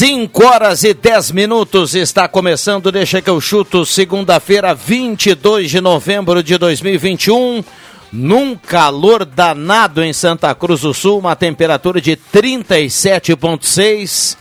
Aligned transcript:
Cinco 0.00 0.46
horas 0.46 0.82
e 0.82 0.94
dez 0.94 1.30
minutos 1.30 1.94
está 1.94 2.26
começando, 2.26 2.90
deixa 2.90 3.20
que 3.20 3.28
eu 3.28 3.38
chuto, 3.38 3.84
segunda-feira, 3.84 4.74
22 4.74 5.70
de 5.70 5.78
novembro 5.78 6.42
de 6.42 6.56
2021, 6.56 7.62
num 8.10 8.56
calor 8.56 9.26
danado 9.26 10.02
em 10.02 10.14
Santa 10.14 10.54
Cruz 10.54 10.80
do 10.80 10.94
Sul, 10.94 11.18
uma 11.18 11.36
temperatura 11.36 12.00
de 12.00 12.16
37,6 12.16 14.38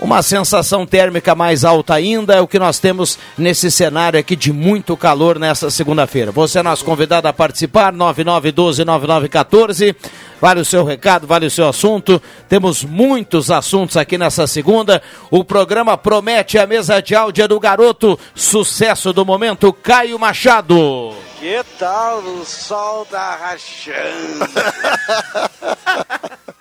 uma 0.00 0.22
sensação 0.22 0.86
térmica 0.86 1.34
mais 1.34 1.64
alta 1.64 1.94
ainda 1.94 2.34
é 2.34 2.40
o 2.40 2.46
que 2.46 2.56
nós 2.58 2.78
temos 2.78 3.18
nesse 3.36 3.68
cenário 3.70 4.18
aqui 4.18 4.34
de 4.36 4.50
muito 4.52 4.96
calor 4.96 5.38
nessa 5.38 5.70
segunda-feira. 5.70 6.30
Você 6.30 6.60
é 6.60 6.62
nosso 6.62 6.84
convidado 6.84 7.26
a 7.26 7.32
participar, 7.32 7.92
9912-9914. 7.92 9.96
Vale 10.40 10.60
o 10.60 10.64
seu 10.64 10.84
recado, 10.84 11.26
vale 11.26 11.46
o 11.46 11.50
seu 11.50 11.68
assunto. 11.68 12.22
Temos 12.48 12.84
muitos 12.84 13.50
assuntos 13.50 13.96
aqui 13.96 14.16
nessa 14.16 14.46
segunda. 14.46 15.02
O 15.30 15.44
programa 15.44 15.96
promete 15.96 16.58
a 16.58 16.66
mesa 16.66 17.02
de 17.02 17.16
áudio 17.16 17.48
do 17.48 17.58
garoto. 17.58 18.16
Sucesso 18.34 19.12
do 19.12 19.26
momento, 19.26 19.72
Caio 19.72 20.16
Machado. 20.18 21.27
Que 21.38 21.62
tal 21.78 22.18
o 22.18 22.44
sol 22.44 23.06
tá 23.06 23.36
rachando? 23.36 24.44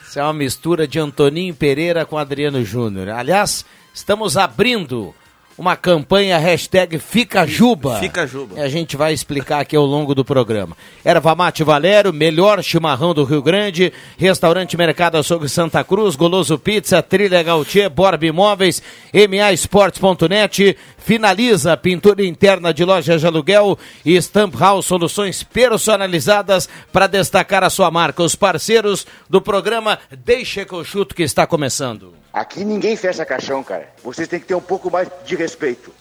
Isso 0.08 0.20
é 0.20 0.24
uma 0.24 0.34
mistura 0.34 0.88
de 0.88 1.00
Antoninho 1.00 1.56
Pereira 1.56 2.06
com 2.06 2.18
Adriano 2.18 2.64
Júnior. 2.64 3.10
Aliás, 3.10 3.66
estamos 3.94 4.38
abrindo 4.38 5.16
uma 5.58 5.76
campanha 5.76 6.38
hashtag 6.38 7.00
Fica 7.00 7.46
Juba. 7.48 8.00
Fica 8.00 8.28
Juba. 8.28 8.60
E 8.60 8.62
a 8.62 8.70
gente 8.70 8.96
vai 8.96 9.12
explicar 9.12 9.60
aqui 9.60 9.76
ao 9.76 9.86
longo 9.86 10.14
do 10.14 10.24
programa. 10.24 10.78
Erva 11.04 11.34
Mate 11.34 11.64
Valério, 11.64 12.14
melhor 12.14 12.64
chimarrão 12.64 13.14
do 13.14 13.24
Rio 13.24 13.42
Grande, 13.42 13.92
Restaurante 14.18 14.78
Mercado 14.78 15.18
Açougue 15.18 15.50
Santa 15.50 15.84
Cruz, 15.84 16.16
Goloso 16.16 16.60
Pizza, 16.60 17.02
Trilha 17.02 17.42
Gautier, 17.42 17.90
Borb 17.90 18.24
Imóveis, 18.24 18.84
MAEsportes.net, 19.14 20.78
finaliza 20.98 21.74
a 21.74 21.78
pintura 21.78 22.24
interna 22.24 22.74
de 22.74 22.86
lojas 22.86 23.22
de 23.22 23.28
aluguel 23.28 23.80
e 24.06 24.16
Stamp 24.22 24.56
House, 24.56 24.86
soluções 24.86 25.42
personalizadas 25.42 26.70
para 26.92 27.08
destacar 27.08 27.64
a 27.64 27.70
sua 27.70 27.90
marca. 27.90 28.22
Os 28.22 28.36
parceiros 28.36 29.08
do 29.30 29.42
programa 29.42 29.98
Deixa 30.24 30.66
que 30.66 30.74
eu 30.74 30.84
chuto 30.84 31.16
que 31.16 31.24
está 31.24 31.48
começando. 31.48 32.14
Aqui 32.38 32.64
ninguém 32.64 32.96
fecha 32.96 33.26
caixão, 33.26 33.62
cara. 33.64 33.90
Vocês 34.04 34.28
têm 34.28 34.40
que 34.40 34.46
ter 34.46 34.54
um 34.54 34.62
pouco 34.62 34.92
mais 34.92 35.10
de 35.26 35.36
respeito. 35.36 35.92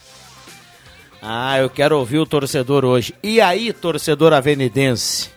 Ah, 1.22 1.58
eu 1.58 1.70
quero 1.70 1.98
ouvir 1.98 2.18
o 2.18 2.26
torcedor 2.26 2.84
hoje. 2.84 3.14
E 3.22 3.40
aí, 3.40 3.72
torcedor 3.72 4.34
avenidense? 4.34 5.30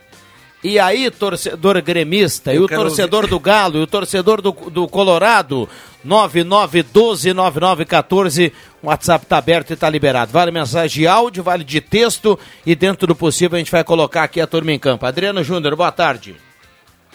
E 0.62 0.78
aí, 0.78 1.10
torcedor 1.10 1.82
gremista? 1.82 2.54
Eu 2.54 2.64
e 2.64 2.66
o 2.66 2.68
torcedor 2.68 3.28
do 3.28 3.40
Galo? 3.40 3.78
E 3.78 3.82
o 3.82 3.88
torcedor 3.88 4.42
do, 4.42 4.52
do 4.52 4.90
Colorado? 4.90 5.70
99129914. 6.06 8.52
O 8.84 8.88
WhatsApp 8.88 9.26
tá 9.26 9.38
aberto 9.38 9.72
e 9.72 9.78
tá 9.78 9.90
liberado. 9.90 10.34
Vale 10.34 10.52
mensagem 10.52 11.04
de 11.04 11.08
áudio, 11.08 11.42
vale 11.42 11.64
de 11.64 11.80
texto. 11.80 12.38
E 12.66 12.76
dentro 12.76 13.08
do 13.08 13.16
possível 13.16 13.56
a 13.56 13.60
gente 13.60 13.72
vai 13.72 13.86
colocar 13.86 14.24
aqui 14.24 14.42
a 14.42 14.48
turma 14.48 14.74
em 14.74 14.80
campo. 14.80 15.06
Adriano 15.06 15.42
Júnior, 15.46 15.78
boa 15.78 15.94
tarde. 15.94 16.36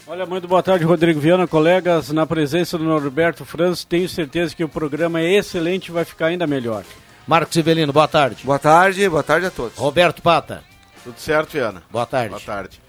Olha, 0.07 0.27
muito 0.27 0.47
boa 0.47 0.63
tarde, 0.63 0.85
Rodrigo 0.85 1.19
Viana, 1.19 1.47
colegas. 1.47 2.11
Na 2.11 2.27
presença 2.27 2.77
do 2.77 2.85
Norberto 2.85 3.45
Franz, 3.45 3.85
tenho 3.85 4.09
certeza 4.09 4.55
que 4.55 4.63
o 4.63 4.69
programa 4.69 5.21
é 5.21 5.33
excelente 5.35 5.87
e 5.89 5.93
vai 5.93 6.05
ficar 6.05 6.27
ainda 6.27 6.47
melhor. 6.47 6.85
Marcos 7.27 7.57
Ivelino, 7.57 7.93
boa 7.93 8.07
tarde. 8.07 8.45
Boa 8.45 8.59
tarde, 8.59 9.09
boa 9.09 9.23
tarde 9.23 9.47
a 9.47 9.51
todos. 9.51 9.79
Roberto 9.79 10.21
Pata, 10.21 10.63
Tudo 11.03 11.19
certo, 11.19 11.53
Viana? 11.53 11.83
boa 11.91 12.05
tarde. 12.05 12.29
Boa 12.31 12.41
tarde. 12.41 12.81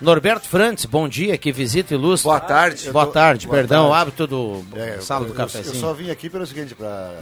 Norberto 0.00 0.48
Frantz, 0.48 0.84
bom 0.84 1.08
dia, 1.08 1.36
que 1.36 1.50
visita 1.52 1.94
ilustre. 1.94 2.28
Boa 2.28 2.40
tarde. 2.40 2.90
Boa 2.90 3.06
tarde, 3.08 3.46
Boa 3.46 3.56
perdão, 3.58 3.88
tarde. 3.90 4.00
hábito 4.02 4.26
do 4.28 4.64
É, 4.76 4.96
eu- 4.96 5.02
sala 5.02 5.26
do 5.26 5.34
cafezinho. 5.34 5.74
Eu 5.74 5.80
só 5.80 5.92
vim 5.92 6.10
aqui 6.10 6.30
pelo 6.30 6.46
seguinte, 6.46 6.74
pra 6.76 7.12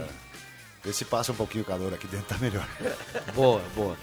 ver 0.83 0.93
se 0.93 1.03
passa 1.05 1.31
um 1.31 1.35
pouquinho 1.35 1.63
o 1.63 1.67
calor 1.67 1.93
aqui 1.93 2.05
dentro, 2.07 2.25
tá 2.27 2.37
melhor. 2.39 2.67
Boa, 3.33 3.61
boa. 3.75 3.95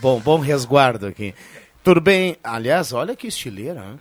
Bom, 0.00 0.20
bom 0.20 0.38
resguardo 0.38 1.06
aqui. 1.06 1.34
Tudo 1.82 2.00
bem? 2.00 2.36
Aliás, 2.44 2.92
olha 2.92 3.14
que 3.16 3.26
estileira, 3.26 3.80
hein? 3.80 4.00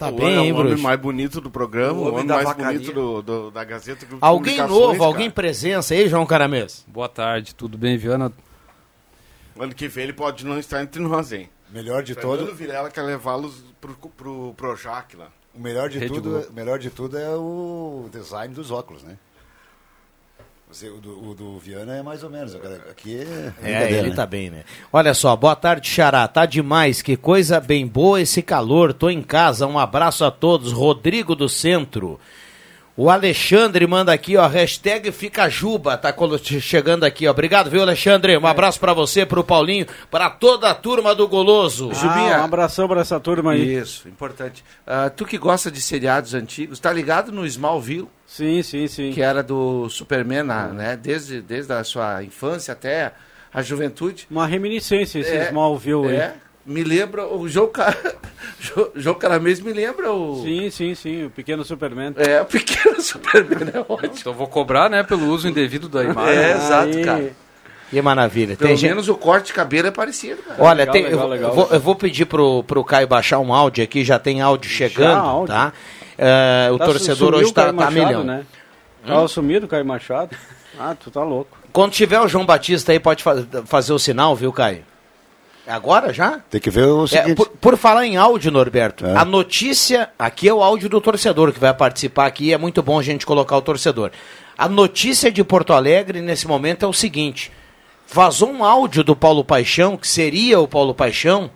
Tá 0.00 0.08
o 0.08 0.12
bem, 0.12 0.26
é 0.26 0.30
hein, 0.40 0.52
o 0.52 0.54
homem 0.56 0.68
Bruxo? 0.68 0.82
mais 0.82 0.98
bonito 0.98 1.40
do 1.40 1.50
programa, 1.50 1.92
O 1.92 1.96
o 1.96 2.00
homem 2.04 2.14
homem 2.14 2.26
da 2.26 2.34
mais 2.36 2.48
vacaria. 2.48 2.78
bonito 2.80 2.92
do, 2.92 3.22
do- 3.22 3.50
da 3.50 3.62
Gazeta 3.62 4.06
Alguém 4.20 4.56
novo, 4.58 4.92
cara. 4.94 5.04
alguém 5.04 5.30
presença 5.30 5.92
aí, 5.94 6.08
João 6.08 6.24
Caramês? 6.26 6.84
Boa 6.88 7.08
tarde, 7.08 7.54
tudo 7.54 7.76
bem, 7.76 7.96
Viana? 7.98 8.32
Ano 9.58 9.74
que 9.74 9.88
vem 9.88 10.04
ele 10.04 10.12
pode 10.14 10.44
não 10.46 10.58
estar 10.58 10.82
entre 10.82 11.02
nós, 11.02 11.32
hein? 11.32 11.50
Melhor 11.70 12.02
de 12.02 12.14
Fernando 12.14 12.38
todo, 12.46 12.54
Vilela 12.54 12.90
quer 12.90 13.02
levá-los 13.02 13.62
pro, 13.80 13.94
pro 14.16 14.54
Projac 14.56 15.14
lá. 15.16 15.28
o 15.54 15.60
melhor 15.60 15.88
de 15.90 15.98
Rede 15.98 16.14
tudo, 16.14 16.46
o 16.48 16.52
melhor 16.52 16.78
de 16.78 16.88
tudo 16.90 17.18
é 17.18 17.28
o 17.36 18.08
design 18.10 18.54
dos 18.54 18.70
óculos, 18.70 19.02
né? 19.02 19.16
O, 20.70 21.00
do, 21.00 21.30
o 21.30 21.34
do 21.34 21.58
Viana 21.58 21.96
é 21.96 22.02
mais 22.02 22.22
ou 22.22 22.30
menos, 22.30 22.54
aqui 22.88 23.18
é... 23.18 23.52
É, 23.60 23.92
ele 23.92 24.10
né? 24.10 24.14
tá 24.14 24.24
bem, 24.24 24.50
né? 24.50 24.62
Olha 24.92 25.12
só, 25.14 25.34
boa 25.34 25.56
tarde, 25.56 25.88
Xará. 25.88 26.28
Tá 26.28 26.46
demais, 26.46 27.02
que 27.02 27.16
coisa 27.16 27.58
bem 27.58 27.88
boa 27.88 28.20
esse 28.20 28.40
calor. 28.40 28.92
Tô 28.92 29.10
em 29.10 29.20
casa, 29.20 29.66
um 29.66 29.76
abraço 29.76 30.24
a 30.24 30.30
todos. 30.30 30.70
Rodrigo 30.70 31.34
do 31.34 31.48
Centro. 31.48 32.20
O 32.96 33.08
Alexandre 33.08 33.86
manda 33.86 34.12
aqui, 34.12 34.36
ó, 34.36 34.46
hashtag 34.46 35.10
fica 35.12 35.48
juba, 35.48 35.96
tá 35.96 36.14
chegando 36.60 37.04
aqui, 37.04 37.26
ó. 37.26 37.30
Obrigado, 37.30 37.70
viu, 37.70 37.80
Alexandre? 37.80 38.36
Um 38.36 38.46
abraço 38.46 38.78
pra 38.78 38.92
você, 38.92 39.24
pro 39.24 39.42
Paulinho, 39.42 39.86
pra 40.10 40.28
toda 40.28 40.68
a 40.68 40.74
turma 40.74 41.14
do 41.14 41.26
Goloso. 41.26 41.94
Jubinha. 41.94 42.36
Ah, 42.36 42.40
um 42.42 42.44
abração 42.44 42.86
para 42.88 43.00
essa 43.00 43.18
turma 43.18 43.52
aí. 43.52 43.74
Isso, 43.76 44.06
importante. 44.08 44.62
Ah, 44.86 45.08
tu 45.08 45.24
que 45.24 45.38
gosta 45.38 45.70
de 45.70 45.80
seriados 45.80 46.34
antigos, 46.34 46.78
tá 46.78 46.92
ligado 46.92 47.32
no 47.32 47.46
Smallville, 47.46 48.08
Sim, 48.26 48.62
sim, 48.62 48.86
sim. 48.86 49.12
que 49.12 49.22
era 49.22 49.42
do 49.42 49.88
Superman, 49.88 50.42
na- 50.42 50.66
né? 50.68 50.96
Desde, 51.00 51.40
desde 51.40 51.72
a 51.72 51.82
sua 51.84 52.22
infância 52.22 52.72
até 52.72 53.12
a 53.54 53.62
juventude. 53.62 54.26
Uma 54.30 54.46
reminiscência 54.46 55.20
esse 55.20 55.30
É, 55.30 55.46
Smallville 55.46 56.08
aí. 56.08 56.16
É, 56.16 56.34
me 56.70 56.82
lembra 56.84 57.26
o 57.26 57.48
João, 57.48 57.68
Ca... 57.68 57.94
Jo- 58.60 58.90
João 58.94 59.14
Caramês 59.16 59.60
me 59.60 59.72
lembra 59.72 60.12
o... 60.12 60.42
Sim, 60.42 60.70
sim, 60.70 60.94
sim, 60.94 61.24
o 61.26 61.30
pequeno 61.30 61.64
Superman. 61.64 62.12
É, 62.16 62.40
o 62.40 62.44
pequeno 62.46 63.00
Superman 63.02 63.70
é 63.74 63.80
ótimo. 63.80 64.14
Então 64.18 64.32
eu 64.32 64.36
vou 64.38 64.46
cobrar, 64.46 64.88
né, 64.88 65.02
pelo 65.02 65.26
uso 65.28 65.48
indevido 65.48 65.88
da 65.88 66.04
imagem. 66.04 66.34
É, 66.38 66.50
exato, 66.52 66.96
Aí, 66.96 67.04
cara. 67.04 67.32
Que 67.90 68.00
maravilha. 68.00 68.56
Pelo 68.56 68.68
Tem 68.68 68.76
gente- 68.76 68.88
menos 68.88 69.08
o 69.08 69.16
corte 69.16 69.46
de 69.46 69.52
cabelo 69.52 69.88
é 69.88 69.90
parecido, 69.90 70.40
cara. 70.42 70.62
Olha, 70.62 70.78
Legal, 70.78 70.92
tem- 70.92 71.02
legal, 71.04 71.20
eu, 71.22 71.28
legal. 71.28 71.50
eu 71.50 71.54
vou, 71.56 71.68
eu 71.72 71.80
vou 71.80 71.94
pedir 71.96 72.24
pro, 72.24 72.62
pro 72.62 72.84
Caio 72.84 73.08
baixar 73.08 73.40
um 73.40 73.52
áudio 73.52 73.82
aqui, 73.82 74.04
já 74.04 74.18
tem 74.18 74.40
áudio 74.40 74.70
chegando, 74.70 75.18
áudio? 75.18 75.48
tá? 75.54 75.72
É, 76.16 76.70
o 76.72 76.78
Tá 76.78 76.84
torcedor 76.84 77.34
hoje 77.34 77.52
tá, 77.52 77.64
tá 77.64 77.68
a 77.70 77.72
Machado, 77.72 77.94
milhão. 77.94 78.22
Né? 78.24 78.44
Tava 79.04 79.26
sumido 79.26 79.66
o 79.66 79.68
Caio 79.68 79.84
Machado. 79.84 80.36
Ah, 80.78 80.94
tu 80.94 81.10
tá 81.10 81.22
louco. 81.24 81.58
Quando 81.72 81.92
tiver 81.92 82.20
o 82.20 82.28
João 82.28 82.46
Batista 82.46 82.92
aí, 82.92 83.00
pode 83.00 83.22
fa- 83.24 83.44
fazer 83.64 83.92
o 83.92 83.98
sinal, 83.98 84.36
viu, 84.36 84.52
Caio? 84.52 84.84
É 85.66 85.72
Agora 85.72 86.12
já? 86.12 86.40
Tem 86.50 86.60
que 86.60 86.70
ver 86.70 86.86
o 86.86 87.04
É, 87.04 87.06
seguinte... 87.06 87.34
por, 87.36 87.48
por 87.48 87.76
falar 87.76 88.06
em 88.06 88.16
áudio, 88.16 88.50
Norberto, 88.50 89.06
É. 89.06 89.16
a 89.16 89.24
notícia, 89.24 90.08
aqui 90.18 90.48
é 90.48 90.54
o 90.54 90.62
áudio 90.62 90.88
do 90.88 91.00
torcedor 91.00 91.52
que 91.52 91.60
vai 91.60 91.72
participar 91.74 92.26
aqui, 92.26 92.52
é 92.52 92.58
muito 92.58 92.82
bom 92.82 92.98
a 92.98 93.02
gente 93.02 93.26
colocar 93.26 93.56
o 93.56 93.62
torcedor. 93.62 94.10
A 94.56 94.68
notícia 94.68 95.30
de 95.30 95.44
Porto 95.44 95.72
Alegre 95.72 96.20
nesse 96.20 96.46
momento 96.48 96.84
é 96.84 96.88
o 96.88 96.92
seguinte: 96.92 97.52
vazou 98.12 98.50
um 98.50 98.64
áudio 98.64 99.04
do 99.04 99.14
Paulo 99.14 99.44
Paixão, 99.44 99.96
que 99.96 100.08
seria 100.08 100.58
o 100.60 100.66
Paulo 100.68 100.94
Paixão, 100.94 101.50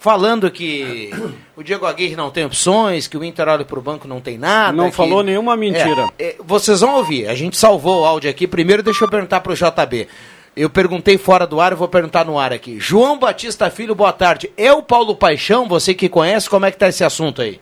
falando 0.00 0.50
que 0.50 1.10
o 1.56 1.62
Diego 1.62 1.84
Aguirre 1.86 2.16
não 2.16 2.30
tem 2.30 2.44
opções, 2.44 3.06
que 3.06 3.16
o 3.16 3.22
Inter 3.24 3.48
olha 3.48 3.64
pro 3.64 3.80
banco 3.82 4.08
não 4.08 4.20
tem 4.20 4.38
nada. 4.38 4.72
Não 4.72 4.90
que- 4.90 4.96
falou 4.96 5.22
nenhuma 5.22 5.56
mentira. 5.56 6.08
É, 6.18 6.24
é, 6.30 6.36
vocês 6.44 6.80
vão 6.80 6.94
ouvir, 6.96 7.28
a 7.28 7.34
gente 7.34 7.56
salvou 7.56 8.00
o 8.02 8.04
áudio 8.04 8.30
aqui. 8.30 8.46
Primeiro, 8.46 8.82
deixa 8.82 9.04
eu 9.04 9.08
perguntar 9.08 9.40
pro 9.40 9.54
JB. 9.54 10.08
Eu 10.54 10.68
perguntei 10.68 11.16
fora 11.16 11.46
do 11.46 11.60
ar, 11.60 11.72
eu 11.72 11.78
vou 11.78 11.88
perguntar 11.88 12.26
no 12.26 12.38
ar 12.38 12.52
aqui. 12.52 12.78
João 12.78 13.18
Batista 13.18 13.70
Filho, 13.70 13.94
boa 13.94 14.12
tarde. 14.12 14.52
É 14.56 14.70
o 14.72 14.82
Paulo 14.82 15.16
Paixão, 15.16 15.66
você 15.66 15.94
que 15.94 16.08
conhece, 16.08 16.48
como 16.48 16.66
é 16.66 16.70
que 16.70 16.76
tá 16.76 16.88
esse 16.88 17.02
assunto 17.02 17.40
aí? 17.40 17.60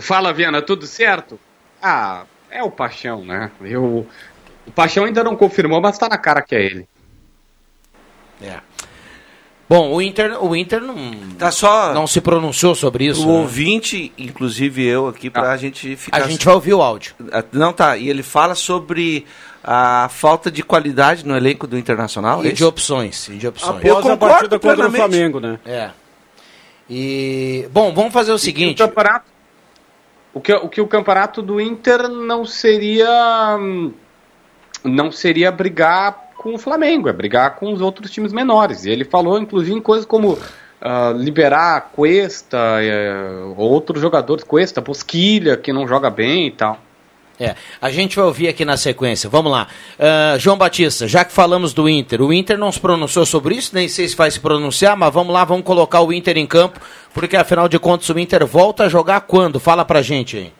Fala, 0.00 0.32
Viana, 0.32 0.60
tudo 0.60 0.86
certo? 0.86 1.40
Ah, 1.82 2.24
é 2.50 2.62
o 2.62 2.70
Paixão, 2.70 3.24
né? 3.24 3.50
Eu, 3.62 4.06
o 4.66 4.70
Paixão 4.70 5.04
ainda 5.04 5.24
não 5.24 5.34
confirmou, 5.34 5.80
mas 5.80 5.96
tá 5.96 6.08
na 6.08 6.18
cara 6.18 6.42
que 6.42 6.54
é 6.54 6.62
ele. 6.62 6.88
É. 8.42 8.60
Bom, 9.68 9.92
o 9.94 10.02
Inter, 10.02 10.44
o 10.44 10.54
Inter 10.54 10.80
não, 10.82 10.94
Tá 11.38 11.50
só 11.50 11.94
não 11.94 12.06
se 12.06 12.20
pronunciou 12.20 12.74
sobre 12.74 13.06
isso. 13.06 13.26
o 13.26 13.32
né? 13.32 13.38
ouvinte, 13.40 14.12
inclusive 14.18 14.84
eu 14.84 15.08
aqui, 15.08 15.30
pra 15.30 15.52
Ah. 15.52 15.56
gente 15.56 15.96
ficar... 15.96 16.22
A 16.22 16.28
gente 16.28 16.44
vai 16.44 16.54
ouvir 16.54 16.74
o 16.74 16.82
áudio. 16.82 17.14
Ah, 17.32 17.42
Não, 17.50 17.72
tá. 17.72 17.96
E 17.96 18.08
ele 18.10 18.22
fala 18.22 18.54
sobre 18.54 19.24
a 19.62 20.08
falta 20.10 20.50
de 20.50 20.62
qualidade 20.62 21.24
no 21.26 21.34
elenco 21.34 21.66
do 21.66 21.78
Internacional. 21.78 22.42
é 22.42 22.48
E 22.48 22.48
de 22.48 22.54
isso? 22.56 22.68
opções. 22.68 23.28
E 23.28 23.36
de 23.36 23.48
opções. 23.48 23.82
Eu 23.82 23.96
Após 23.96 24.06
a 24.06 24.10
concordo 24.10 24.18
partida 24.34 24.58
contra 24.58 24.88
o. 24.88 24.92
Flamengo, 24.92 25.40
né? 25.40 25.58
É. 25.64 25.90
E. 26.88 27.66
Bom, 27.72 27.92
vamos 27.94 28.12
fazer 28.12 28.32
o 28.32 28.38
seguinte. 28.38 28.82
O 28.82 28.86
campeonato, 28.88 29.24
o 30.34 30.40
que, 30.40 30.52
o 30.52 30.68
que 30.68 30.80
o 30.82 30.86
campeonato 30.86 31.40
do 31.40 31.58
Inter 31.60 32.08
não 32.08 32.44
seria 32.44 33.56
hum, 33.58 33.92
não 34.84 35.10
seria 35.10 35.50
brigar 35.50 36.23
com 36.44 36.54
o 36.54 36.58
Flamengo, 36.58 37.08
é 37.08 37.12
brigar 37.12 37.56
com 37.56 37.72
os 37.72 37.80
outros 37.80 38.10
times 38.10 38.30
menores. 38.30 38.84
E 38.84 38.90
ele 38.90 39.02
falou, 39.02 39.38
inclusive, 39.38 39.74
em 39.74 39.80
coisas 39.80 40.04
como 40.04 40.38
ah, 40.78 41.10
liberar 41.16 41.90
Cuesta, 41.90 42.58
eh, 42.82 43.54
outros 43.56 44.02
jogadores, 44.02 44.44
Cuesta, 44.44 44.82
Bosquilha, 44.82 45.56
que 45.56 45.72
não 45.72 45.88
joga 45.88 46.10
bem 46.10 46.48
e 46.48 46.50
tal. 46.50 46.78
É, 47.40 47.56
a 47.80 47.90
gente 47.90 48.14
vai 48.14 48.26
ouvir 48.26 48.48
aqui 48.48 48.62
na 48.62 48.76
sequência. 48.76 49.28
Vamos 49.30 49.50
lá. 49.50 49.68
Ah, 49.98 50.36
João 50.38 50.58
Batista, 50.58 51.08
já 51.08 51.24
que 51.24 51.32
falamos 51.32 51.72
do 51.72 51.88
Inter, 51.88 52.20
o 52.20 52.30
Inter 52.30 52.58
não 52.58 52.70
se 52.70 52.78
pronunciou 52.78 53.24
sobre 53.24 53.54
isso, 53.54 53.74
nem 53.74 53.88
sei 53.88 54.06
se 54.06 54.14
vai 54.14 54.30
se 54.30 54.38
pronunciar, 54.38 54.94
mas 54.98 55.14
vamos 55.14 55.32
lá, 55.32 55.44
vamos 55.46 55.64
colocar 55.64 56.02
o 56.02 56.12
Inter 56.12 56.36
em 56.36 56.46
campo, 56.46 56.78
porque 57.14 57.38
afinal 57.38 57.70
de 57.70 57.78
contas 57.78 58.06
o 58.10 58.18
Inter 58.18 58.44
volta 58.46 58.84
a 58.84 58.88
jogar 58.90 59.22
quando? 59.22 59.58
Fala 59.58 59.82
pra 59.82 60.02
gente 60.02 60.36
aí. 60.36 60.52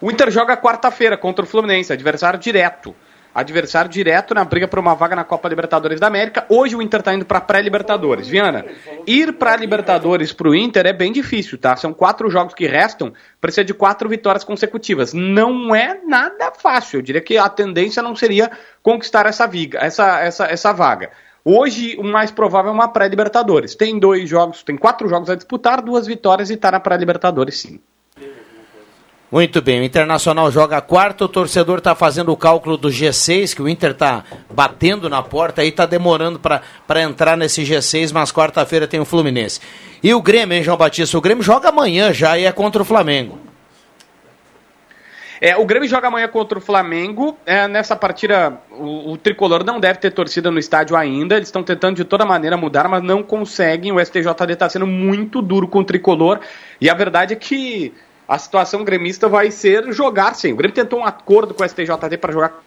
O 0.00 0.08
Inter 0.08 0.30
joga 0.30 0.56
quarta-feira 0.56 1.16
contra 1.16 1.44
o 1.44 1.48
Fluminense, 1.48 1.92
adversário 1.92 2.38
direto. 2.38 2.94
Adversário 3.34 3.90
direto 3.90 4.32
na 4.32 4.44
briga 4.44 4.68
por 4.68 4.78
uma 4.78 4.94
vaga 4.94 5.16
na 5.16 5.24
Copa 5.24 5.48
Libertadores 5.48 5.98
da 5.98 6.06
América. 6.06 6.46
Hoje 6.48 6.76
o 6.76 6.80
Inter 6.80 7.02
tá 7.02 7.12
indo 7.12 7.24
para 7.24 7.40
pré-Libertadores. 7.40 8.28
Viana, 8.28 8.64
ir 9.06 9.32
para 9.32 9.56
Libertadores 9.56 10.32
pro 10.32 10.54
Inter 10.54 10.86
é 10.86 10.92
bem 10.92 11.10
difícil, 11.10 11.58
tá? 11.58 11.74
São 11.74 11.92
quatro 11.92 12.30
jogos 12.30 12.54
que 12.54 12.66
restam, 12.66 13.12
precisa 13.40 13.64
de 13.64 13.74
quatro 13.74 14.08
vitórias 14.08 14.44
consecutivas. 14.44 15.12
Não 15.12 15.74
é 15.74 16.00
nada 16.04 16.52
fácil. 16.52 16.98
Eu 16.98 17.02
diria 17.02 17.20
que 17.20 17.36
a 17.36 17.48
tendência 17.48 18.00
não 18.00 18.14
seria 18.14 18.50
conquistar 18.80 19.26
essa, 19.26 19.48
viga, 19.48 19.80
essa, 19.80 20.20
essa, 20.20 20.46
essa 20.46 20.72
vaga. 20.72 21.10
Hoje, 21.44 21.96
o 21.98 22.04
mais 22.04 22.30
provável 22.30 22.70
é 22.70 22.74
uma 22.74 22.88
pré-Libertadores. 22.88 23.74
Tem 23.74 23.98
dois 23.98 24.28
jogos, 24.28 24.62
tem 24.62 24.76
quatro 24.76 25.08
jogos 25.08 25.28
a 25.28 25.34
disputar, 25.34 25.82
duas 25.82 26.06
vitórias 26.06 26.50
e 26.50 26.56
tá 26.56 26.70
na 26.70 26.78
pré-Libertadores, 26.78 27.58
sim. 27.58 27.80
Muito 29.34 29.60
bem, 29.60 29.80
o 29.80 29.82
Internacional 29.82 30.48
joga 30.48 30.80
quarto, 30.80 31.24
o 31.24 31.28
torcedor 31.28 31.78
está 31.78 31.92
fazendo 31.92 32.30
o 32.30 32.36
cálculo 32.36 32.76
do 32.76 32.86
G6, 32.86 33.52
que 33.52 33.60
o 33.60 33.68
Inter 33.68 33.90
está 33.90 34.22
batendo 34.48 35.10
na 35.10 35.24
porta 35.24 35.60
aí, 35.60 35.70
está 35.70 35.86
demorando 35.86 36.38
para 36.38 37.02
entrar 37.02 37.36
nesse 37.36 37.62
G6, 37.62 38.12
mas 38.12 38.30
quarta-feira 38.30 38.86
tem 38.86 39.00
o 39.00 39.04
Fluminense. 39.04 39.60
E 40.00 40.14
o 40.14 40.22
Grêmio, 40.22 40.56
hein, 40.56 40.62
João 40.62 40.76
Batista? 40.76 41.18
O 41.18 41.20
Grêmio 41.20 41.42
joga 41.42 41.70
amanhã 41.70 42.12
já 42.12 42.38
e 42.38 42.44
é 42.44 42.52
contra 42.52 42.80
o 42.80 42.84
Flamengo. 42.84 43.36
É, 45.40 45.56
o 45.56 45.66
Grêmio 45.66 45.88
joga 45.88 46.06
amanhã 46.06 46.28
contra 46.28 46.56
o 46.56 46.62
Flamengo. 46.62 47.36
É, 47.44 47.66
nessa 47.66 47.96
partida, 47.96 48.56
o, 48.70 49.14
o 49.14 49.16
tricolor 49.16 49.64
não 49.64 49.80
deve 49.80 49.98
ter 49.98 50.12
torcida 50.12 50.48
no 50.48 50.60
estádio 50.60 50.96
ainda. 50.96 51.34
Eles 51.34 51.48
estão 51.48 51.64
tentando 51.64 51.96
de 51.96 52.04
toda 52.04 52.24
maneira 52.24 52.56
mudar, 52.56 52.86
mas 52.86 53.02
não 53.02 53.20
conseguem. 53.20 53.90
O 53.90 53.98
STJD 53.98 54.52
está 54.52 54.68
sendo 54.68 54.86
muito 54.86 55.42
duro 55.42 55.66
com 55.66 55.80
o 55.80 55.84
tricolor. 55.84 56.38
E 56.80 56.88
a 56.88 56.94
verdade 56.94 57.32
é 57.32 57.36
que 57.36 57.92
a 58.26 58.38
situação 58.38 58.84
gremista 58.84 59.28
vai 59.28 59.50
ser 59.50 59.92
jogar 59.92 60.34
sim. 60.34 60.52
O 60.52 60.56
Grêmio 60.56 60.74
tentou 60.74 61.00
um 61.00 61.04
acordo 61.04 61.54
com 61.54 61.62
o 61.62 61.68
STJD 61.68 62.18
para 62.18 62.32
jogar 62.32 62.62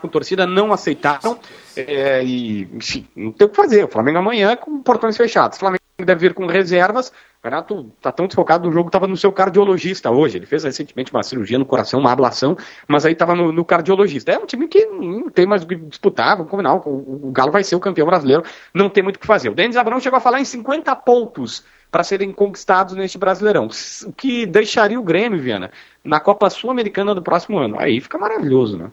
com 0.00 0.08
torcida, 0.08 0.46
não 0.46 0.72
aceitaram. 0.72 1.38
É, 1.74 2.22
e, 2.24 2.68
enfim, 2.72 3.06
não 3.14 3.32
tem 3.32 3.46
o 3.46 3.50
que 3.50 3.56
fazer. 3.56 3.84
O 3.84 3.88
Flamengo 3.88 4.18
amanhã 4.18 4.56
com 4.56 4.82
portões 4.82 5.16
fechados. 5.16 5.56
O 5.56 5.60
Flamengo 5.60 5.82
deve 5.98 6.28
vir 6.28 6.34
com 6.34 6.46
reservas. 6.46 7.12
O 7.42 7.44
Renato 7.44 7.92
tá 8.00 8.10
tão 8.10 8.26
desfocado 8.26 8.66
no 8.66 8.72
jogo, 8.72 8.88
estava 8.88 9.06
no 9.06 9.16
seu 9.16 9.32
cardiologista 9.32 10.10
hoje. 10.10 10.36
Ele 10.36 10.46
fez 10.46 10.64
recentemente 10.64 11.12
uma 11.12 11.22
cirurgia 11.22 11.58
no 11.58 11.64
coração, 11.64 12.00
uma 12.00 12.12
ablação, 12.12 12.56
mas 12.88 13.06
aí 13.06 13.12
estava 13.12 13.34
no, 13.34 13.52
no 13.52 13.64
cardiologista. 13.64 14.32
É 14.32 14.38
um 14.38 14.46
time 14.46 14.68
que 14.68 14.84
não 14.86 15.28
tem 15.30 15.46
mais 15.46 15.62
o 15.62 15.66
que 15.66 15.76
disputar, 15.76 16.36
vamos 16.36 16.50
combinar. 16.50 16.74
O, 16.74 17.28
o 17.28 17.30
Galo 17.32 17.52
vai 17.52 17.62
ser 17.62 17.76
o 17.76 17.80
campeão 17.80 18.06
brasileiro, 18.06 18.42
não 18.74 18.88
tem 18.90 19.02
muito 19.02 19.16
o 19.16 19.20
que 19.20 19.26
fazer. 19.26 19.48
O 19.48 19.54
Denis 19.54 19.76
Abrão 19.76 20.00
chegou 20.00 20.16
a 20.16 20.20
falar 20.20 20.40
em 20.40 20.44
50 20.44 20.94
pontos 20.96 21.64
para 21.96 22.04
serem 22.04 22.30
conquistados 22.30 22.94
neste 22.94 23.16
Brasileirão. 23.16 23.70
O 24.04 24.12
que 24.12 24.44
deixaria 24.44 25.00
o 25.00 25.02
Grêmio, 25.02 25.40
Viana, 25.40 25.70
na 26.04 26.20
Copa 26.20 26.50
Sul-Americana 26.50 27.14
do 27.14 27.22
próximo 27.22 27.56
ano. 27.56 27.80
Aí 27.80 28.02
fica 28.02 28.18
maravilhoso, 28.18 28.76
né? 28.76 28.90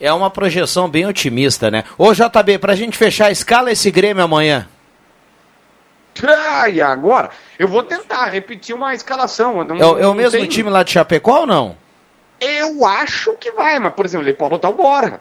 É 0.00 0.12
uma 0.12 0.28
projeção 0.28 0.88
bem 0.90 1.06
otimista, 1.06 1.70
né? 1.70 1.84
Ô 1.96 2.12
JB, 2.12 2.58
pra 2.58 2.74
gente 2.74 2.98
fechar 2.98 3.26
a 3.26 3.30
escala 3.30 3.70
esse 3.70 3.92
Grêmio 3.92 4.24
amanhã. 4.24 4.68
Ah, 6.26 6.68
e 6.68 6.80
agora? 6.80 7.30
Eu 7.56 7.68
vou 7.68 7.84
tentar 7.84 8.24
repetir 8.26 8.74
uma 8.74 8.92
escalação. 8.92 9.62
Não, 9.62 9.76
É, 9.76 9.86
o- 9.86 9.98
é 10.00 10.06
o 10.08 10.14
mesmo 10.14 10.36
tem- 10.40 10.48
time 10.48 10.68
lá 10.68 10.82
de 10.82 10.90
Chapecó 10.90 11.42
ou 11.42 11.46
não? 11.46 11.76
Eu 12.40 12.84
acho 12.84 13.34
que 13.34 13.52
vai, 13.52 13.78
mas, 13.78 13.94
por 13.94 14.04
exemplo, 14.04 14.26
ele 14.26 14.34
pode 14.36 14.50
botar 14.50 14.68
o 14.68 14.72
Bora. 14.74 15.20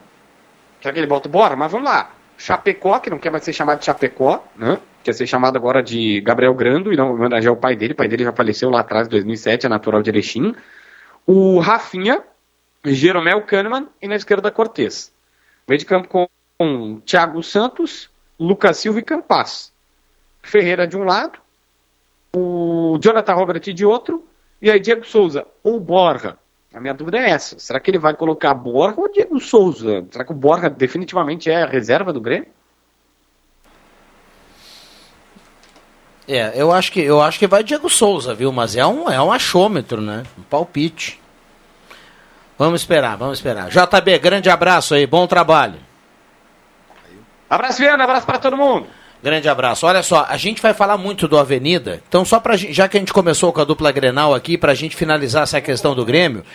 Será 0.81 0.92
que 0.92 1.00
ele 1.00 1.06
bota 1.06 1.28
o 1.28 1.31
Bora? 1.31 1.56
Mas 1.56 1.72
vamos 1.72 1.88
lá. 1.88 2.10
Chapecó, 2.36 2.98
que 2.98 3.12
não 3.12 3.19
quer 3.19 3.30
mais 3.30 3.44
ser 3.44 3.54
chamado 3.54 3.78
de 3.78 3.86
Chapecó, 3.86 4.44
né? 4.56 4.80
Quer 5.03 5.13
ser 5.13 5.25
chamado 5.25 5.56
agora 5.56 5.81
de 5.81 6.21
Gabriel 6.21 6.53
Grando, 6.53 6.94
e 6.94 6.95
não 6.95 7.13
homenagear 7.13 7.53
o 7.53 7.57
pai 7.57 7.75
dele. 7.75 7.94
O 7.94 7.95
pai 7.95 8.07
dele 8.07 8.24
já 8.24 8.31
faleceu 8.31 8.69
lá 8.69 8.81
atrás, 8.81 9.07
em 9.07 9.12
2007, 9.12 9.65
é 9.65 9.69
natural 9.69 10.01
de 10.01 10.09
Erechim. 10.09 10.56
O 11.25 11.59
Rafinha, 11.59 12.24
Jeromel 12.86 13.42
Kahneman 13.44 13.88
e 14.01 14.07
na 14.07 14.15
esquerda 14.15 14.51
Cortez. 14.51 15.12
Meio 15.68 15.80
de 15.80 15.86
campo 15.86 16.07
com, 16.07 16.27
com 16.57 17.00
Thiago 17.06 17.42
Santos, 17.42 18.09
Lucas 18.39 18.77
Silva 18.77 19.00
e 19.00 19.03
Campas. 19.03 19.71
Ferreira 20.42 20.88
de 20.88 20.98
um 20.98 21.03
lado, 21.03 21.39
o 22.36 22.98
Jonathan 23.00 23.33
Robert 23.33 23.59
de 23.59 23.86
outro, 23.86 24.25
e 24.62 24.69
aí 24.69 24.80
Diego 24.80 25.06
Souza 25.06 25.45
ou 25.63 25.80
Borja. 25.80 26.38
A 26.74 26.80
minha 26.80 26.94
dúvida 26.94 27.18
é 27.18 27.30
essa. 27.30 27.59
Será 27.59 27.80
que 27.80 27.92
ele 27.92 28.00
vai 28.00 28.13
colocar 28.13 28.53
Borja 28.53 29.00
ou 29.00 29.12
Diego 29.12 29.39
Souza? 29.39 30.06
Será 30.09 30.24
que 30.24 30.31
o 30.31 30.36
Borja 30.36 30.69
definitivamente 30.69 31.50
é 31.50 31.63
a 31.63 31.68
reserva 31.68 32.13
do 32.13 32.21
Grêmio? 32.21 32.48
É, 36.33 36.54
eu 36.56 36.72
acho 36.72 36.94
que 36.94 37.01
eu 37.01 37.22
acho 37.22 37.38
que 37.38 37.45
vai 37.45 37.62
Diego 37.62 37.89
Souza, 37.89 38.33
viu? 38.33 38.54
Mas 38.54 38.78
é 38.78 38.86
um 38.86 39.10
é 39.12 39.22
um 39.22 39.33
achômetro, 39.33 40.00
né? 40.01 40.24
Um 40.39 40.44
palpite. 40.44 41.19
Vamos 42.58 42.82
esperar, 42.82 43.17
vamos 43.17 43.39
esperar. 43.39 43.70
JB, 43.70 44.17
grande 44.20 44.50
abraço 44.50 44.94
aí, 44.94 45.05
bom 45.05 45.27
trabalho. 45.27 45.75
Abraço, 47.50 47.79
Viana, 47.79 48.05
abraço 48.05 48.25
para 48.25 48.39
todo 48.39 48.55
mundo. 48.55 48.88
Grande 49.22 49.50
abraço. 49.50 49.86
Olha 49.86 50.01
só, 50.01 50.25
a 50.29 50.38
gente 50.38 50.62
vai 50.62 50.74
falar 50.74 50.98
muito 50.98 51.27
do 51.27 51.38
Avenida. 51.38 52.01
Então, 52.08 52.24
só 52.24 52.39
pra 52.39 52.55
gente, 52.55 52.72
já 52.72 52.88
que 52.88 52.96
a 52.96 53.00
gente 53.00 53.12
começou 53.12 53.51
com 53.51 53.60
a 53.60 53.65
dupla 53.65 53.91
Grenal 53.91 54.34
aqui, 54.34 54.58
pra 54.58 54.74
gente 54.74 54.96
finalizar 54.96 55.44
essa 55.44 55.60
questão 55.60 55.94
do 55.94 56.05
Grêmio, 56.05 56.46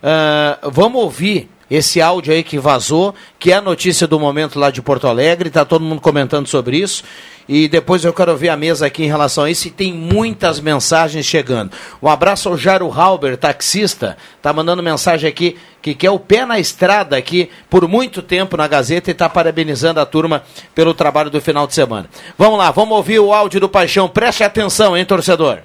ah, 0.00 0.58
vamos 0.62 1.02
ouvir 1.02 1.50
esse 1.74 2.00
áudio 2.00 2.32
aí 2.32 2.42
que 2.42 2.58
vazou, 2.58 3.14
que 3.38 3.52
é 3.52 3.56
a 3.56 3.60
notícia 3.60 4.06
do 4.06 4.18
momento 4.18 4.58
lá 4.58 4.70
de 4.70 4.80
Porto 4.80 5.06
Alegre, 5.06 5.50
tá 5.50 5.64
todo 5.64 5.84
mundo 5.84 6.00
comentando 6.00 6.46
sobre 6.46 6.78
isso. 6.78 7.04
E 7.48 7.68
depois 7.68 8.04
eu 8.04 8.12
quero 8.12 8.34
ver 8.36 8.48
a 8.48 8.56
mesa 8.56 8.86
aqui 8.86 9.04
em 9.04 9.08
relação 9.08 9.44
a 9.44 9.50
isso 9.50 9.68
e 9.68 9.70
tem 9.70 9.92
muitas 9.92 10.60
mensagens 10.60 11.26
chegando. 11.26 11.72
Um 12.02 12.08
abraço 12.08 12.48
ao 12.48 12.56
Jairo 12.56 12.90
Halber, 12.90 13.36
taxista, 13.36 14.16
tá 14.40 14.52
mandando 14.52 14.82
mensagem 14.82 15.28
aqui 15.28 15.58
que 15.82 15.94
quer 15.94 16.10
o 16.10 16.18
pé 16.18 16.46
na 16.46 16.58
estrada 16.58 17.16
aqui 17.16 17.50
por 17.68 17.86
muito 17.86 18.22
tempo 18.22 18.56
na 18.56 18.66
Gazeta 18.66 19.10
e 19.10 19.14
tá 19.14 19.28
parabenizando 19.28 20.00
a 20.00 20.06
turma 20.06 20.42
pelo 20.74 20.94
trabalho 20.94 21.28
do 21.28 21.40
final 21.40 21.66
de 21.66 21.74
semana. 21.74 22.08
Vamos 22.38 22.58
lá, 22.58 22.70
vamos 22.70 22.96
ouvir 22.96 23.18
o 23.18 23.34
áudio 23.34 23.60
do 23.60 23.68
Paixão. 23.68 24.08
Preste 24.08 24.42
atenção, 24.42 24.96
hein, 24.96 25.04
torcedor. 25.04 25.58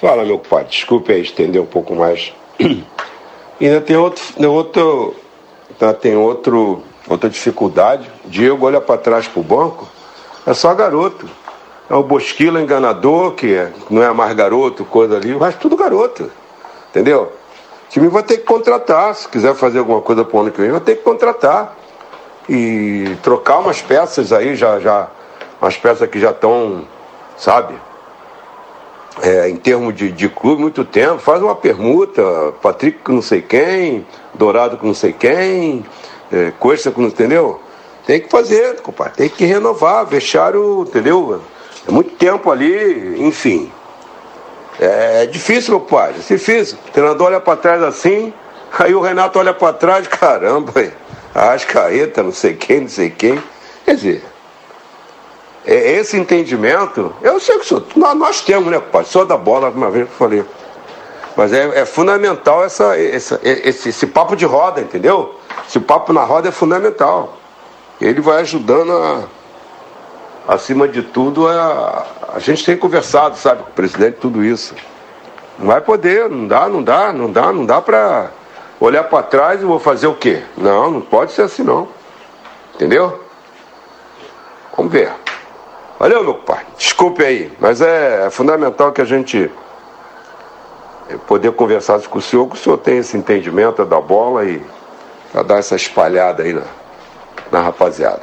Fala, 0.00 0.24
meu 0.24 0.38
pai. 0.38 0.64
Desculpe 0.64 1.12
aí 1.12 1.22
estender 1.22 1.60
um 1.60 1.66
pouco 1.66 1.94
mais. 1.96 2.32
Ainda 3.60 3.80
tem 3.80 3.96
outro, 3.96 4.22
outro, 4.50 5.14
ainda 5.80 5.94
tem 5.94 6.16
outro, 6.16 6.82
outra 7.08 7.28
dificuldade. 7.28 8.10
Diego 8.24 8.66
olha 8.66 8.80
para 8.80 8.98
trás 8.98 9.26
pro 9.26 9.42
banco, 9.42 9.88
é 10.46 10.54
só 10.54 10.74
garoto. 10.74 11.28
É 11.88 11.94
o 11.94 12.02
Bosquila 12.02 12.60
enganador, 12.60 13.32
que 13.32 13.54
é- 13.54 13.72
não 13.90 14.02
é 14.02 14.10
mais 14.12 14.34
garoto, 14.34 14.84
coisa 14.84 15.16
ali, 15.16 15.34
o 15.34 15.38
resto 15.38 15.60
tudo 15.60 15.76
garoto. 15.76 16.30
Entendeu? 16.90 17.32
O 17.86 17.90
time 17.90 18.08
vai 18.08 18.22
ter 18.22 18.38
que 18.38 18.44
contratar. 18.44 19.14
Se 19.14 19.28
quiser 19.28 19.54
fazer 19.54 19.80
alguma 19.80 20.00
coisa 20.00 20.24
pro 20.24 20.40
ano 20.40 20.50
que 20.50 20.60
vem, 20.60 20.70
vai 20.70 20.80
ter 20.80 20.96
que 20.96 21.02
contratar. 21.02 21.76
E 22.48 23.16
trocar 23.22 23.58
umas 23.58 23.80
peças 23.80 24.32
aí, 24.32 24.54
já, 24.54 24.78
já, 24.80 25.08
umas 25.60 25.76
peças 25.76 26.08
que 26.08 26.18
já 26.18 26.30
estão, 26.30 26.84
sabe? 27.36 27.74
é, 29.22 29.48
em 29.48 29.56
termos 29.56 29.94
de, 29.94 30.10
de 30.10 30.28
clube, 30.28 30.62
muito 30.62 30.84
tempo, 30.84 31.18
faz 31.18 31.42
uma 31.42 31.54
permuta, 31.54 32.22
Patrick 32.60 33.10
não 33.10 33.22
sei 33.22 33.42
quem, 33.42 34.06
Dourado 34.34 34.76
com 34.76 34.86
não 34.86 34.94
sei 34.94 35.12
quem, 35.12 35.84
é, 36.32 36.52
Costa 36.58 36.90
com 36.90 37.02
não 37.02 37.08
entendeu? 37.08 37.60
Tem 38.06 38.20
que 38.20 38.28
fazer, 38.28 38.80
compadre, 38.82 39.14
tem 39.14 39.28
que 39.28 39.44
renovar, 39.44 40.04
vestiário, 40.04 40.82
entendeu? 40.82 41.40
É 41.86 41.90
muito 41.90 42.10
tempo 42.16 42.50
ali, 42.50 43.24
enfim. 43.24 43.72
É 44.78 45.26
difícil, 45.26 45.78
meu 45.78 45.80
pai, 45.80 46.10
é 46.10 46.34
difícil. 46.34 46.76
O 46.88 46.90
treinador 46.90 47.28
olha 47.28 47.40
pra 47.40 47.56
trás 47.56 47.82
assim, 47.82 48.32
aí 48.78 48.94
o 48.94 49.00
Renato 49.00 49.38
olha 49.38 49.54
pra 49.54 49.72
trás, 49.72 50.06
caramba, 50.06 50.72
hein? 50.82 50.92
Ascaeta, 51.34 52.22
não 52.22 52.32
sei 52.32 52.54
quem, 52.54 52.82
não 52.82 52.88
sei 52.88 53.10
quem. 53.10 53.42
Quer 53.84 53.94
dizer, 53.96 54.24
é, 55.66 55.92
esse 55.92 56.16
entendimento, 56.16 57.14
eu 57.22 57.40
sei 57.40 57.58
que 57.58 57.66
sou, 57.66 57.82
nós, 57.96 58.16
nós 58.16 58.40
temos, 58.42 58.70
né, 58.70 58.80
pai? 58.80 59.04
Sou 59.04 59.24
da 59.24 59.36
bola, 59.36 59.70
uma 59.70 59.90
vez 59.90 60.06
que 60.06 60.12
eu 60.12 60.16
falei. 60.18 60.44
Mas 61.36 61.52
é, 61.52 61.80
é 61.80 61.84
fundamental 61.84 62.64
essa, 62.64 62.96
essa- 62.98 63.40
esse, 63.42 63.88
esse 63.88 64.06
papo 64.06 64.36
de 64.36 64.44
roda, 64.44 64.80
entendeu? 64.80 65.34
Esse 65.68 65.80
papo 65.80 66.12
na 66.12 66.22
roda 66.24 66.48
é 66.48 66.52
fundamental. 66.52 67.36
Ele 68.00 68.20
vai 68.20 68.40
ajudando 68.40 68.92
a, 68.92 70.54
acima 70.54 70.86
de 70.86 71.02
tudo, 71.02 71.48
a, 71.48 72.06
a 72.34 72.38
gente 72.38 72.64
tem 72.64 72.76
conversado, 72.76 73.36
sabe, 73.36 73.62
com 73.64 73.70
o 73.70 73.72
presidente, 73.72 74.18
tudo 74.20 74.44
isso. 74.44 74.74
Não 75.58 75.66
vai 75.66 75.80
poder, 75.80 76.28
não 76.28 76.46
dá, 76.46 76.68
não 76.68 76.82
dá, 76.82 77.12
não 77.12 77.30
dá, 77.32 77.52
não 77.52 77.64
dá 77.66 77.80
pra 77.80 78.30
olhar 78.80 79.04
pra 79.04 79.22
trás 79.22 79.62
e 79.62 79.64
vou 79.64 79.78
fazer 79.78 80.06
o 80.06 80.14
quê? 80.14 80.42
Não, 80.56 80.90
não 80.90 81.00
pode 81.00 81.32
ser 81.32 81.42
assim 81.42 81.62
não. 81.62 81.88
Entendeu? 82.74 83.20
Vamos 84.76 84.92
ver. 84.92 85.12
Valeu, 85.98 86.24
meu 86.24 86.34
pai. 86.34 86.64
Desculpe 86.76 87.24
aí, 87.24 87.52
mas 87.60 87.80
é, 87.80 88.26
é 88.26 88.30
fundamental 88.30 88.90
que 88.92 89.00
a 89.00 89.04
gente 89.04 89.50
poder 91.26 91.52
conversar 91.52 92.00
com 92.02 92.18
o 92.18 92.22
senhor, 92.22 92.48
que 92.48 92.54
o 92.54 92.58
senhor 92.58 92.78
tem 92.78 92.98
esse 92.98 93.16
entendimento 93.16 93.84
da 93.84 94.00
bola 94.00 94.44
e 94.44 94.62
pra 95.32 95.42
dar 95.42 95.58
essa 95.58 95.76
espalhada 95.76 96.42
aí 96.42 96.52
na, 96.52 96.62
na 97.50 97.60
rapaziada. 97.60 98.22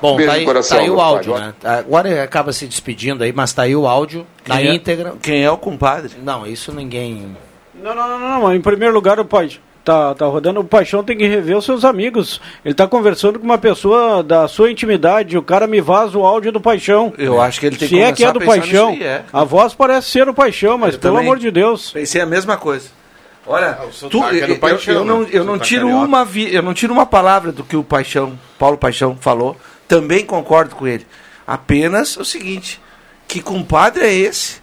Bom, 0.00 0.16
Beijo 0.16 0.30
tá 0.30 0.36
aí, 0.38 0.44
coração, 0.44 0.76
tá 0.78 0.82
aí 0.84 0.90
o 0.90 0.96
pai. 0.96 1.04
áudio, 1.04 1.38
né? 1.38 1.54
Agora 1.64 2.08
ele 2.08 2.20
acaba 2.20 2.52
se 2.52 2.66
despedindo 2.66 3.24
aí, 3.24 3.32
mas 3.32 3.52
tá 3.52 3.62
aí 3.62 3.74
o 3.74 3.86
áudio 3.86 4.24
na 4.46 4.56
Quem 4.56 4.68
é- 4.68 4.74
íntegra. 4.74 5.14
Quem 5.20 5.42
é 5.44 5.50
o 5.50 5.58
compadre? 5.58 6.12
Não, 6.22 6.46
isso 6.46 6.72
ninguém. 6.72 7.36
Não, 7.74 7.94
não, 7.94 8.08
não, 8.08 8.18
não, 8.18 8.40
não. 8.40 8.54
Em 8.54 8.60
primeiro 8.60 8.94
lugar, 8.94 9.18
o 9.18 9.24
pai 9.24 9.50
tá, 9.88 10.14
tá 10.14 10.26
rodando. 10.26 10.60
O 10.60 10.64
Paixão 10.64 11.02
tem 11.02 11.16
que 11.16 11.26
rever 11.26 11.56
os 11.56 11.64
seus 11.64 11.82
amigos. 11.82 12.40
Ele 12.62 12.74
tá 12.74 12.86
conversando 12.86 13.38
com 13.38 13.44
uma 13.46 13.56
pessoa 13.56 14.22
da 14.22 14.46
sua 14.46 14.70
intimidade. 14.70 15.38
O 15.38 15.42
cara 15.42 15.66
me 15.66 15.80
vaza 15.80 16.18
o 16.18 16.26
áudio 16.26 16.52
do 16.52 16.60
Paixão. 16.60 17.12
Eu 17.16 17.40
acho 17.40 17.58
que 17.58 17.66
ele 17.66 17.76
tem 17.76 17.88
Se 17.88 17.94
que 17.94 18.00
é 18.02 18.12
que 18.12 18.24
é 18.24 18.30
do 18.30 18.40
Paixão, 18.40 18.90
aí, 18.90 19.02
é. 19.02 19.24
a 19.32 19.44
voz 19.44 19.72
parece 19.72 20.10
ser 20.10 20.28
o 20.28 20.34
Paixão, 20.34 20.76
mas 20.76 20.94
Eu 20.94 21.00
pelo 21.00 21.16
amor 21.16 21.38
de 21.38 21.50
Deus. 21.50 21.90
Pensei 21.90 22.20
a 22.20 22.26
mesma 22.26 22.58
coisa. 22.58 22.90
Olha, 23.46 23.78
sotaque 23.90 24.10
tu, 24.10 24.44
é 24.44 24.46
do 24.46 24.52
eu, 24.52 24.58
Paixão, 24.58 24.94
eu 24.94 25.04
não, 25.06 25.20
né? 25.22 25.28
eu 25.32 25.42
não 25.42 25.58
tiro 25.58 25.86
carioca. 25.86 26.04
uma 26.04 26.22
vi, 26.22 26.54
eu 26.54 26.62
não 26.62 26.74
tiro 26.74 26.92
uma 26.92 27.06
palavra 27.06 27.50
do 27.50 27.64
que 27.64 27.76
o 27.76 27.82
Paixão, 27.82 28.38
Paulo 28.58 28.76
Paixão 28.76 29.16
falou. 29.18 29.56
Também 29.86 30.22
concordo 30.22 30.76
com 30.76 30.86
ele. 30.86 31.06
Apenas 31.46 32.18
o 32.18 32.26
seguinte, 32.26 32.78
que 33.26 33.40
compadre 33.40 34.04
é 34.04 34.12
esse 34.12 34.60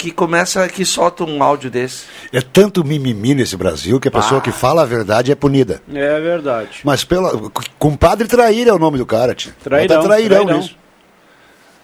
que 0.00 0.10
começa 0.10 0.66
que 0.68 0.84
solta 0.84 1.24
um 1.24 1.42
áudio 1.42 1.70
desse? 1.70 2.04
É 2.32 2.40
tanto 2.40 2.82
mimimi 2.82 3.34
nesse 3.34 3.56
Brasil 3.56 4.00
que 4.00 4.08
a 4.08 4.10
pessoa 4.10 4.40
que 4.40 4.50
fala 4.50 4.82
a 4.82 4.86
verdade 4.86 5.30
é 5.30 5.34
punida. 5.34 5.82
É 5.92 6.18
verdade. 6.20 6.80
Mas 6.84 7.04
pela. 7.04 7.30
Compadre 7.78 8.26
traíra 8.26 8.70
é 8.70 8.72
o 8.72 8.78
nome 8.78 8.96
do 8.96 9.04
cara, 9.04 9.34
tio. 9.34 9.52
Trairão, 9.62 9.96
Bota 9.96 10.08
trairão 10.08 10.44
trairão. 10.44 10.60
nisso. 10.60 10.76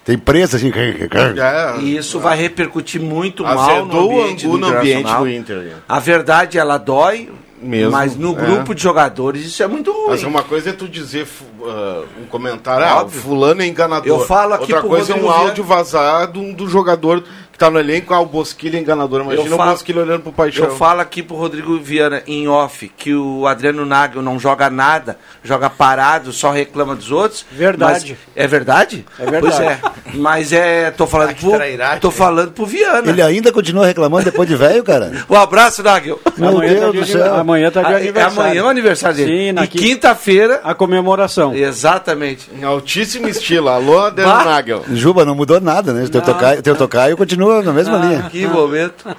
Tem 0.03 0.17
presa 0.17 0.57
assim. 0.57 0.71
É, 0.71 1.81
E 1.81 1.97
isso 1.97 2.19
vai 2.19 2.37
repercutir 2.37 2.99
muito 3.01 3.43
mal 3.43 3.85
no 3.85 4.07
o 4.07 4.21
ambiente, 4.21 4.47
do 4.47 4.57
no 4.57 4.67
ambiente 4.67 5.13
do 5.13 5.29
Inter. 5.29 5.73
A 5.87 5.99
verdade 5.99 6.57
ela 6.57 6.77
dói, 6.77 7.29
Mesmo, 7.61 7.91
mas 7.91 8.15
no 8.15 8.31
é. 8.31 8.35
grupo 8.35 8.73
de 8.73 8.81
jogadores 8.81 9.45
isso 9.45 9.61
é 9.61 9.67
muito 9.67 9.91
ruim. 9.91 10.09
Mas 10.09 10.23
uma 10.23 10.43
coisa 10.43 10.69
é 10.69 10.73
tu 10.73 10.87
dizer 10.87 11.27
ah, 11.63 12.03
um 12.21 12.25
comentário, 12.25 12.85
ah, 12.85 12.97
o 12.97 13.01
Óbvio. 13.01 13.21
fulano 13.21 13.61
é 13.61 13.67
enganador. 13.67 14.07
Eu 14.07 14.25
falo 14.25 14.53
aqui 14.53 14.71
Outra 14.73 14.87
coisa 14.87 15.11
é 15.11 15.15
um 15.15 15.25
Rodrigo 15.25 15.47
áudio 15.47 15.63
vazado 15.63 16.53
do 16.53 16.69
jogador 16.69 17.23
que 17.57 17.65
tá 17.65 17.71
no 17.71 17.79
elenco, 17.79 18.13
ah, 18.13 18.19
o 18.19 18.25
Bosquilha 18.27 18.77
é 18.77 18.79
enganador. 18.79 19.21
Imagina 19.21 19.47
Eu 19.47 19.53
o 19.55 19.57
falo- 19.57 19.71
Bosquilha 19.71 20.01
olhando 20.03 20.21
pro 20.21 20.31
Paixão. 20.31 20.65
Eu 20.67 20.75
falo 20.75 21.01
aqui 21.01 21.23
pro 21.23 21.35
Rodrigo 21.35 21.75
Viana 21.79 22.21
em 22.27 22.47
off 22.47 22.87
que 22.95 23.15
o 23.15 23.47
Adriano 23.47 23.83
Nagel 23.83 24.21
não 24.21 24.37
joga 24.39 24.69
nada, 24.69 25.17
joga 25.43 25.67
parado, 25.67 26.31
só 26.31 26.51
reclama 26.51 26.95
dos 26.95 27.09
outros. 27.11 27.43
Verdade. 27.51 28.15
Mas- 28.35 28.43
é 28.43 28.47
verdade? 28.47 29.05
É 29.17 29.25
verdade. 29.25 29.41
Pois 29.41 29.59
é. 29.59 29.79
Mas 30.13 30.53
é, 30.53 30.91
tô 30.91 31.07
falando 31.07 31.35
pro, 31.35 31.51
trairagem. 31.51 31.99
tô 31.99 32.11
falando 32.11 32.51
pro 32.51 32.65
Viana. 32.65 33.09
Ele 33.09 33.21
ainda 33.23 33.51
continua 33.51 33.87
reclamando 33.87 34.25
depois 34.25 34.47
de 34.47 34.55
velho, 34.55 34.83
cara. 34.83 35.11
Um 35.27 35.35
abraço, 35.35 35.81
Nagel. 35.81 36.19
Meu 36.37 36.49
amanhã, 36.49 36.69
Deus 36.73 36.81
tá 36.81 36.91
do 36.91 37.01
de, 37.05 37.11
céu. 37.11 37.35
amanhã 37.35 37.71
tá 37.71 37.81
de 37.81 37.87
Ah, 37.87 37.91
é 37.93 37.95
aniversário. 37.95 38.39
amanhã 38.39 38.59
é 38.59 38.63
o 38.63 38.67
aniversário 38.67 39.17
dele. 39.17 39.31
Sim, 39.47 39.51
na 39.51 39.63
e 39.63 39.67
quin- 39.67 39.79
quinta-feira, 39.79 40.61
A 40.63 40.75
comemoração. 40.75 41.55
exatamente. 41.55 42.49
Em 42.53 42.63
altíssimo 42.63 43.27
estilo. 43.27 43.69
Alô, 43.69 43.99
Adriano. 43.99 44.45
Nagel. 44.45 44.83
Juba, 44.91 45.25
não 45.25 45.33
mudou 45.33 45.59
nada, 45.59 45.91
né? 45.93 46.03
O 46.03 46.09
teu 46.09 46.21
tocaio, 46.21 46.61
teu 46.61 46.75
tocaio 46.75 47.17
continua 47.17 47.46
na 47.63 47.73
mesma 47.73 47.97
linha. 47.97 48.29
Que 48.29 48.47
momento. 48.47 49.15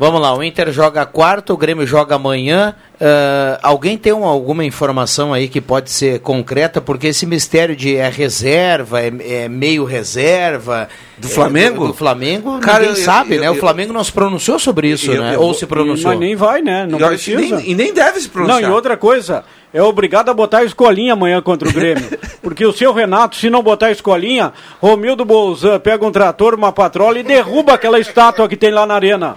Vamos 0.00 0.18
lá, 0.18 0.34
o 0.34 0.42
Inter 0.42 0.72
joga 0.72 1.04
quarto, 1.04 1.52
o 1.52 1.58
Grêmio 1.58 1.86
joga 1.86 2.14
amanhã. 2.14 2.74
Ah, 2.98 3.58
alguém 3.62 3.98
tem 3.98 4.14
um- 4.14 4.24
alguma 4.24 4.64
informação 4.64 5.34
aí 5.34 5.46
que 5.46 5.60
pode 5.60 5.90
ser 5.90 6.20
concreta? 6.20 6.80
Porque 6.80 7.08
esse 7.08 7.26
mistério 7.26 7.76
de 7.76 7.96
é 7.96 8.08
reserva, 8.08 8.98
é, 9.02 9.12
é 9.44 9.48
meio 9.50 9.84
reserva. 9.84 10.88
Do 11.18 11.26
é, 11.26 11.30
Flamengo? 11.30 11.82
do, 11.82 11.88
do 11.88 11.94
Flamengo, 11.94 12.58
Cara, 12.60 12.78
ninguém 12.78 12.96
eu- 12.96 13.04
sabe, 13.04 13.34
eu- 13.34 13.40
né? 13.42 13.46
eu- 13.48 13.52
o 13.52 13.56
Flamengo 13.56 13.92
não 13.92 14.02
se 14.02 14.10
pronunciou 14.10 14.58
sobre 14.58 14.88
isso, 14.88 15.12
né? 15.12 15.36
Ou 15.36 15.52
se 15.52 15.66
pronunciou. 15.66 16.12
Mas 16.12 16.18
nem 16.18 16.34
vai, 16.34 16.62
né? 16.62 16.86
Não 16.88 16.98
E 16.98 17.04
precisa. 17.04 17.38
nem- 17.38 17.70
e 17.70 17.74
nem 17.74 17.92
deve 17.92 18.20
se 18.20 18.28
pronunciar. 18.30 18.62
Não, 18.62 18.68
e 18.70 18.72
outra 18.72 18.96
coisa, 18.96 19.44
é 19.72 19.82
obrigado 19.82 20.30
a 20.30 20.34
botar 20.34 20.60
a 20.60 20.64
escolinha 20.64 21.12
amanhã 21.12 21.42
contra 21.42 21.68
o 21.68 21.72
Grêmio. 21.74 22.08
porque 22.42 22.64
o 22.64 22.72
seu 22.72 22.94
Renato, 22.94 23.36
se 23.36 23.50
não 23.50 23.62
botar 23.62 23.88
a 23.88 23.92
escolinha, 23.92 24.50
Romildo 24.80 25.26
Bolzan 25.26 25.78
pega 25.78 26.06
um 26.06 26.10
trator, 26.10 26.54
uma 26.54 26.72
patrola 26.72 27.18
e 27.18 27.22
derruba 27.22 27.74
aquela 27.74 28.00
estátua 28.00 28.48
que 28.48 28.56
tem 28.56 28.70
lá 28.70 28.86
na 28.86 28.94
arena. 28.94 29.36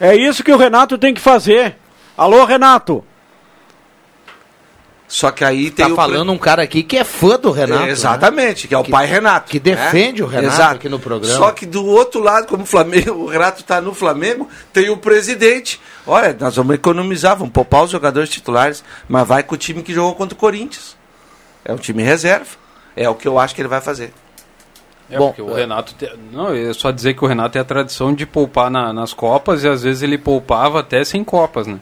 É 0.00 0.14
isso 0.16 0.42
que 0.42 0.52
o 0.52 0.56
Renato 0.56 0.98
tem 0.98 1.14
que 1.14 1.20
fazer. 1.20 1.76
Alô, 2.16 2.44
Renato? 2.44 3.04
Só 5.06 5.30
que 5.30 5.44
aí 5.44 5.70
tem 5.70 5.86
Tá 5.86 5.92
o 5.92 5.94
falando 5.96 6.32
um 6.32 6.38
cara 6.38 6.62
aqui 6.62 6.82
que 6.82 6.96
é 6.96 7.04
fã 7.04 7.38
do 7.38 7.50
Renato. 7.52 7.82
É, 7.82 7.86
né? 7.86 7.92
exatamente, 7.92 8.66
que 8.66 8.74
é 8.74 8.78
o 8.78 8.82
Que- 8.82 8.90
pai 8.90 9.06
Renato. 9.06 9.50
que 9.50 9.60
defende 9.60 10.22
né? 10.22 10.26
o 10.26 10.30
Renato 10.30 10.54
Exato. 10.54 10.74
aqui 10.76 10.88
no 10.88 10.98
programa. 10.98 11.36
Só 11.38 11.52
que 11.52 11.66
do 11.66 11.84
outro 11.86 12.20
lado, 12.20 12.48
como 12.48 12.64
o, 12.64 12.66
Flamengo, 12.66 13.12
o 13.22 13.26
Renato 13.26 13.60
está 13.60 13.80
no 13.80 13.94
Flamengo, 13.94 14.48
tem 14.72 14.88
o 14.90 14.96
presidente. 14.96 15.80
Olha, 16.06 16.36
nós 16.40 16.56
vamos 16.56 16.74
economizar, 16.74 17.36
vamos 17.36 17.52
poupar 17.52 17.84
os 17.84 17.90
jogadores 17.90 18.28
titulares, 18.30 18.82
mas 19.08 19.28
vai 19.28 19.42
com 19.44 19.54
o 19.54 19.58
time 19.58 19.82
que 19.82 19.92
jogou 19.94 20.14
contra 20.14 20.34
o 20.34 20.38
Corinthians. 20.38 20.96
É 21.64 21.72
um 21.72 21.76
time 21.76 22.02
reserva. 22.02 22.46
É 22.96 23.08
o 23.08 23.14
que 23.14 23.28
eu 23.28 23.38
acho 23.38 23.54
que 23.54 23.60
ele 23.60 23.68
vai 23.68 23.80
fazer. 23.80 24.12
É, 25.14 25.18
Bom, 25.18 25.28
porque 25.28 25.42
o 25.42 25.54
Renato. 25.54 25.94
te- 25.94 26.10
Não, 26.32 26.52
é 26.52 26.72
só 26.72 26.90
dizer 26.90 27.14
que 27.14 27.24
o 27.24 27.28
Renato 27.28 27.50
tem 27.52 27.62
a 27.62 27.64
tradição 27.64 28.12
de 28.12 28.26
poupar 28.26 28.70
na- 28.70 28.92
nas 28.92 29.12
Copas 29.12 29.62
e 29.62 29.68
às 29.68 29.82
vezes 29.82 30.02
ele 30.02 30.18
poupava 30.18 30.80
até 30.80 31.04
sem 31.04 31.22
Copas, 31.22 31.66
né? 31.66 31.78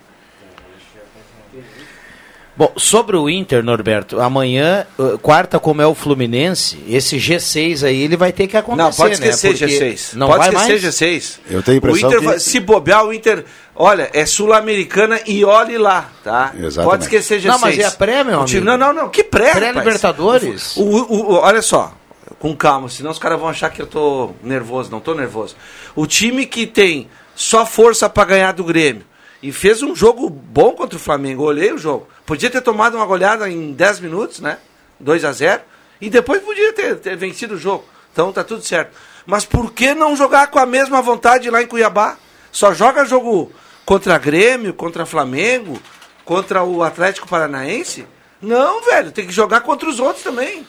Bom, 2.55 2.71
sobre 2.77 3.17
o 3.17 3.31
Inter, 3.31 3.65
Norberto, 3.65 4.21
amanhã, 4.21 4.87
uh, 4.99 5.17
quarta, 5.19 5.59
como 5.59 5.81
é 5.81 5.87
o 5.87 5.95
Fluminense, 5.95 6.79
esse 6.87 7.17
G6 7.17 7.83
aí, 7.83 8.03
ele 8.03 8.15
vai 8.15 8.31
ter 8.31 8.47
que 8.47 8.59
acontecer, 8.59 8.83
Não, 8.83 8.93
pode 8.93 9.15
esquecer 9.15 9.47
né? 9.53 9.59
Porque 9.59 9.67
G6. 9.79 10.15
Não 10.15 10.27
pode 10.27 10.39
vai 10.39 10.49
esquecer 10.51 10.71
mais? 10.83 10.95
G6. 10.95 11.41
Eu 11.51 11.62
tenho 11.62 11.77
a 11.77 11.79
impressão 11.79 12.09
o 12.11 12.12
Inter 12.12 12.21
que- 12.21 12.27
vai- 12.27 12.39
se 12.39 12.61
bobear, 12.61 13.07
o 13.07 13.12
Inter, 13.15 13.47
olha, 13.75 14.11
é 14.12 14.27
sul-americana 14.27 15.19
e 15.27 15.43
olhe 15.47 15.79
lá, 15.79 16.11
tá? 16.23 16.53
Exatamente. 16.55 16.85
Pode 16.91 17.05
esquecer 17.05 17.41
G6. 17.41 17.47
Não, 17.47 17.59
mas 17.59 17.79
é 17.79 17.85
a 17.87 17.91
pré, 17.91 18.23
meu 18.23 18.43
amigo. 18.43 18.61
Não, 18.67 18.77
não, 18.77 18.93
não, 18.93 19.09
que 19.09 19.25
pré? 19.25 19.53
Pré-Libertadores. 19.53 20.77
O, 20.77 20.83
o- 20.83 21.31
o- 21.31 21.35
olha 21.37 21.62
só, 21.62 21.95
com 22.43 22.57
calma, 22.57 22.89
senão 22.89 23.13
os 23.13 23.21
caras 23.21 23.39
vão 23.39 23.49
achar 23.49 23.71
que 23.71 23.81
eu 23.81 23.87
tô 23.87 24.33
nervoso, 24.43 24.91
não 24.91 24.99
tô 24.99 25.15
nervoso. 25.15 25.55
O 25.95 26.09
time 26.09 26.45
que 26.45 26.67
tem 26.67 27.09
só 27.37 27.65
força 27.65 28.11
pra 28.11 28.25
ganhar 28.25 28.51
do 28.51 28.65
Grêmio 28.65 29.05
e 29.41 29.53
fez 29.53 29.81
um 29.81 29.95
jogo 29.95 30.29
bom 30.29 30.73
contra 30.73 30.97
o 30.97 31.01
Flamengo, 31.01 31.45
olhei 31.45 31.73
o 31.73 31.79
jogo. 31.79 32.09
Podia 32.27 32.51
ter 32.51 32.61
tomado 32.61 32.97
uma 32.97 33.07
goleada 33.07 33.49
em 33.49 33.73
10 33.73 34.01
minutos, 34.01 34.41
né? 34.41 34.59
2 34.99 35.25
a 35.25 35.31
0 35.31 35.63
e 36.01 36.11
depois 36.11 36.43
podia 36.43 36.73
ter, 36.73 36.97
ter 36.97 37.17
vencido 37.17 37.55
o 37.55 37.59
jogo. 37.59 37.85
Então 38.13 38.33
tá 38.33 38.43
tudo 38.43 38.61
certo. 38.61 38.91
Mas 39.25 39.45
por 39.45 39.73
que 39.73 39.95
não 39.95 40.17
jogar 40.17 40.49
com 40.49 40.59
a 40.59 40.67
mesma 40.67 41.01
vontade 41.01 41.49
lá 41.49 41.63
em 41.63 41.69
Cuiabá? 41.69 42.17
Só 42.51 42.75
joga 42.75 43.05
jogo 43.05 43.53
contra 43.87 44.19
Grêmio, 44.19 44.75
contra 44.75 45.07
Flamengo, 45.07 45.81
contra 46.25 46.65
o 46.65 46.83
Atlético 46.83 47.29
Paranaense? 47.29 48.05
Não, 48.41 48.83
velho, 48.83 49.13
tem 49.13 49.29
que 49.29 49.33
jogar 49.33 49.61
contra 49.61 49.89
os 49.89 50.01
outros 50.01 50.25
também. 50.25 50.67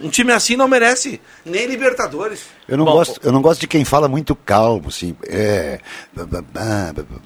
Um 0.00 0.10
time 0.10 0.32
assim 0.32 0.56
não 0.56 0.68
merece 0.68 1.20
nem 1.44 1.66
Libertadores. 1.66 2.42
Eu 2.68 2.76
não, 2.76 2.84
gosto, 2.84 3.20
eu 3.22 3.32
não 3.32 3.42
gosto 3.42 3.60
de 3.60 3.66
quem 3.66 3.84
fala 3.84 4.08
muito 4.08 4.34
calmo, 4.34 4.88
assim. 4.88 5.16
É, 5.26 5.80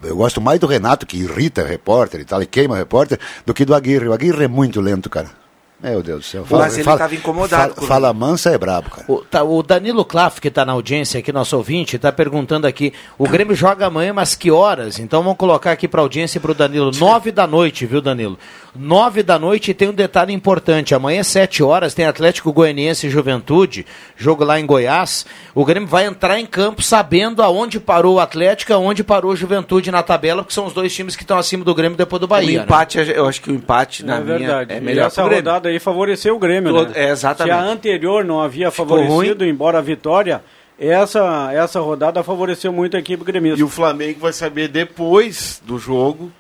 eu 0.02 0.16
gosto 0.16 0.40
mais 0.40 0.58
do 0.60 0.66
Renato, 0.66 1.06
que 1.06 1.16
irrita 1.16 1.64
repórter 1.64 2.20
e 2.20 2.24
tal, 2.24 2.42
e 2.42 2.46
queima 2.46 2.76
repórter, 2.76 3.18
do 3.44 3.52
que 3.52 3.64
do 3.64 3.74
Aguirre. 3.74 4.08
O 4.08 4.12
Aguirre 4.12 4.44
é 4.44 4.48
muito 4.48 4.80
lento, 4.80 5.10
cara. 5.10 5.41
Meu 5.82 6.00
Deus 6.00 6.20
do 6.20 6.24
céu. 6.24 6.46
Mas 6.48 6.78
ele 6.78 6.84
tava 6.84 7.12
incomodado 7.12 7.74
Fala, 7.74 7.86
fala 7.88 8.12
mansa 8.12 8.50
é 8.50 8.58
brabo, 8.58 8.88
cara. 8.88 9.04
O, 9.08 9.18
tá, 9.18 9.42
o 9.42 9.62
Danilo 9.64 10.04
Klaff, 10.04 10.40
que 10.40 10.46
está 10.46 10.64
na 10.64 10.72
audiência 10.72 11.18
aqui, 11.18 11.32
nosso 11.32 11.56
ouvinte, 11.56 11.96
está 11.96 12.12
perguntando 12.12 12.68
aqui: 12.68 12.92
o 13.18 13.28
Grêmio 13.28 13.56
joga 13.56 13.86
amanhã, 13.86 14.12
mas 14.12 14.36
que 14.36 14.50
horas? 14.50 15.00
Então 15.00 15.22
vamos 15.22 15.36
colocar 15.36 15.72
aqui 15.72 15.88
para 15.88 16.00
audiência 16.00 16.38
e 16.38 16.40
para 16.40 16.52
o 16.52 16.54
Danilo: 16.54 16.92
nove 17.00 17.32
da 17.32 17.48
noite, 17.48 17.84
viu, 17.84 18.00
Danilo? 18.00 18.38
Nove 18.74 19.22
da 19.22 19.38
noite 19.38 19.72
e 19.72 19.74
tem 19.74 19.88
um 19.88 19.92
detalhe 19.92 20.32
importante: 20.32 20.94
amanhã, 20.94 21.22
sete 21.24 21.64
horas, 21.64 21.94
tem 21.94 22.06
Atlético 22.06 22.52
Goianiense 22.52 23.08
e 23.08 23.10
Juventude, 23.10 23.84
jogo 24.16 24.44
lá 24.44 24.60
em 24.60 24.66
Goiás. 24.66 25.26
O 25.52 25.64
Grêmio 25.64 25.88
vai 25.88 26.06
entrar 26.06 26.38
em 26.38 26.46
campo 26.46 26.80
sabendo 26.80 27.42
aonde 27.42 27.80
parou 27.80 28.16
o 28.16 28.20
Atlético, 28.20 28.72
aonde 28.72 29.02
parou 29.02 29.32
o 29.32 29.36
Juventude 29.36 29.90
na 29.90 30.02
tabela, 30.02 30.42
porque 30.42 30.54
são 30.54 30.66
os 30.66 30.72
dois 30.72 30.94
times 30.94 31.16
que 31.16 31.24
estão 31.24 31.36
acima 31.38 31.64
do 31.64 31.74
Grêmio 31.74 31.98
depois 31.98 32.20
do 32.20 32.28
Bahia. 32.28 32.50
o 32.50 32.58
né? 32.58 32.64
empate, 32.64 32.98
eu 32.98 33.26
acho 33.26 33.42
que 33.42 33.50
o 33.50 33.54
empate, 33.54 34.04
na 34.04 34.18
é 34.18 34.20
minha, 34.20 34.38
verdade. 34.38 34.72
é 34.74 34.78
e 34.78 34.80
melhor 34.80 35.06
essa 35.08 35.22
pro 35.22 35.30
Grêmio. 35.30 35.50
rodada 35.50 35.71
aí 35.72 35.78
favoreceu 35.78 36.36
o 36.36 36.38
Grêmio, 36.38 36.72
Todo- 36.72 36.88
né? 36.90 37.06
é, 37.06 37.10
exatamente. 37.10 37.54
Se 37.54 37.60
a 37.60 37.62
anterior 37.64 38.24
não 38.24 38.40
havia 38.40 38.70
Ficou 38.70 38.86
favorecido, 38.98 39.44
embora 39.44 39.78
a 39.78 39.82
vitória, 39.82 40.42
essa, 40.78 41.50
essa 41.52 41.80
rodada 41.80 42.22
favoreceu 42.22 42.72
muito 42.72 42.96
a 42.96 43.00
equipe 43.00 43.24
gremista. 43.24 43.60
E 43.60 43.62
o 43.64 43.68
Flamengo 43.68 44.20
vai 44.20 44.32
saber 44.32 44.68
depois 44.68 45.60
do 45.64 45.78
jogo 45.78 46.30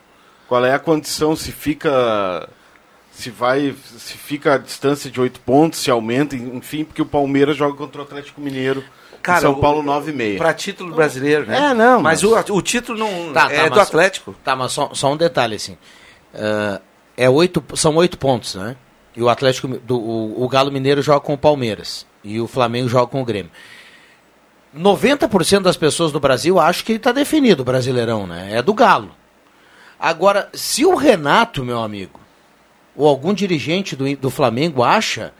qual 0.48 0.64
é 0.64 0.72
a 0.74 0.78
condição, 0.78 1.34
se 1.36 1.50
fica 1.52 2.48
se 3.10 3.30
vai 3.30 3.74
se 3.98 4.14
fica 4.16 4.54
a 4.54 4.58
distância 4.58 5.10
de 5.10 5.20
oito 5.20 5.38
pontos, 5.40 5.78
se 5.80 5.90
aumenta, 5.90 6.34
enfim, 6.34 6.82
porque 6.84 7.02
o 7.02 7.06
Palmeiras 7.06 7.56
joga 7.56 7.76
contra 7.76 8.00
o 8.00 8.04
Atlético 8.04 8.40
Mineiro. 8.40 8.82
Cara, 9.22 9.40
São 9.42 9.54
Paulo 9.54 9.82
9 9.82 10.10
e 10.10 10.14
meia. 10.14 10.38
Pra 10.38 10.52
título 10.52 10.94
brasileiro, 10.94 11.46
né? 11.46 11.56
É, 11.70 11.74
não, 11.74 12.00
Mas, 12.02 12.22
mas- 12.24 12.48
o, 12.50 12.54
o 12.56 12.62
título 12.62 12.98
não 12.98 13.32
Tá, 13.32 13.48
é 13.52 13.56
tá, 13.62 13.68
do 13.68 13.76
mas- 13.76 13.88
Atlético. 13.88 14.34
Tá, 14.42 14.56
mas 14.56 14.72
só, 14.72 14.90
só 14.94 15.12
um 15.12 15.16
detalhe 15.16 15.54
assim. 15.54 15.76
Ah, 16.34 16.80
é 17.16 17.28
oito, 17.30 17.62
são 17.76 17.94
oito 17.96 18.18
pontos, 18.18 18.54
né? 18.56 18.74
E 19.14 19.22
o 19.22 19.28
Atlético, 19.28 19.68
do, 19.68 19.98
o, 19.98 20.44
o 20.44 20.48
Galo 20.48 20.72
Mineiro 20.72 21.02
joga 21.02 21.20
com 21.20 21.34
o 21.34 21.38
Palmeiras. 21.38 22.06
E 22.24 22.40
o 22.40 22.46
Flamengo 22.46 22.88
joga 22.88 23.06
com 23.06 23.20
o 23.20 23.24
Grêmio. 23.24 23.50
90% 24.76 25.62
das 25.62 25.76
pessoas 25.76 26.12
no 26.12 26.20
Brasil 26.20 26.58
acham 26.58 26.84
que 26.84 26.92
está 26.92 27.12
definido 27.12 27.62
o 27.62 27.64
Brasileirão, 27.64 28.26
né? 28.26 28.56
É 28.56 28.62
do 28.62 28.72
Galo. 28.72 29.10
Agora, 30.00 30.48
se 30.52 30.84
o 30.84 30.94
Renato, 30.94 31.64
meu 31.64 31.80
amigo, 31.80 32.18
ou 32.96 33.06
algum 33.06 33.34
dirigente 33.34 33.94
do, 33.94 34.16
do 34.16 34.30
Flamengo 34.30 34.82
acha 34.82 35.32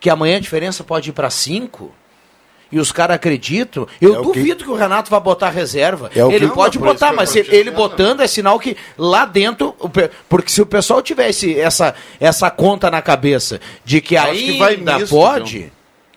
que 0.00 0.10
amanhã 0.10 0.36
a 0.36 0.40
diferença 0.40 0.82
pode 0.82 1.10
ir 1.10 1.12
para 1.12 1.30
cinco 1.30 1.94
e 2.74 2.78
os 2.80 2.90
caras 2.90 3.14
acreditam, 3.14 3.86
eu 4.00 4.16
É 4.16 4.18
o 4.18 4.22
que- 4.32 4.38
duvido 4.40 4.64
que... 4.64 4.70
o 4.70 4.74
Renato 4.74 5.08
vá 5.10 5.20
botar 5.20 5.48
reserva. 5.50 6.10
É 6.14 6.20
ele 6.20 6.48
que- 6.48 6.54
pode 6.54 6.78
Não, 6.78 6.86
botar, 6.86 7.06
isso 7.08 7.16
mas 7.16 7.30
que 7.32 7.38
ele 7.38 7.46
dizendo. 7.70 7.72
botando 7.76 8.20
é 8.20 8.26
sinal 8.26 8.58
que 8.58 8.76
lá 8.98 9.24
dentro, 9.24 9.74
porque 10.28 10.50
se 10.50 10.60
o 10.60 10.66
pessoal 10.66 11.00
tivesse 11.00 11.58
essa, 11.58 11.94
essa 12.18 12.50
conta 12.50 12.90
na 12.90 13.00
cabeça 13.00 13.60
de 13.84 14.00
que 14.00 14.16
acho 14.16 14.32
que 14.34 14.58
vai 14.58 14.74
ainda 14.74 14.98
misto, 14.98 15.14
pode, 15.14 15.72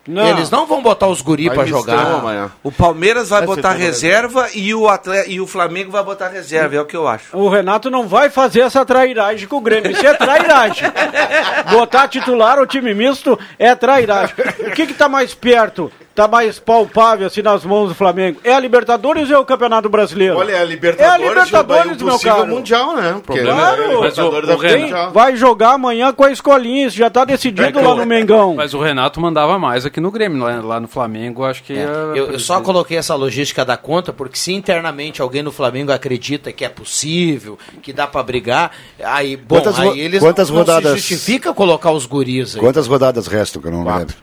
Não. 0.07 0.25
eles 0.29 0.49
não 0.49 0.65
vão 0.65 0.81
botar 0.81 1.07
os 1.07 1.21
guri 1.21 1.43
mistão 1.49 1.67
jogar. 1.67 1.99
amanhã. 2.13 2.51
O 2.63 2.71
Palmeiras 2.71 3.29
vai 3.29 3.45
Vai 3.45 3.55
botar 3.55 3.73
reserva 3.73 4.47
e 4.55 4.73
o, 4.73 4.87
atle... 4.87 5.13
e 5.27 5.39
o 5.41 5.45
Flamengo 5.45 5.91
vai 5.91 6.01
botar 6.03 6.29
reserva, 6.29 6.75
é 6.75 6.81
o 6.81 6.85
que 6.85 6.95
eu 6.95 7.07
acho. 7.07 7.35
O 7.37 7.49
Renato 7.49 7.89
não 7.91 8.07
vai 8.07 8.29
fazer 8.29 8.61
essa 8.61 8.83
trairagem 8.85 9.47
com 9.47 9.57
o 9.57 9.61
Grêmio. 9.61 9.91
Isso 9.91 10.05
é 10.07 10.13
trairagem. 10.13 10.89
Botar 11.71 12.07
titular 12.07 12.57
o 12.59 12.65
time 12.65 12.93
misto 12.93 13.37
é 13.59 13.75
trairagem. 13.75 14.33
O 14.67 14.71
que 14.71 14.87
que 14.87 14.93
tá 14.93 15.09
mais 15.09 15.33
perto? 15.33 15.91
Tá 16.17 16.27
mais 16.27 16.57
palpável 16.57 17.27
assim 17.27 17.43
nas 17.43 17.63
mãos 17.63 17.89
do 17.89 17.93
Flamengo? 17.93 18.39
É 18.43 18.51
a 18.51 18.59
Libertadores 18.59 19.29
ou 19.29 19.35
é 19.35 19.39
o 19.39 19.45
Campeonato 19.45 19.87
Brasileiro? 19.87 20.35
Olha, 20.35 20.53
é 20.53 20.59
a 20.61 20.63
Libertadores, 20.63 21.11
É 21.11 21.13
a 21.13 21.29
Libertadores, 21.29 22.01
o 22.01 22.05
meu 22.05 22.19
caro. 22.19 22.47
Mundial, 22.47 22.95
né? 22.95 23.21
Porque 23.23 23.43
Claro. 23.43 23.81
é 23.83 23.85
a 23.85 23.87
Libertadores 23.93 24.49
o- 24.49 25.09
o 25.09 25.11
vai 25.11 25.35
jogar 25.35 25.73
amanhã 25.73 26.11
com 26.11 26.23
a 26.23 26.31
escolinha? 26.31 26.87
Isso 26.87 26.97
já 26.97 27.07
tá 27.07 27.23
decidido 27.23 27.79
lá 27.79 27.93
no 27.93 28.03
Mengão. 28.03 28.55
Mas 28.55 28.73
o 28.73 28.81
Renato 28.81 29.21
mandava 29.21 29.59
mais 29.59 29.85
aqui 29.85 29.99
no 30.01 30.09
Grêmio, 30.09 30.39
lá, 30.43 30.59
lá 30.59 30.79
no 30.79 30.87
Flamengo, 30.87 31.43
acho 31.45 31.61
que. 31.61 31.73
É, 31.73 31.75
ia- 31.83 31.85
eu, 32.15 32.31
eu 32.31 32.39
só 32.39 32.61
coloquei 32.61 32.97
essa 32.97 33.13
logística 33.13 33.63
da 33.63 33.77
conta 33.77 34.11
porque 34.11 34.39
se 34.39 34.51
internamente 34.51 35.21
alguém 35.21 35.43
no 35.43 35.51
Flamengo 35.51 35.91
acredita 35.91 36.51
que 36.51 36.65
é 36.65 36.69
possível, 36.69 37.59
que 37.83 37.93
dá 37.93 38.07
pra 38.07 38.23
brigar, 38.23 38.71
aí, 39.03 39.37
bom, 39.37 39.57
Quantas 39.57 39.79
aí 39.79 39.99
eles 39.99 40.19
quantas 40.19 40.49
não, 40.49 40.55
não 40.57 40.63
rodadas- 40.63 40.93
se 40.93 40.97
justifica 41.13 41.53
colocar 41.53 41.91
os 41.91 42.07
guris 42.07 42.55
aí. 42.55 42.59
Quantas 42.59 42.87
rodadas 42.87 43.27
restam 43.27 43.61
que 43.61 43.67
eu 43.67 43.71
não 43.71 43.83
me 43.83 43.91
lembro? 43.99 44.15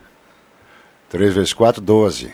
3 1.15 1.33
vezes 1.33 1.53
4, 1.53 1.81
12. 1.81 2.29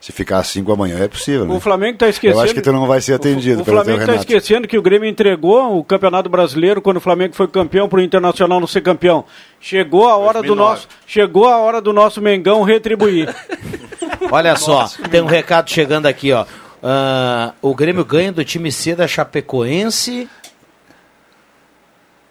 Se 0.00 0.10
ficar 0.10 0.42
5 0.42 0.72
amanhã 0.72 0.98
é 0.98 1.08
possível, 1.08 1.44
né? 1.44 1.54
O 1.54 1.60
Flamengo 1.60 1.98
tá 1.98 2.08
esquecendo. 2.08 2.38
Eu 2.38 2.44
acho 2.44 2.54
que 2.54 2.62
tu 2.62 2.72
não 2.72 2.86
vai 2.86 3.02
ser 3.02 3.12
atendido 3.12 3.58
O, 3.58 3.62
o 3.62 3.64
Flamengo 3.66 4.00
está 4.00 4.14
esquecendo 4.14 4.66
que 4.66 4.78
o 4.78 4.82
Grêmio 4.82 5.06
entregou 5.06 5.78
o 5.78 5.84
Campeonato 5.84 6.30
Brasileiro 6.30 6.80
quando 6.80 6.96
o 6.96 7.00
Flamengo 7.00 7.34
foi 7.34 7.46
campeão 7.46 7.86
para 7.86 7.98
o 7.98 8.02
Internacional 8.02 8.60
não 8.60 8.66
ser 8.66 8.80
campeão. 8.80 9.26
Chegou 9.60 10.08
a 10.08 10.16
hora 10.16 10.40
do 10.40 10.54
2009. 10.54 10.70
nosso, 10.70 10.88
chegou 11.06 11.48
a 11.48 11.58
hora 11.58 11.82
do 11.82 11.92
nosso 11.92 12.22
Mengão 12.22 12.62
retribuir. 12.62 13.34
Olha 14.32 14.56
só, 14.56 14.88
tem 15.10 15.20
um 15.20 15.26
recado 15.26 15.68
chegando 15.68 16.06
aqui, 16.06 16.32
ó. 16.32 16.46
Ah, 16.82 17.52
o 17.60 17.74
Grêmio 17.74 18.06
ganha 18.06 18.32
do 18.32 18.42
time 18.42 18.72
C 18.72 18.94
da 18.94 19.06
Chapecoense 19.06 20.28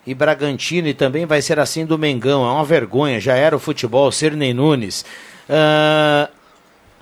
e 0.07 0.13
Bragantino 0.13 0.87
e 0.87 0.93
também 0.93 1.25
vai 1.25 1.41
ser 1.41 1.59
assim 1.59 1.85
do 1.85 1.97
Mengão. 1.97 2.47
É 2.47 2.51
uma 2.51 2.65
vergonha, 2.65 3.19
já 3.19 3.35
era 3.35 3.55
o 3.55 3.59
futebol, 3.59 4.11
Sernei 4.11 4.53
Nunes. 4.53 5.05
Ah, 5.49 6.29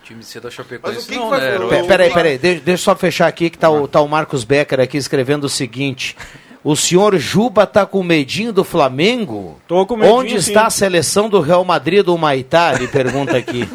time 0.04 0.24
C 0.24 0.40
da 0.40 0.48
Mas 0.48 0.54
Chapecoense 0.56 1.00
o 1.00 1.02
que 1.04 1.14
que 1.14 1.16
não, 1.20 1.30
vai- 1.30 1.40
né? 1.40 1.58
Pe- 1.60 1.84
Peraí, 1.88 2.12
peraí, 2.14 2.38
deixa, 2.38 2.62
deixa 2.62 2.82
eu 2.82 2.84
só 2.84 2.96
fechar 2.96 3.28
aqui 3.28 3.50
que 3.50 3.58
tá 3.58 3.70
o, 3.70 3.88
tá 3.88 4.02
o 4.02 4.08
Marcos 4.08 4.44
Becker 4.44 4.80
aqui 4.80 4.98
escrevendo 4.98 5.46
o 5.46 5.50
seguinte. 5.50 6.16
O 6.64 6.76
senhor 6.78 7.18
Juba 7.18 7.68
tá 7.68 7.86
com 7.86 8.02
medinho 8.02 8.54
do 8.54 8.64
Flamengo? 8.64 9.60
Tô 9.68 9.86
com 9.86 9.98
medinho, 9.98 10.16
Onde 10.16 10.42
sim. 10.42 10.50
está 10.52 10.66
a 10.68 10.70
seleção 10.70 11.28
do 11.30 11.42
Real 11.42 11.64
Madrid 11.66 12.06
do 12.06 12.18
Maitá? 12.18 12.74
Ele 12.74 12.88
pergunta 12.88 13.36
aqui. 13.38 13.68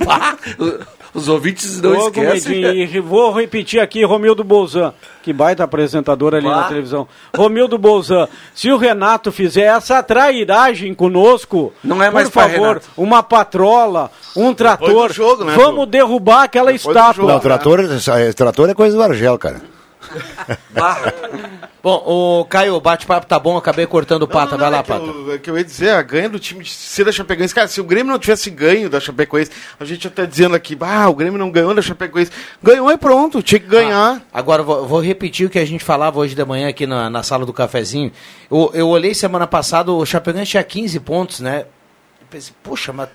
Os 1.15 1.29
ouvintes 1.29 1.81
não 1.81 1.95
com 2.13 2.23
esquecem. 2.23 2.63
E 2.83 3.01
vou 3.01 3.33
repetir 3.33 3.81
aqui, 3.81 4.05
Romildo 4.05 4.45
Bolzan, 4.45 4.93
que 5.23 5.33
baita 5.33 5.65
apresentador 5.65 6.35
ali 6.35 6.45
Bah. 6.47 6.57
na 6.57 6.69
televisão. 6.69 7.09
Romildo 7.37 7.79
Bolzan, 7.79 8.29
se 8.55 8.71
o 8.71 8.77
Renato 8.77 9.33
fizer 9.33 9.63
essa 9.63 10.03
trairagem 10.03 10.95
conosco, 10.95 11.73
Não 11.83 12.03
é 12.03 12.11
mais 12.11 12.29
por 12.29 12.35
favor, 12.43 12.69
Renato. 12.69 12.87
uma 12.97 13.23
patrola, 13.23 14.11
um 14.37 14.53
trator, 14.55 15.13
jogo, 15.13 15.45
né, 15.45 15.55
vamos 15.57 15.87
Du? 15.87 15.91
derrubar 15.93 16.43
aquela 16.45 16.73
Depois 16.73 16.95
estátua. 16.97 17.15
jogo. 17.15 17.29
Não, 17.33 17.41
trator, 17.41 17.81
é- 17.81 18.33
trator 18.33 18.69
é 18.69 18.75
coisa 18.75 18.97
do 18.97 19.03
Argel, 19.03 19.39
cara. 19.39 19.63
Bom, 21.83 22.03
o 22.41 22.45
Caio, 22.47 22.75
o 22.75 22.81
bate-papo 22.81 23.27
tá 23.27 23.39
bom, 23.39 23.57
acabei 23.57 23.87
cortando 23.87 24.23
o 24.25 24.29
Pata. 24.29 24.53
Não, 24.57 24.59
não, 24.59 24.59
Vai 24.59 24.71
lá, 24.71 24.79
é 24.79 24.83
que 24.83 24.89
Pata. 24.89 25.05
eu- 25.05 25.33
é 25.35 25.39
que 25.39 25.51
eu 25.51 25.57
ia 25.59 25.65
dizer, 25.65 25.91
a 25.91 26.03
ganha 26.03 26.29
do 26.29 26.39
time 26.39 26.65
de 26.65 26.71
C 26.71 27.05
da 27.05 27.13
Chapecoense. 27.13 27.55
Cara, 27.55 27.69
se 27.69 27.81
o 27.81 27.85
Grêmio 27.85 28.13
não 28.13 28.19
tivesse 28.19 28.51
ganho 28.51 28.91
da 28.91 28.99
Chapecoense, 29.01 29.51
a 29.79 29.85
gente 29.85 30.07
até 30.07 30.27
dizendo 30.27 30.55
aqui, 30.57 30.77
ah, 30.81 31.09
o 31.09 31.15
Grêmio 31.15 31.39
não 31.39 31.51
ganhou 31.51 31.75
da 31.75 31.81
Chapecoense. 31.83 32.31
Ganhou 32.63 32.91
e 32.91 32.97
pronto, 32.99 33.43
tinha 33.43 33.61
que 33.61 33.67
ganhar. 33.67 34.21
Agora, 34.33 34.63
vou, 34.63 34.87
vou 34.87 35.01
repetir 35.01 35.47
o 35.47 35.51
que 35.51 35.59
a 35.59 35.65
gente 35.65 35.85
falava 35.85 36.19
hoje 36.19 36.35
de 36.35 36.45
manhã 36.45 36.69
aqui 36.69 36.87
na, 36.87 37.09
na 37.09 37.23
sala 37.23 37.47
do 37.47 37.53
cafezinho. 37.53 38.13
Eu, 38.51 38.71
eu 38.75 38.89
olhei 38.89 39.15
semana 39.15 39.47
passada, 39.47 39.93
o 39.93 40.05
Chapecoense 40.05 40.51
tinha 40.51 40.65
15 40.65 41.01
pontos, 41.01 41.41
né? 41.41 41.61
Eu 42.21 42.27
pensei, 42.29 42.53
poxa, 42.63 42.93
mas 42.93 43.09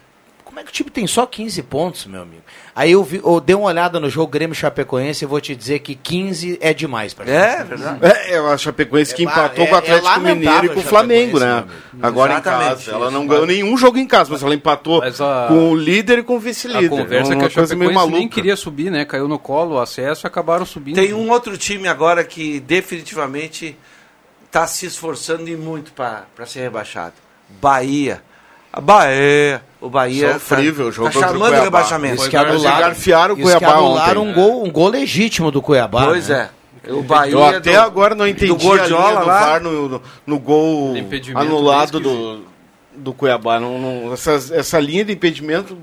como 0.53 0.59
é 0.59 0.63
que 0.63 0.69
o 0.69 0.71
time 0.73 0.91
tem 0.91 1.07
só 1.07 1.25
15 1.25 1.63
pontos, 1.63 2.05
meu 2.05 2.21
amigo? 2.21 2.43
Aí 2.75 2.91
eu, 2.91 3.03
vi, 3.03 3.19
eu 3.23 3.39
dei 3.39 3.55
uma 3.55 3.65
olhada 3.65 3.99
no 3.99 4.07
jogo 4.07 4.31
Grêmio 4.31 4.53
Chapecoense 4.55 5.25
e 5.25 5.27
vou 5.27 5.41
te 5.41 5.55
dizer 5.55 5.79
que 5.79 5.95
15 5.95 6.59
é 6.61 6.71
demais 6.75 7.11
pra 7.11 7.25
é 7.27 7.63
verdade. 7.63 7.99
É, 8.03 8.33
é 8.33 8.37
a 8.37 8.55
Chapecoense 8.55 9.15
que 9.15 9.23
É 9.23 9.25
lá- 9.25 9.31
empatou 9.31 9.63
é- 9.63 9.67
com 9.67 9.73
o 9.73 9.75
é 9.75 9.79
Atlético 9.79 10.19
Mineiro 10.19 10.65
e 10.65 10.69
com 10.69 10.79
a 10.79 10.83
o 10.83 10.85
Flamengo, 10.85 11.39
né? 11.39 11.63
Agora 11.99 12.33
Exatamente 12.33 12.63
em 12.65 12.75
casa. 12.75 12.91
Ela 12.91 13.09
não 13.09 13.25
ganhou 13.25 13.47
nenhum 13.47 13.75
jogo 13.75 13.97
em 13.97 14.05
casa, 14.05 14.29
mas 14.31 14.43
ela 14.43 14.53
empatou 14.53 14.99
Mas 14.99 15.19
a- 15.19 15.45
com 15.47 15.71
o 15.71 15.75
líder 15.75 16.19
e 16.19 16.23
com 16.23 16.33
o 16.33 16.37
A 16.37 16.39
vice-líder. 16.39 16.89
conversa 16.89 17.33
é 17.33 17.35
que 17.35 17.45
a 17.45 17.49
Chapecoense 17.49 18.11
nem 18.11 18.27
queria 18.29 18.55
subir, 18.55 18.91
né? 18.91 19.05
Caiu 19.05 19.27
no 19.27 19.39
colo 19.39 19.75
o 19.77 19.79
acesso 19.79 20.25
e 20.25 20.27
acabaram 20.27 20.67
subindo. 20.67 20.93
Tem 20.95 21.13
um 21.15 21.31
outro 21.31 21.57
time 21.57 21.87
agora 21.87 22.23
que 22.23 22.59
definitivamente 22.59 23.75
está 24.45 24.67
se 24.67 24.85
esforçando 24.85 25.49
e 25.49 25.55
muito 25.55 25.91
para 25.93 26.25
ser 26.45 26.59
rebaixado. 26.61 27.13
Bahia. 27.59 28.21
A 28.73 28.81
Bahia. 28.81 29.62
O 29.79 29.88
Bahia 29.88 30.33
Sofrível, 30.33 30.86
tá, 30.86 30.91
jogo 30.91 31.12
tá 31.12 31.19
chamando 31.19 31.53
o 31.57 31.62
rebaixamento. 31.62 32.15
Isso 32.15 32.29
que 32.29 32.36
anularam, 32.38 32.95
o 33.33 33.38
Cuiabá 33.38 33.73
anularam 33.73 34.21
ontem. 34.23 34.31
um 34.31 34.33
gol, 34.33 34.63
um 34.65 34.71
gol 34.71 34.88
legítimo 34.88 35.51
do 35.51 35.62
Cuiabá. 35.62 36.05
Pois 36.05 36.29
né? 36.29 36.49
é. 36.86 36.91
O 36.91 37.03
Bahia 37.03 37.33
Eu 37.33 37.43
até 37.45 37.73
do- 37.73 37.79
agora 37.81 38.15
não 38.15 38.27
entendi 38.27 38.47
do 38.47 38.55
Gordiola 38.57 39.05
a 39.05 39.09
linha 39.12 39.19
do. 39.19 39.25
VAR 39.25 39.62
no, 39.62 39.89
no, 39.89 40.01
no 40.25 40.39
gol 40.39 40.93
anulado 41.36 42.01
meio 42.01 42.13
do, 42.15 42.45
do 42.95 43.13
Cuiabá. 43.13 43.59
Não, 43.59 43.77
não- 43.77 44.13
essas- 44.13 44.49
essa 44.51 44.79
linha 44.79 45.05
de 45.05 45.13
impedimento 45.13 45.77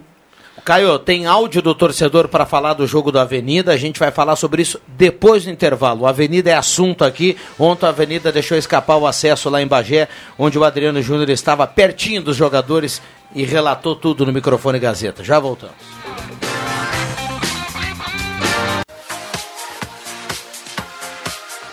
Caio, 0.64 0.98
tem 0.98 1.26
áudio 1.26 1.62
do 1.62 1.74
torcedor 1.74 2.28
para 2.28 2.44
falar 2.44 2.74
do 2.74 2.86
jogo 2.86 3.10
da 3.10 3.22
Avenida. 3.22 3.72
A 3.72 3.76
gente 3.76 3.98
vai 3.98 4.10
falar 4.10 4.36
sobre 4.36 4.62
isso 4.62 4.80
depois 4.86 5.44
do 5.44 5.50
intervalo. 5.50 6.06
A 6.06 6.10
Avenida 6.10 6.50
é 6.50 6.54
assunto 6.54 7.04
aqui. 7.04 7.36
Ontem 7.58 7.86
a 7.86 7.88
Avenida 7.88 8.30
deixou 8.30 8.58
escapar 8.58 8.96
o 8.96 9.06
acesso 9.06 9.48
lá 9.48 9.62
em 9.62 9.66
Bagé, 9.66 10.08
onde 10.38 10.58
o 10.58 10.64
Adriano 10.64 11.00
Júnior 11.00 11.30
estava 11.30 11.66
pertinho 11.66 12.22
dos 12.22 12.36
jogadores 12.36 13.00
e 13.34 13.44
relatou 13.44 13.96
tudo 13.96 14.26
no 14.26 14.32
microfone 14.32 14.78
Gazeta. 14.78 15.24
Já 15.24 15.38
voltamos. 15.38 15.76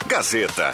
Gazeta, 0.08 0.74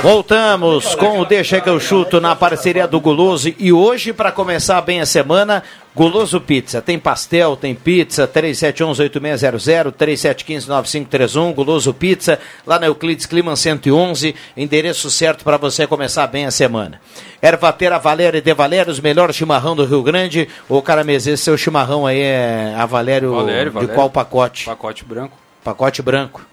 Voltamos 0.00 0.94
com 0.94 1.20
o 1.20 1.24
Deixa 1.24 1.60
que 1.60 1.68
eu 1.68 1.78
chuto 1.78 2.20
na 2.20 2.34
parceria 2.34 2.88
do 2.88 3.00
Guloso 3.00 3.52
e 3.58 3.72
hoje 3.72 4.12
para 4.12 4.32
começar 4.32 4.80
bem 4.80 5.00
a 5.00 5.06
semana, 5.06 5.62
Guloso 5.94 6.40
Pizza. 6.40 6.80
Tem 6.80 6.98
pastel, 6.98 7.56
tem 7.56 7.74
pizza, 7.74 8.26
3711-8600, 8.26 9.92
3715-9531, 9.92 11.54
Guloso 11.54 11.92
Pizza, 11.92 12.38
lá 12.66 12.78
na 12.78 12.86
Euclides 12.86 13.26
Clima 13.26 13.54
111, 13.54 14.34
endereço 14.56 15.10
certo 15.10 15.44
para 15.44 15.56
você 15.56 15.86
começar 15.86 16.26
bem 16.26 16.46
a 16.46 16.50
semana. 16.50 17.00
Ervatera 17.40 17.98
Valério 17.98 18.38
e 18.38 18.40
De 18.40 18.54
Valério, 18.54 18.90
os 18.90 19.00
melhores 19.00 19.36
chimarrão 19.36 19.76
do 19.76 19.84
Rio 19.84 20.02
Grande. 20.02 20.48
Ô, 20.68 20.80
Caramês, 20.80 21.24
seu 21.38 21.56
chimarrão 21.56 22.06
aí 22.06 22.20
é 22.20 22.74
a 22.76 22.86
Valério, 22.86 23.32
Valério, 23.32 23.64
de 23.64 23.74
Valério. 23.74 23.94
qual 23.94 24.08
pacote? 24.10 24.64
Pacote 24.64 25.04
branco. 25.04 25.36
Pacote 25.62 26.02
branco. 26.02 26.44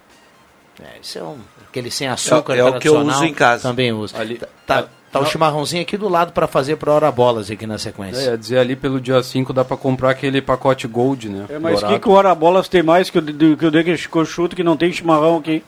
É, 0.81 0.99
isso 1.01 1.17
é 1.17 1.23
um, 1.23 1.37
aquele 1.69 1.89
sem 1.91 2.07
açúcar 2.07 2.55
É- 2.55 2.59
é 2.59 2.63
o 2.63 2.79
que 2.79 2.87
eu 2.87 2.97
uso 2.99 3.23
em 3.25 3.33
casa. 3.33 3.63
Também 3.63 3.91
uso. 3.93 4.15
Ali- 4.17 4.37
Tá, 4.37 4.47
tá, 4.83 4.87
tá 5.11 5.19
o 5.19 5.25
chimarrãozinho 5.25 5.81
aqui 5.81 5.97
do 5.97 6.07
lado 6.07 6.31
para 6.33 6.47
fazer 6.47 6.75
para 6.75 6.91
hora 6.91 7.11
bolas 7.11 7.49
aqui 7.49 7.65
na 7.65 7.77
sequência. 7.77 8.31
É, 8.33 8.37
dizer 8.37 8.59
ali 8.59 8.75
pelo 8.75 8.99
dia 9.01 9.21
5 9.23 9.51
dá 9.53 9.63
pra 9.65 9.75
comprar 9.77 10.11
aquele 10.11 10.41
pacote 10.41 10.87
Gold, 10.87 11.29
né? 11.29 11.45
É, 11.49 11.57
mas 11.59 11.81
o 11.81 11.87
que, 11.87 11.99
que 11.99 12.07
o 12.09 12.11
Hora 12.11 12.33
Bolas 12.35 12.67
tem 12.67 12.83
mais 12.83 13.09
que 13.09 13.17
o, 13.17 13.21
do- 13.21 13.57
que 13.57 13.65
o 13.65 13.71
Deixa 13.71 14.09
Chuto 14.25 14.55
que 14.55 14.63
não 14.63 14.77
tem 14.77 14.91
chimarrão 14.91 15.37
aqui? 15.37 15.63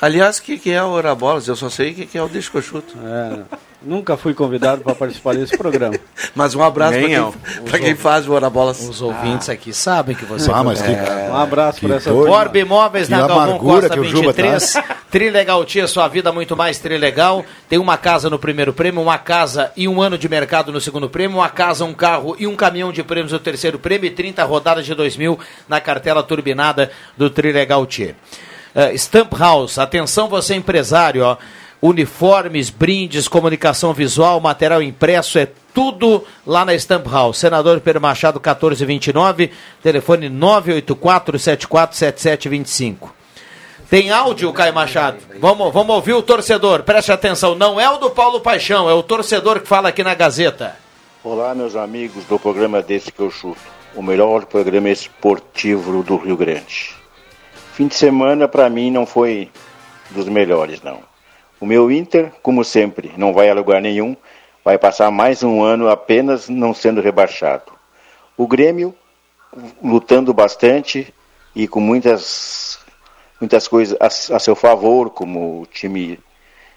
Aliás, 0.00 0.36
o 0.38 0.42
que, 0.42 0.58
que 0.58 0.70
é 0.70 0.82
o 0.82 0.88
Ora 0.88 1.14
Bolas? 1.14 1.48
Eu 1.48 1.56
só 1.56 1.70
sei 1.70 1.92
o 1.92 1.94
que, 1.94 2.06
que 2.06 2.18
é 2.18 2.22
o 2.22 2.28
Deixa 2.28 2.50
que 2.50 2.56
eu 2.58 2.62
chuto. 2.62 2.94
É, 3.02 3.40
nunca 3.86 4.16
fui 4.16 4.34
convidado 4.34 4.82
para 4.82 4.94
participar 4.94 5.34
desse 5.34 5.56
programa. 5.56 5.94
Mas 6.34 6.54
um 6.54 6.62
abraço 6.62 6.98
para 7.64 7.78
quem, 7.78 7.86
quem 7.86 7.94
faz 7.94 8.28
o 8.28 8.32
Ora 8.32 8.50
Bolas. 8.50 8.80
Os 8.86 9.00
ouvintes 9.00 9.48
aqui 9.48 9.72
sabem 9.72 10.14
que 10.14 10.24
você 10.24 10.50
Ah, 10.52 10.62
mas 10.62 10.82
que- 10.82 10.90
é... 10.90 11.28
Um 11.30 11.36
abraço 11.36 11.80
para 11.80 11.96
essa 11.96 12.10
doido. 12.10 12.30
Orbe 12.30 12.60
Imóveis 12.60 13.08
na 13.08 13.26
Galvão 13.26 13.58
Costa 13.58 13.88
que 13.88 14.00
o 14.00 14.04
Juba 14.04 14.34
tá. 14.34 14.42
23. 14.42 14.74
Trilegal 15.10 15.64
Tia, 15.64 15.86
sua 15.86 16.08
vida 16.08 16.30
muito 16.32 16.56
mais 16.56 16.78
Trilegal. 16.78 17.44
Tem 17.68 17.78
uma 17.78 17.96
casa 17.96 18.28
no 18.28 18.38
primeiro 18.38 18.72
prêmio, 18.72 19.00
uma 19.00 19.18
casa 19.18 19.72
e 19.76 19.88
um 19.88 20.02
ano 20.02 20.18
de 20.18 20.28
mercado 20.28 20.70
no 20.72 20.80
segundo 20.80 21.08
prêmio, 21.08 21.38
uma 21.38 21.48
casa, 21.48 21.84
um 21.84 21.94
carro 21.94 22.36
e 22.38 22.46
um 22.46 22.54
caminhão 22.56 22.92
de 22.92 23.02
prêmios 23.02 23.32
no 23.32 23.38
terceiro 23.38 23.78
prêmio 23.78 24.08
e 24.08 24.10
30 24.10 24.44
rodadas 24.44 24.84
de 24.84 24.94
2 24.94 25.16
mil 25.16 25.38
na 25.68 25.80
cartela 25.80 26.22
turbinada 26.22 26.90
do 27.16 27.30
Trilegal 27.30 27.86
Tia. 27.86 28.16
Uh, 28.74 28.94
Stamp 28.94 29.32
House, 29.32 29.78
atenção 29.78 30.28
você 30.28 30.54
empresário, 30.54 31.24
ó. 31.24 31.38
Uniformes, 31.86 32.68
brindes, 32.68 33.28
comunicação 33.28 33.94
visual, 33.94 34.40
material 34.40 34.82
impresso, 34.82 35.38
é 35.38 35.46
tudo 35.72 36.24
lá 36.44 36.64
na 36.64 36.74
Stamp 36.74 37.06
House. 37.06 37.38
Senador 37.38 37.80
Pedro 37.80 38.00
Machado 38.00 38.40
1429, 38.40 39.52
telefone 39.80 40.28
984-747725. 40.28 43.10
Tem 43.88 44.10
áudio, 44.10 44.52
Caio 44.52 44.74
Machado? 44.74 45.18
Vamos, 45.38 45.72
vamos 45.72 45.94
ouvir 45.94 46.14
o 46.14 46.22
torcedor, 46.22 46.82
preste 46.82 47.12
atenção. 47.12 47.54
Não 47.54 47.80
é 47.80 47.88
o 47.88 47.98
do 47.98 48.10
Paulo 48.10 48.40
Paixão, 48.40 48.90
é 48.90 48.94
o 48.94 49.04
torcedor 49.04 49.60
que 49.60 49.68
fala 49.68 49.90
aqui 49.90 50.02
na 50.02 50.14
Gazeta. 50.14 50.74
Olá, 51.22 51.54
meus 51.54 51.76
amigos 51.76 52.24
do 52.24 52.36
programa 52.36 52.82
Desse 52.82 53.12
que 53.12 53.20
eu 53.20 53.30
chuto, 53.30 53.60
o 53.94 54.02
melhor 54.02 54.46
programa 54.46 54.90
esportivo 54.90 56.02
do 56.02 56.16
Rio 56.16 56.36
Grande. 56.36 56.96
Fim 57.74 57.86
de 57.86 57.94
semana 57.94 58.48
para 58.48 58.68
mim 58.68 58.90
não 58.90 59.06
foi 59.06 59.48
dos 60.10 60.28
melhores, 60.28 60.82
não. 60.82 61.14
O 61.58 61.66
meu 61.66 61.90
Inter, 61.90 62.32
como 62.42 62.62
sempre, 62.64 63.12
não 63.16 63.32
vai 63.32 63.48
a 63.48 63.54
lugar 63.54 63.80
nenhum, 63.80 64.16
vai 64.64 64.76
passar 64.76 65.10
mais 65.10 65.42
um 65.42 65.62
ano 65.62 65.88
apenas 65.88 66.48
não 66.48 66.74
sendo 66.74 67.00
rebaixado. 67.00 67.72
O 68.36 68.46
Grêmio 68.46 68.94
lutando 69.82 70.34
bastante 70.34 71.14
e 71.54 71.66
com 71.66 71.80
muitas 71.80 72.78
muitas 73.40 73.66
coisas 73.68 73.96
a, 74.00 74.06
a 74.36 74.38
seu 74.38 74.54
favor, 74.54 75.10
como 75.10 75.62
o 75.62 75.66
time 75.66 76.18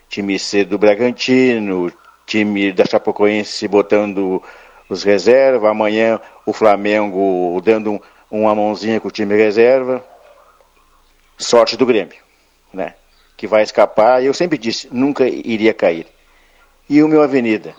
time 0.08 0.40
C 0.40 0.64
do 0.64 0.78
Bragantino, 0.78 1.92
time 2.26 2.72
da 2.72 2.86
Chapecoense 2.86 3.68
botando 3.68 4.42
os 4.88 5.04
reserva, 5.04 5.70
amanhã 5.70 6.20
o 6.46 6.54
Flamengo 6.54 7.62
dando 7.64 7.92
um, 7.92 8.00
uma 8.32 8.56
mãozinha 8.56 9.00
com 9.00 9.08
o 9.08 9.12
time 9.12 9.36
reserva. 9.36 10.04
Sorte 11.38 11.78
do 11.78 11.86
Grêmio, 11.86 12.18
né? 12.74 12.96
Que 13.40 13.48
vai 13.48 13.64
escapar. 13.64 14.22
Eu 14.22 14.34
sempre 14.34 14.58
disse, 14.58 14.90
nunca 14.92 15.26
iria 15.26 15.74
cair. 15.74 16.06
E 16.90 17.02
o 17.02 17.08
meu 17.08 17.24
Avenida, 17.24 17.74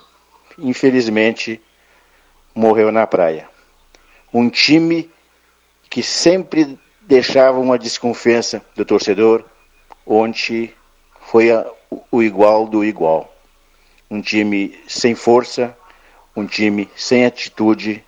infelizmente, 0.57 1.61
morreu 2.55 2.91
na 2.91 3.07
praia. 3.07 3.47
Um 4.33 4.49
time 4.49 5.11
que 5.91 6.03
sempre 6.03 6.79
deixava 7.03 7.59
uma 7.59 7.79
desconfiança 7.79 8.65
do 8.75 8.87
torcedor, 8.87 9.45
onde 10.07 10.75
foi 11.27 11.51
a- 11.53 11.71
o 12.11 12.23
igual 12.23 12.67
do 12.67 12.83
igual. 12.83 13.31
Um 14.11 14.23
time 14.23 14.81
sem 14.89 15.15
força, 15.15 15.77
um 16.35 16.47
time 16.47 16.89
sem 16.97 17.27
atitude, 17.27 18.03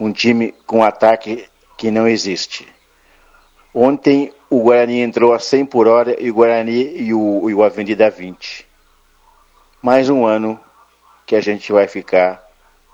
um 0.00 0.10
time 0.10 0.52
com 0.66 0.82
ataque 0.82 1.48
que 1.78 1.92
não 1.92 2.08
existe. 2.08 2.66
Ontem 3.72 4.32
o 4.48 4.62
Guarani 4.62 5.00
entrou 5.00 5.34
a 5.34 5.38
100 5.38 5.66
por 5.66 5.88
hora 5.88 6.16
e 6.22 6.30
o 6.30 6.34
Guarani 6.34 6.96
e 6.96 7.12
o, 7.12 7.50
e 7.50 7.54
o 7.54 7.62
Avenida 7.62 8.06
a 8.06 8.10
20. 8.10 8.66
Mais 9.82 10.08
um 10.08 10.24
ano 10.24 10.58
que 11.26 11.34
a 11.34 11.40
gente 11.40 11.72
vai 11.72 11.88
ficar 11.88 12.46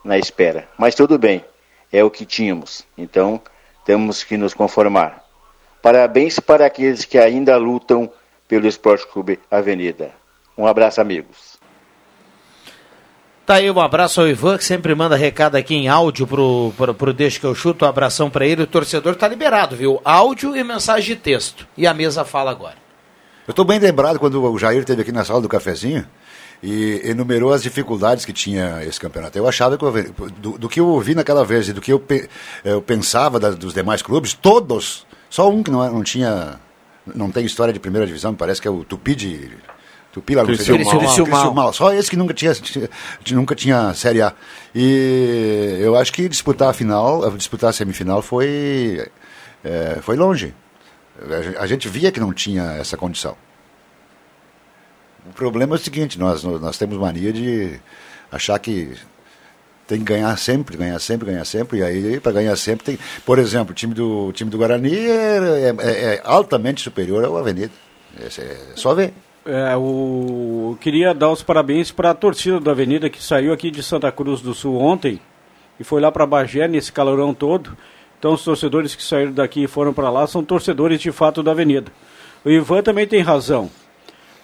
na 0.02 0.18
espera. 0.18 0.68
Mas 0.78 0.94
tudo 0.94 1.18
bem, 1.18 1.44
é 1.92 2.02
o 2.02 2.10
que 2.10 2.24
tínhamos. 2.24 2.86
Então 2.96 3.40
temos 3.84 4.24
que 4.24 4.36
nos 4.36 4.54
conformar. 4.54 5.22
Parabéns 5.82 6.40
para 6.40 6.66
aqueles 6.66 7.04
que 7.04 7.18
ainda 7.18 7.56
lutam 7.56 8.10
pelo 8.48 8.66
Esporte 8.66 9.06
Clube 9.06 9.38
Avenida. 9.50 10.12
Um 10.56 10.66
abraço, 10.66 11.00
amigos. 11.00 11.51
Tá 13.44 13.54
aí 13.54 13.68
um 13.70 13.80
abraço 13.80 14.20
ao 14.20 14.28
Ivan, 14.28 14.56
que 14.56 14.64
sempre 14.64 14.94
manda 14.94 15.16
recado 15.16 15.56
aqui 15.56 15.74
em 15.74 15.88
áudio 15.88 16.26
pro, 16.28 16.72
pro, 16.76 16.94
pro 16.94 17.12
Deixa 17.12 17.40
que 17.40 17.46
eu 17.46 17.54
chuto. 17.54 17.84
Um 17.84 17.88
abração 17.88 18.30
pra 18.30 18.46
ele. 18.46 18.62
O 18.62 18.66
torcedor 18.66 19.16
tá 19.16 19.26
liberado, 19.26 19.74
viu? 19.74 20.00
Áudio 20.04 20.56
e 20.56 20.62
mensagem 20.62 21.16
de 21.16 21.20
texto. 21.20 21.66
E 21.76 21.86
a 21.86 21.92
mesa 21.92 22.24
fala 22.24 22.50
agora. 22.52 22.76
Eu 23.46 23.50
estou 23.50 23.64
bem 23.64 23.80
lembrado 23.80 24.20
quando 24.20 24.40
o 24.42 24.58
Jair 24.58 24.78
esteve 24.80 25.02
aqui 25.02 25.10
na 25.10 25.24
sala 25.24 25.40
do 25.40 25.48
cafezinho 25.48 26.06
e 26.62 27.00
enumerou 27.04 27.52
as 27.52 27.60
dificuldades 27.64 28.24
que 28.24 28.32
tinha 28.32 28.80
esse 28.84 29.00
campeonato. 29.00 29.36
Eu 29.36 29.48
achava 29.48 29.76
que, 29.76 29.84
eu- 29.84 30.30
do, 30.38 30.56
do 30.58 30.68
que 30.68 30.78
eu 30.78 30.86
ouvi 30.86 31.12
naquela 31.16 31.44
vez 31.44 31.68
e 31.68 31.72
do 31.72 31.80
que 31.80 31.92
eu, 31.92 31.98
pe- 31.98 32.28
eu 32.64 32.80
pensava 32.80 33.40
da- 33.40 33.50
dos 33.50 33.74
demais 33.74 34.00
clubes, 34.00 34.32
todos, 34.32 35.04
só 35.28 35.50
um 35.50 35.60
que 35.64 35.72
não, 35.72 35.82
é- 35.84 35.90
não 35.90 36.04
tinha, 36.04 36.60
não 37.12 37.32
tem 37.32 37.44
história 37.44 37.72
de 37.74 37.80
primeira 37.80 38.06
divisão, 38.06 38.32
parece 38.32 38.62
que 38.62 38.68
é 38.68 38.70
o 38.70 38.84
Tupi 38.84 39.16
de. 39.16 39.50
Tupi 40.12 40.34
lá 40.34 40.42
no 40.42 40.48
Criciúmal. 40.48 40.78
Criciúmal. 40.78 41.00
Criciúmal. 41.08 41.40
Criciúmal. 41.40 41.72
Só 41.72 41.92
esse 41.94 42.10
que 42.10 42.16
nunca 42.16 42.34
tinha, 42.34 42.52
tinha- 42.54 42.90
nunca 43.32 43.54
tinha 43.54 43.94
Série 43.94 44.20
A. 44.20 44.32
E 44.74 45.78
eu 45.80 45.96
acho 45.96 46.12
que 46.12 46.28
disputar 46.28 46.68
a 46.68 46.72
final, 46.74 47.30
disputar 47.36 47.70
a 47.70 47.72
semifinal 47.72 48.20
foi, 48.20 49.06
é, 49.64 49.98
foi 50.02 50.16
longe. 50.16 50.54
A 51.58 51.66
gente 51.66 51.88
via 51.88 52.12
que 52.12 52.20
não 52.20 52.32
tinha 52.32 52.62
essa 52.80 52.96
condição. 52.96 53.36
O 55.28 55.32
problema 55.32 55.76
é 55.76 55.78
o 55.78 55.78
seguinte, 55.78 56.18
nós, 56.18 56.42
nós 56.42 56.76
temos 56.76 56.98
mania 56.98 57.32
de 57.32 57.78
achar 58.30 58.58
que 58.58 58.92
tem 59.86 59.98
que 59.98 60.04
ganhar 60.04 60.36
sempre, 60.36 60.76
ganhar 60.76 60.98
sempre, 60.98 61.26
ganhar 61.30 61.44
sempre, 61.44 61.78
e 61.78 61.82
aí 61.82 62.20
para 62.20 62.32
ganhar 62.32 62.56
sempre 62.56 62.84
tem. 62.84 62.98
Por 63.24 63.38
exemplo, 63.38 63.70
o 63.72 63.74
time 63.74 63.94
do, 63.94 64.26
o 64.28 64.32
time 64.32 64.50
do 64.50 64.58
Guarani 64.58 64.94
é, 64.94 65.74
é- 65.78 66.14
é 66.16 66.20
altamente 66.24 66.82
superior 66.82 67.24
ao 67.24 67.36
Avenida. 67.36 67.70
É, 68.20 68.24
é 68.26 68.56
só 68.74 68.94
ver. 68.94 69.12
É, 69.44 69.76
o... 69.76 70.72
eu 70.72 70.78
queria 70.80 71.12
dar 71.12 71.30
os 71.30 71.42
parabéns 71.42 71.90
para 71.90 72.10
a 72.10 72.14
torcida 72.14 72.60
da 72.60 72.70
Avenida 72.70 73.10
que 73.10 73.22
saiu 73.22 73.52
aqui 73.52 73.70
de 73.70 73.82
Santa 73.82 74.10
Cruz 74.12 74.40
do 74.40 74.54
Sul 74.54 74.78
ontem 74.78 75.20
e 75.80 75.84
foi 75.84 76.00
lá 76.00 76.12
para 76.12 76.26
Bagé 76.26 76.68
nesse 76.68 76.92
calorão 76.92 77.34
todo. 77.34 77.76
Então 78.18 78.34
os 78.34 78.44
torcedores 78.44 78.94
que 78.94 79.02
saíram 79.02 79.32
daqui 79.32 79.64
e 79.64 79.66
foram 79.66 79.92
para 79.92 80.08
lá 80.08 80.26
são 80.26 80.44
torcedores 80.44 81.00
de 81.00 81.10
fato 81.10 81.42
da 81.42 81.50
Avenida. 81.50 81.90
O 82.44 82.50
Ivan 82.50 82.82
também 82.82 83.06
tem 83.06 83.20
razão. 83.20 83.68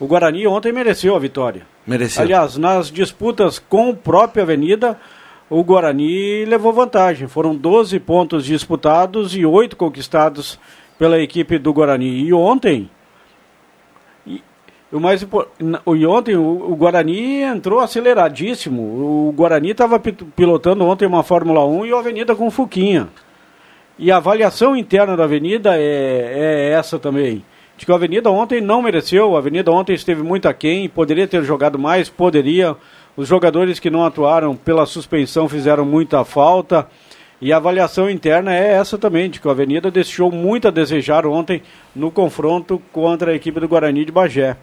O 0.01 0.07
Guarani 0.07 0.47
ontem 0.47 0.73
mereceu 0.73 1.15
a 1.15 1.19
vitória. 1.19 1.67
Mereceu. 1.87 2.23
Aliás, 2.23 2.57
nas 2.57 2.91
disputas 2.91 3.59
com 3.59 3.91
a 3.91 3.95
própria 3.95 4.43
Avenida, 4.43 4.99
o 5.51 5.63
Guarani 5.63 6.45
levou 6.45 6.73
vantagem. 6.73 7.27
Foram 7.27 7.55
12 7.55 7.99
pontos 8.01 8.45
disputados 8.45 9.35
e 9.37 9.47
8 9.47 9.77
conquistados 9.77 10.59
pela 10.99 11.21
equipe 11.21 11.59
do 11.59 11.73
Guarani. 11.73 12.25
E 12.25 12.33
ontem, 12.33 12.91
o 14.91 14.99
mais 14.99 15.23
e 15.23 16.07
ontem 16.07 16.37
o, 16.37 16.75
Guarani 16.75 17.43
entrou 17.43 17.81
aceleradíssimo. 17.81 18.83
O 18.83 19.33
Guarani 19.37 19.71
estava 19.71 20.01
pilotando 20.01 20.85
ontem 20.85 21.07
uma 21.07 21.23
Fórmula 21.23 21.65
1 21.67 21.87
e 21.87 21.93
o 21.93 21.99
Avenida 21.99 22.35
com 22.35 22.51
Fuquinha. 22.51 23.09
E 23.99 24.11
a 24.11 24.17
avaliação 24.17 24.75
interna 24.75 25.17
da 25.17 25.25
Avenida 25.25 25.77
é, 25.77 25.81
é 25.81 26.71
essa 26.71 26.99
também. 26.99 27.45
De 27.77 27.85
que 27.85 27.93
a 27.93 27.97
Avenida 27.97 28.31
ontem 28.31 28.61
não 28.61 28.81
mereceu, 28.81 29.37
a 29.37 29.39
Avenida 29.39 29.71
ontem 29.71 29.93
esteve 29.93 30.23
muito 30.23 30.49
aquém, 30.49 30.89
poderia 30.89 31.29
ter 31.29 31.43
jogado 31.45 31.79
mais, 31.79 32.09
poderia. 32.09 32.75
Os 33.17 33.29
jogadores 33.29 33.79
que 33.79 33.91
não 33.91 34.05
atuaram 34.05 34.57
pela 34.57 34.87
suspensão 34.87 35.49
fizeram 35.49 35.85
muita 35.85 36.25
falta. 36.25 36.89
E 37.41 37.53
a 37.53 37.57
avaliação 37.57 38.09
interna 38.09 38.55
é 38.55 38.73
essa 38.73 38.97
também, 38.97 39.29
de 39.29 39.41
que 39.41 39.47
a 39.47 39.51
Avenida 39.51 39.91
deixou 39.91 40.31
muito 40.33 40.67
a 40.67 40.71
desejar 40.71 41.27
ontem 41.27 41.63
no 41.95 42.11
confronto 42.11 42.81
contra 42.93 43.33
a 43.33 43.35
equipe 43.35 43.61
do 43.61 43.69
Guarani 43.69 44.05
de 44.05 44.13
Bagé. 44.13 44.57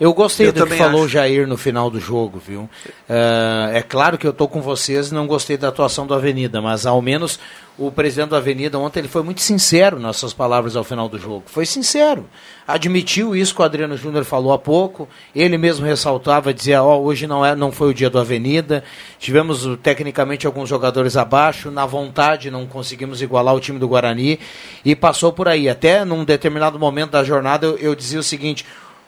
Eu 0.00 0.12
gostei 0.12 0.48
Eu 0.48 0.52
do 0.52 0.66
que 0.66 0.74
falou 0.74 1.04
acho. 1.04 1.10
Jair 1.10 1.46
no 1.46 1.56
final 1.56 1.88
do 1.90 2.00
jogo, 2.00 2.40
viu? 2.44 2.68
Ah, 3.08 3.70
é 3.72 3.82
claro 3.82 4.18
que 4.18 4.26
eu 4.26 4.30
estou 4.30 4.48
com 4.48 4.60
vocês 4.60 5.08
e 5.08 5.14
não 5.14 5.26
gostei 5.26 5.56
da 5.56 5.68
atuação 5.68 6.06
do 6.06 6.14
Avenida, 6.14 6.60
mas 6.60 6.86
ao 6.86 7.00
menos 7.00 7.38
o 7.76 7.90
presidente 7.90 8.28
do 8.28 8.36
Avenida 8.36 8.78
ontem 8.78 9.00
ele 9.00 9.08
foi 9.08 9.22
muito 9.22 9.40
sincero 9.40 9.98
nas 9.98 10.16
suas 10.16 10.32
palavras 10.32 10.76
ao 10.76 10.84
final 10.84 11.08
do 11.08 11.18
jogo. 11.18 11.42
Foi 11.46 11.66
sincero. 11.66 12.24
Admitiu 12.66 13.34
isso 13.34 13.52
que 13.54 13.60
o 13.60 13.64
Adriano 13.64 13.96
Júnior 13.96 14.24
falou 14.24 14.52
há 14.52 14.58
pouco. 14.58 15.08
Ele 15.34 15.58
mesmo 15.58 15.84
ressaltava, 15.84 16.54
dizia, 16.54 16.82
ó, 16.82 17.00
hoje 17.00 17.26
não, 17.26 17.44
é, 17.44 17.56
não 17.56 17.72
foi 17.72 17.90
o 17.90 17.94
dia 17.94 18.08
do 18.08 18.18
Avenida. 18.18 18.84
Tivemos 19.18 19.66
uh, 19.66 19.76
tecnicamente 19.76 20.46
alguns 20.46 20.68
jogadores 20.68 21.16
abaixo, 21.16 21.70
na 21.70 21.84
vontade 21.84 22.50
não 22.50 22.64
conseguimos 22.64 23.20
igualar 23.20 23.54
o 23.54 23.60
time 23.60 23.78
do 23.78 23.88
Guarani 23.88 24.38
e 24.84 24.94
passou 24.94 25.32
por 25.32 25.48
aí. 25.48 25.68
Até 25.68 26.04
num 26.04 26.24
determinado 26.24 26.78
momento 26.78 27.10
da 27.10 27.24
jornada 27.24 27.66
eu, 27.66 27.76
eu 27.78 27.94
dizia 27.94 28.20
o 28.20 28.22
seguinte, 28.24 28.64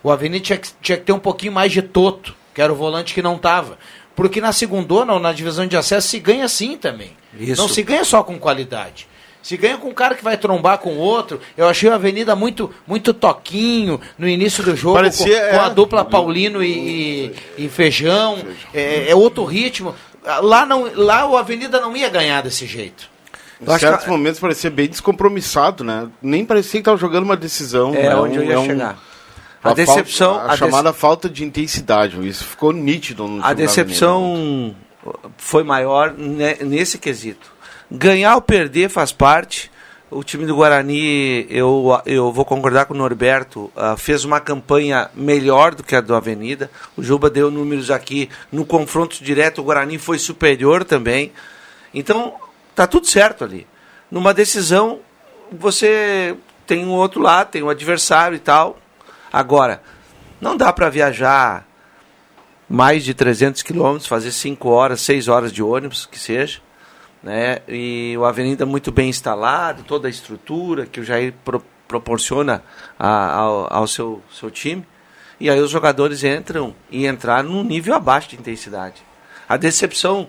o 0.09 0.13
Avenida 0.13 0.45
tinha 0.45 0.59
que, 0.59 0.69
tinha 0.81 0.99
que 0.99 1.05
ter 1.05 1.13
um 1.13 1.19
pouquinho 1.19 1.53
mais 1.53 1.73
de 1.73 1.83
toto, 1.83 2.35
que 2.55 2.63
era 2.63 2.73
o 2.73 2.77
volante 2.77 3.13
que 3.15 3.23
não 3.23 3.37
estava. 3.37 3.79
Porque 4.15 4.41
na 4.41 4.53
segundona 4.53 5.13
ou 5.13 5.21
na 5.21 5.33
divisão 5.33 5.67
de 5.67 5.77
acesso 5.77 6.09
se 6.09 6.19
ganha 6.19 6.45
assim 6.45 6.77
também. 6.77 7.11
Isso. 7.39 7.61
Não 7.61 7.69
se 7.69 7.83
ganha 7.83 8.05
só 8.05 8.23
com 8.23 8.39
qualidade. 8.39 9.07
Se 9.43 9.57
ganha 9.57 9.77
com 9.77 9.89
um 9.89 9.95
cara 9.95 10.15
que 10.15 10.25
vai 10.25 10.37
trombar 10.37 10.79
com 10.79 10.95
o 10.95 10.99
outro. 10.99 11.41
Eu 11.57 11.69
achei 11.69 11.89
a 11.91 11.95
Avenida 11.97 12.35
muito 12.35 12.73
muito 12.87 13.13
toquinho 13.15 14.01
no 14.19 14.27
início 14.29 14.63
do 14.65 14.75
jogo, 14.75 14.97
Parecia, 14.97 15.41
com, 15.51 15.57
com 15.57 15.61
a 15.63 15.67
é. 15.67 15.71
dupla 15.71 16.05
Paulino 16.05 16.63
e, 16.65 17.33
e- 17.59 17.65
e 17.65 17.69
Feijão. 17.69 18.39
É, 18.75 19.11
é 19.11 19.15
outro 19.15 19.45
ritmo. 19.45 19.95
Lá, 20.43 20.65
não, 20.67 20.91
lá 20.95 21.29
o 21.29 21.37
Avenida 21.37 21.81
não 21.81 21.97
ia 21.97 22.09
ganhar 22.09 22.43
desse 22.43 22.67
jeito. 22.67 23.09
Em 23.61 23.79
certos 23.79 24.07
momentos 24.07 24.41
parecia 24.41 24.71
bem 24.71 24.89
descompromissado, 24.89 25.85
né? 25.85 26.09
Nem 26.21 26.45
parecia 26.45 26.73
que 26.73 26.79
estava 26.79 26.97
jogando 26.97 27.25
uma 27.25 27.37
decisão. 27.37 27.95
É 27.95 28.09
né? 28.09 28.17
onde 28.17 28.37
eu 28.37 28.43
ia 28.45 28.59
um- 28.61 28.67
chegar. 28.67 28.99
A, 29.69 29.73
A 29.73 29.75
decepção- 29.75 30.31
falta- 30.35 30.43
a, 30.43 30.47
a 30.47 30.49
dece- 30.51 30.59
chamada 30.59 30.93
falta 30.93 31.29
de 31.29 31.45
intensidade. 31.45 32.27
Isso 32.29 32.45
ficou 32.45 32.73
nítido 32.73 33.27
no 33.27 33.45
A 33.45 33.53
decepção 33.53 34.75
foi 35.37 35.63
maior 35.63 36.15
ne- 36.17 36.57
nesse 36.63 36.99
quesito. 36.99 37.51
Ganhar 37.91 38.35
ou 38.35 38.43
perder 38.43 38.89
faz 38.89 39.13
parte. 39.13 39.71
O 40.09 40.23
time 40.23 40.47
do 40.47 40.55
Guarani, 40.55 41.47
eu, 41.51 42.01
eu 42.07 42.31
vou 42.33 42.45
concordar 42.45 42.85
com 42.87 42.95
o 42.95 42.97
Norberto, 42.97 43.73
ah, 43.75 43.97
fez 43.97 44.25
uma 44.25 44.39
campanha 44.41 45.11
melhor 45.15 45.75
do 45.75 45.83
que 45.83 45.97
a 45.97 46.01
do 46.01 46.15
Avenida. 46.15 46.71
O 46.97 47.03
Juba 47.03 47.29
deu 47.29 47.51
números 47.51 47.91
aqui. 47.91 48.29
No 48.53 48.65
confronto 48.65 49.23
direto, 49.23 49.61
o 49.61 49.65
Guarani 49.65 49.99
foi 49.99 50.19
superior 50.19 50.85
também. 50.85 51.33
Então, 51.93 52.35
tá 52.75 52.87
tudo 52.87 53.07
certo 53.09 53.43
ali. 53.43 53.67
Numa 54.09 54.33
decisão, 54.33 55.01
você 55.51 56.37
tem 56.67 56.85
um 56.85 56.93
outro 56.93 57.21
lado, 57.21 57.51
tem 57.51 57.63
um 57.65 57.69
adversário 57.69 58.37
e 58.37 58.41
tal. 58.41 58.79
Agora, 59.37 59.83
não 60.41 60.57
dá 60.57 60.73
para 60.73 60.89
viajar 60.89 61.67
mais 62.67 63.05
de 63.05 63.13
300 63.13 63.63
quilômetros, 63.63 64.07
fazer 64.07 64.33
5 64.33 64.67
horas, 64.71 65.03
6 65.03 65.29
horas 65.29 65.53
de 65.53 65.63
ônibus, 65.63 66.07
que 66.07 66.19
seja. 66.19 66.61
Né? 67.23 67.59
E 67.69 68.15
o 68.19 68.25
Avenida 68.25 68.65
muito 68.65 68.91
bem 68.91 69.11
instalado, 69.11 69.83
toda 69.83 70.09
a 70.09 70.11
estrutura 70.11 70.87
que 70.87 71.01
o 71.01 71.05
Jair 71.05 71.35
pro- 71.45 71.63
proporciona 71.87 72.63
a- 72.99 73.33
ao, 73.35 73.69
ao 73.71 73.87
seu, 73.87 74.23
seu 74.33 74.51
time. 74.51 74.87
E 75.39 75.51
aí 75.51 75.61
os 75.61 75.71
jogadores 75.71 76.25
entram 76.25 76.75
e 76.91 77.07
entraram 77.07 77.51
num 77.51 77.63
nível 77.63 77.95
abaixo 77.95 78.31
de 78.31 78.37
intensidade. 78.37 79.03
A 79.47 79.59
decepção, 79.59 80.29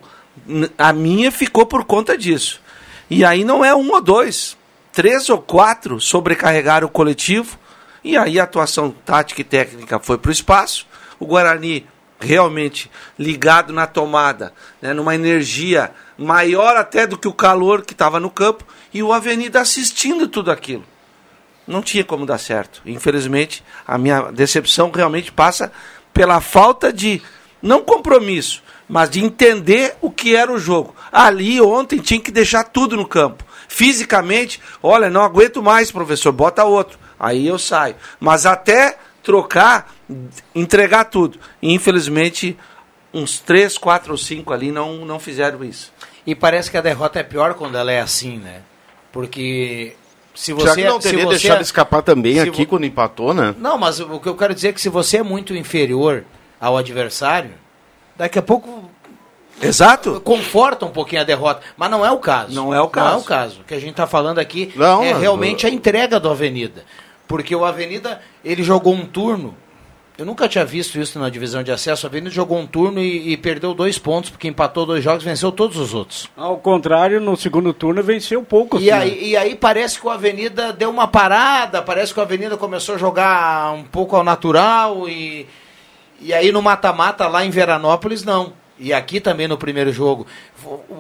a 0.78 0.92
minha 0.92 1.32
ficou 1.32 1.66
por 1.66 1.86
conta 1.86 2.18
disso. 2.18 2.62
E 3.10 3.24
aí 3.24 3.46
não 3.46 3.64
é 3.64 3.74
um 3.74 3.90
ou 3.90 4.02
dois, 4.02 4.58
três 4.92 5.30
ou 5.30 5.42
quatro 5.42 6.02
sobrecarregaram 6.02 6.88
o 6.88 6.92
coletivo. 6.92 7.58
E 8.08 8.16
aí 8.16 8.40
a 8.40 8.44
atuação 8.44 8.90
tática 8.90 9.42
e 9.42 9.44
técnica 9.44 10.00
foi 10.00 10.18
para 10.18 10.30
o 10.30 10.32
espaço. 10.32 10.88
O 11.20 11.26
Guarani 11.26 11.86
realmente 12.22 12.90
ligado 13.20 13.74
na 13.74 13.86
tomada, 13.86 14.54
né, 14.82 14.94
numa 14.94 15.14
energia 15.14 15.92
maior 16.18 16.78
até 16.78 17.06
do 17.06 17.18
que 17.18 17.28
o 17.28 17.34
calor 17.34 17.82
que 17.82 17.92
estava 17.92 18.18
no 18.18 18.30
campo. 18.30 18.64
E 18.94 19.04
o 19.04 19.12
Avenida 19.12 19.60
assistindo 19.60 20.26
tudo 20.26 20.50
aquilo 20.50 20.86
não 21.68 21.82
tinha 21.82 22.06
como 22.06 22.26
dar 22.26 22.38
certo. 22.38 22.82
Infelizmente, 22.86 23.62
a 23.86 23.98
minha 23.98 24.32
decepção 24.32 24.90
realmente 24.90 25.30
passa 25.30 25.70
pela 26.14 26.40
falta 26.40 26.94
de, 26.94 27.22
não 27.62 27.84
compromisso, 27.84 28.64
mas 28.88 29.10
de 29.10 29.22
entender 29.22 29.98
o 30.00 30.10
que 30.10 30.34
era 30.34 30.50
o 30.50 30.58
jogo. 30.58 30.96
Ali, 31.12 31.60
ontem, 31.60 32.00
tinha 32.00 32.22
que 32.22 32.32
deixar 32.32 32.64
tudo 32.64 32.96
no 32.96 33.06
campo. 33.06 33.44
Fisicamente, 33.68 34.62
olha, 34.82 35.10
não 35.10 35.24
aguento 35.24 35.62
mais, 35.62 35.92
professor, 35.92 36.32
bota 36.32 36.64
outro. 36.64 36.98
Aí 37.20 37.48
eu 37.48 37.58
saio. 37.60 37.96
Mas 38.20 38.46
até 38.46 38.98
trocar, 39.24 39.94
entregar 40.56 41.06
tudo. 41.06 41.40
E, 41.62 41.74
infelizmente, 41.74 42.58
uns 43.14 43.40
três, 43.40 43.78
quatro 43.78 44.12
ou 44.12 44.18
cinco 44.18 44.54
ali 44.54 44.72
não, 44.72 45.06
não 45.06 45.20
fizeram 45.20 45.64
isso. 45.64 45.92
E 46.26 46.36
parece 46.36 46.70
que 46.70 46.78
a 46.78 46.82
derrota 46.82 47.20
é 47.20 47.24
pior 47.24 47.54
quando 47.56 47.78
ela 47.78 47.92
é 47.92 48.00
assim, 48.02 48.38
né? 48.38 48.62
Porque 49.12 49.96
se 50.36 50.54
você 50.54 50.76
que 50.82 50.88
não 50.88 51.02
se 51.02 51.10
teria 51.10 51.26
você- 51.26 51.40
deixado 51.40 51.62
escapar 51.62 52.02
também 52.02 52.40
aqui 52.40 52.64
vo- 52.64 52.68
quando 52.68 52.86
empatou, 52.86 53.34
né? 53.34 53.56
Não, 53.58 53.78
mas 53.78 54.00
o 54.00 54.20
que 54.20 54.28
eu 54.30 54.36
quero 54.36 54.54
dizer 54.54 54.70
é 54.70 54.74
que 54.74 54.82
se 54.82 54.90
você 54.90 55.18
é 55.18 55.24
muito 55.24 55.56
inferior 55.56 56.24
ao 56.60 56.78
adversário, 56.78 57.52
daqui 58.16 58.38
a 58.38 58.42
pouco 58.42 58.90
Exato. 59.62 60.22
conforta 60.22 60.86
um 60.86 60.92
pouquinho 60.92 61.22
a 61.22 61.26
derrota, 61.26 61.62
mas 61.76 61.90
não 61.90 62.06
é 62.06 62.12
o 62.12 62.20
caso. 62.20 62.54
Não 62.54 62.74
é 62.74 62.80
o 62.80 62.84
Não 62.84 62.90
é 62.90 62.92
caso. 62.92 63.18
o 63.20 63.24
caso. 63.24 63.62
O 63.62 63.64
que 63.64 63.74
a 63.74 63.80
gente 63.80 63.92
está 63.92 64.06
falando 64.06 64.38
aqui 64.40 64.72
Não, 64.76 65.04
é 65.04 65.14
realmente 65.14 65.66
a 65.66 65.70
entrega 65.70 66.20
do 66.20 66.30
Avenida. 66.30 66.86
Porque 67.28 67.56
o 67.56 67.66
Avenida, 67.66 68.22
ele 68.44 68.64
jogou 68.64 68.94
um 68.94 69.06
turno. 69.06 69.56
Eu 70.18 70.26
nunca 70.26 70.48
tinha 70.50 70.66
visto 70.66 71.00
isso 71.00 71.20
na 71.20 71.30
divisão 71.30 71.62
de 71.62 71.72
acesso. 71.72 72.08
O 72.08 72.10
Avenida 72.10 72.32
jogou 72.32 72.58
um 72.58 72.66
turno 72.66 73.00
e, 73.00 73.34
e 73.34 73.38
perdeu 73.38 73.76
dois 73.76 74.00
pontos, 74.00 74.32
porque 74.32 74.48
empatou 74.48 74.84
dois 74.84 75.04
jogos 75.04 75.24
e 75.24 75.28
venceu 75.28 75.52
todos 75.52 75.78
os 75.78 75.94
outros. 75.94 76.28
Ao 76.36 76.58
contrário, 76.58 77.22
no 77.22 77.38
segundo 77.38 77.72
turno 77.72 78.02
venceu 78.02 78.42
pouco. 78.42 78.80
E 78.80 78.90
aí, 78.90 79.30
e 79.30 79.38
aí 79.38 79.54
parece 79.54 80.00
que 80.00 80.08
o 80.08 80.10
Avenida 80.10 80.74
deu 80.74 80.90
uma 80.90 81.08
parada, 81.08 81.84
parece 81.84 82.14
que 82.14 82.20
o 82.20 82.24
Avenida 82.24 82.58
começou 82.58 82.96
a 82.96 82.98
jogar 82.98 83.72
um 83.74 83.84
pouco 83.84 84.16
ao 84.16 84.24
natural 84.24 85.08
e, 85.08 85.46
e 86.20 86.34
aí 86.34 86.52
no 86.52 86.64
mata-mata 86.64 87.28
lá 87.28 87.46
em 87.46 87.52
Veranópolis 87.52 88.24
não. 88.24 88.54
E 88.80 88.94
aqui 88.94 89.20
também 89.20 89.48
no 89.48 89.58
primeiro 89.58 89.92
jogo. 89.92 90.28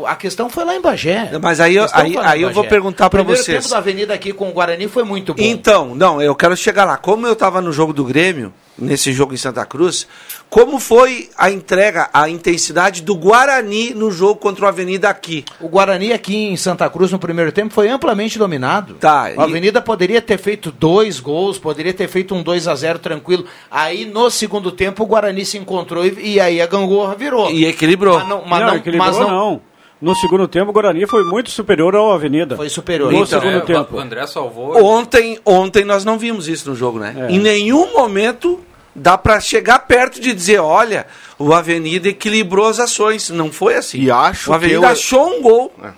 A 0.05 0.15
questão 0.15 0.49
foi 0.49 0.65
lá 0.65 0.75
em 0.75 0.81
Bagé. 0.81 1.29
Mas 1.41 1.59
aí 1.59 1.77
aí- 1.93 2.17
aí 2.17 2.41
eu 2.41 2.51
vou 2.51 2.63
perguntar 2.63 3.05
O 3.05 3.09
primeiro 3.09 3.41
vocês. 3.41 3.59
tempo 3.63 3.69
da 3.69 3.77
Avenida 3.77 4.13
aqui 4.13 4.33
com 4.33 4.49
o 4.49 4.51
Guarani 4.51 4.87
foi 4.87 5.03
muito 5.03 5.33
bom. 5.33 5.41
Então, 5.43 5.93
não, 5.93 6.21
eu 6.21 6.33
quero 6.35 6.57
chegar 6.57 6.85
lá. 6.85 6.97
Como 6.97 7.27
eu 7.27 7.33
estava 7.33 7.61
no 7.61 7.71
jogo 7.71 7.93
do 7.93 8.03
Grêmio, 8.03 8.51
nesse 8.77 9.11
jogo 9.11 9.33
em 9.33 9.37
Santa 9.37 9.65
Cruz, 9.65 10.07
como 10.49 10.79
foi 10.79 11.29
a 11.37 11.49
entrega, 11.51 12.09
a 12.13 12.29
intensidade 12.29 13.01
do 13.01 13.15
Guarani 13.15 13.93
no 13.93 14.11
jogo 14.11 14.35
contra 14.39 14.65
o 14.65 14.67
Avenida 14.67 15.09
aqui? 15.09 15.43
O 15.59 15.67
Guarani 15.67 16.13
aqui 16.13 16.35
em 16.35 16.55
Santa 16.55 16.89
Cruz 16.89 17.11
no 17.11 17.19
primeiro 17.19 17.51
tempo 17.51 17.73
foi 17.73 17.89
amplamente 17.89 18.37
dominado. 18.37 18.93
Tá, 18.95 19.31
O 19.35 19.41
Avenida 19.41 19.81
poderia 19.81 20.21
ter 20.21 20.37
feito 20.37 20.71
dois 20.71 21.19
gols, 21.19 21.57
poderia 21.57 21.93
ter 21.93 22.07
feito 22.07 22.35
um 22.35 22.43
2 22.43 22.67
a 22.67 22.75
0 22.75 22.99
tranquilo. 22.99 23.45
Aí 23.69 24.05
no 24.05 24.29
segundo 24.29 24.71
tempo 24.71 25.03
o 25.03 25.07
Guarani 25.07 25.45
se 25.45 25.57
encontrou 25.57 26.05
e, 26.05 26.33
e 26.35 26.39
aí 26.39 26.61
a 26.61 26.67
gangorra 26.67 27.15
virou. 27.15 27.49
E 27.51 27.65
equilibrou. 27.65 28.19
Mas 28.19 28.27
não, 28.27 28.43
mas 28.45 28.59
não, 28.59 28.67
não, 28.67 28.75
equilibrou 28.75 29.07
mas 29.07 29.19
não. 29.19 29.29
não, 29.29 29.61
No 29.99 30.15
segundo 30.15 30.47
tempo, 30.47 30.69
o 30.69 30.73
Guarani 30.73 31.07
foi 31.07 31.23
muito 31.23 31.49
superior 31.49 31.95
ao 31.95 32.11
Avenida. 32.13 32.55
Foi 32.55 32.69
superior. 32.69 33.11
No 33.11 33.23
Então, 33.23 33.41
segundo 33.41 33.57
É, 33.57 33.61
tempo. 33.61 33.95
O 33.95 33.99
André 33.99 34.25
salvou. 34.27 34.77
Ontem, 34.83 35.39
ontem 35.43 35.83
nós 35.83 36.05
não 36.05 36.17
vimos 36.19 36.47
isso 36.47 36.69
no 36.69 36.75
jogo, 36.75 36.99
né? 36.99 37.15
É. 37.27 37.31
Em 37.33 37.39
nenhum 37.39 37.91
momento 37.93 38.59
dá 38.99 39.15
para 39.17 39.39
chegar 39.39 39.79
perto 39.79 40.19
de 40.19 40.33
dizer, 40.33 40.59
olha, 40.59 41.05
o 41.37 41.53
Avenida 41.53 42.09
equilibrou 42.09 42.65
as 42.67 42.79
ações. 42.79 43.29
Não 43.29 43.51
foi 43.51 43.75
assim. 43.75 43.99
E 43.99 44.09
acho 44.11 44.49
o 44.49 44.53
Avenida 44.53 44.79
que 44.79 44.85
eu- 44.85 44.89
achou 44.89 45.37
um 45.37 45.41
gol 45.41 45.71
É. 45.83 45.91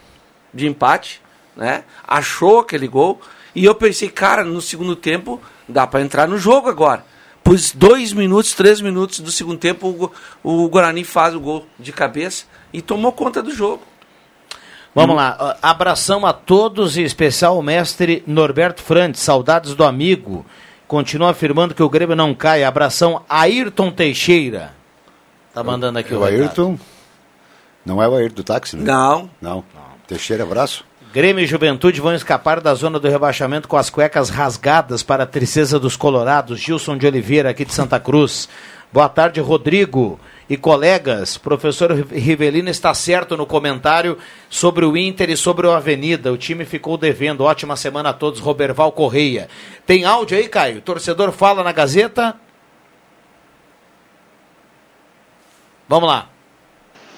de 0.53 0.67
empate, 0.67 1.21
né? 1.55 1.83
Achou 2.05 2.59
aquele 2.59 2.87
gol 2.87 3.21
e 3.55 3.63
eu 3.63 3.73
pensei, 3.73 4.09
cara, 4.09 4.43
no 4.43 4.61
segundo 4.61 4.95
tempo 4.95 5.41
dá 5.67 5.87
para 5.87 6.01
entrar 6.01 6.27
no 6.27 6.37
jogo 6.37 6.67
agora. 6.69 7.05
Pois 7.41 7.71
dois 7.71 8.11
minutos, 8.11 8.53
três 8.53 8.81
minutos 8.81 9.21
do 9.21 9.31
segundo 9.31 9.57
tempo, 9.57 10.11
o, 10.43 10.63
o 10.65 10.67
Guarani 10.69 11.03
faz 11.05 11.33
o 11.33 11.39
gol 11.39 11.65
de 11.79 11.91
cabeça 11.93 12.43
e 12.73 12.81
tomou 12.81 13.11
conta 13.13 13.41
do 13.41 13.51
jogo. 13.51 13.81
Vamos 14.93 15.15
lá, 15.15 15.37
ó, 15.39 15.55
abração 15.61 16.25
a 16.25 16.33
todos 16.33 16.97
e 16.97 17.01
em 17.01 17.05
especial 17.05 17.57
o 17.57 17.61
mestre 17.63 18.23
Norberto 18.27 18.81
Frantes, 18.81 19.21
saudades 19.21 19.73
do 19.73 19.83
amigo. 19.83 20.45
Continua 20.89 21.29
afirmando 21.29 21.75
que 21.75 21.83
o 21.83 21.89
Grêmio 21.89 22.15
não 22.15 22.33
cai. 22.33 22.63
Abração 22.63 23.21
Ayrton 23.29 23.91
Teixeira. 23.91 24.73
Tá 25.53 25.63
mandando 25.63 25.99
aqui 25.99 26.11
É 26.11 26.17
o, 26.17 26.19
o 26.19 26.23
recado. 26.23 26.41
Ayrton. 26.41 26.79
Não 27.85 28.01
é 28.01 28.09
o 28.09 28.15
Ayrton 28.15 28.35
do 28.37 28.43
táxi, 28.43 28.75
né? 28.75 28.85
Não. 28.85 29.29
Não. 29.39 29.63
Teixeira, 30.07 30.41
abraço. 30.41 30.83
Grêmio 31.13 31.43
e 31.43 31.47
Juventude 31.47 32.01
vão 32.01 32.15
escapar 32.15 32.59
da 32.59 32.73
zona 32.73 32.99
do 32.99 33.07
rebaixamento 33.07 33.67
com 33.67 33.77
as 33.77 33.91
cuecas 33.91 34.29
rasgadas 34.29 35.03
para 35.03 35.25
a 35.25 35.27
tristeza 35.27 35.79
dos 35.79 35.95
colorados. 35.95 36.59
Gilson 36.59 36.97
de 36.97 37.05
Oliveira, 37.05 37.51
aqui 37.51 37.65
de 37.65 37.73
Santa 37.73 37.99
Cruz. 37.99 38.49
Boa 38.91 39.07
tarde, 39.07 39.39
Rodrigo 39.39 40.19
e 40.49 40.57
colegas. 40.57 41.37
Professor 41.37 41.91
Rivelino 41.91 42.69
está 42.69 42.93
certo 42.93 43.37
no 43.37 43.45
comentário 43.45 44.17
sobre 44.49 44.83
o 44.83 44.97
Inter 44.97 45.29
e 45.29 45.37
sobre 45.37 45.67
o 45.67 45.71
Avenida. 45.71 46.33
O 46.33 46.37
time 46.37 46.65
ficou 46.65 46.97
devendo. 46.97 47.43
Ótima 47.43 47.75
semana 47.75 48.09
a 48.09 48.13
todos. 48.13 48.39
Roberval 48.39 48.91
Correia. 48.91 49.47
Tem 49.85 50.05
áudio 50.05 50.37
aí, 50.37 50.49
Caio? 50.49 50.81
Torcedor 50.81 51.31
fala 51.31 51.63
na 51.63 51.71
Gazeta. 51.71 52.35
Vamos 55.87 56.09
lá. 56.09 56.27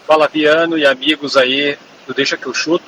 Fala 0.05 0.27
Viano 0.27 0.77
e 0.77 0.85
amigos 0.85 1.37
aí 1.37 1.77
do 2.05 2.13
Deixa 2.13 2.35
que 2.35 2.45
eu 2.45 2.53
chuto. 2.53 2.85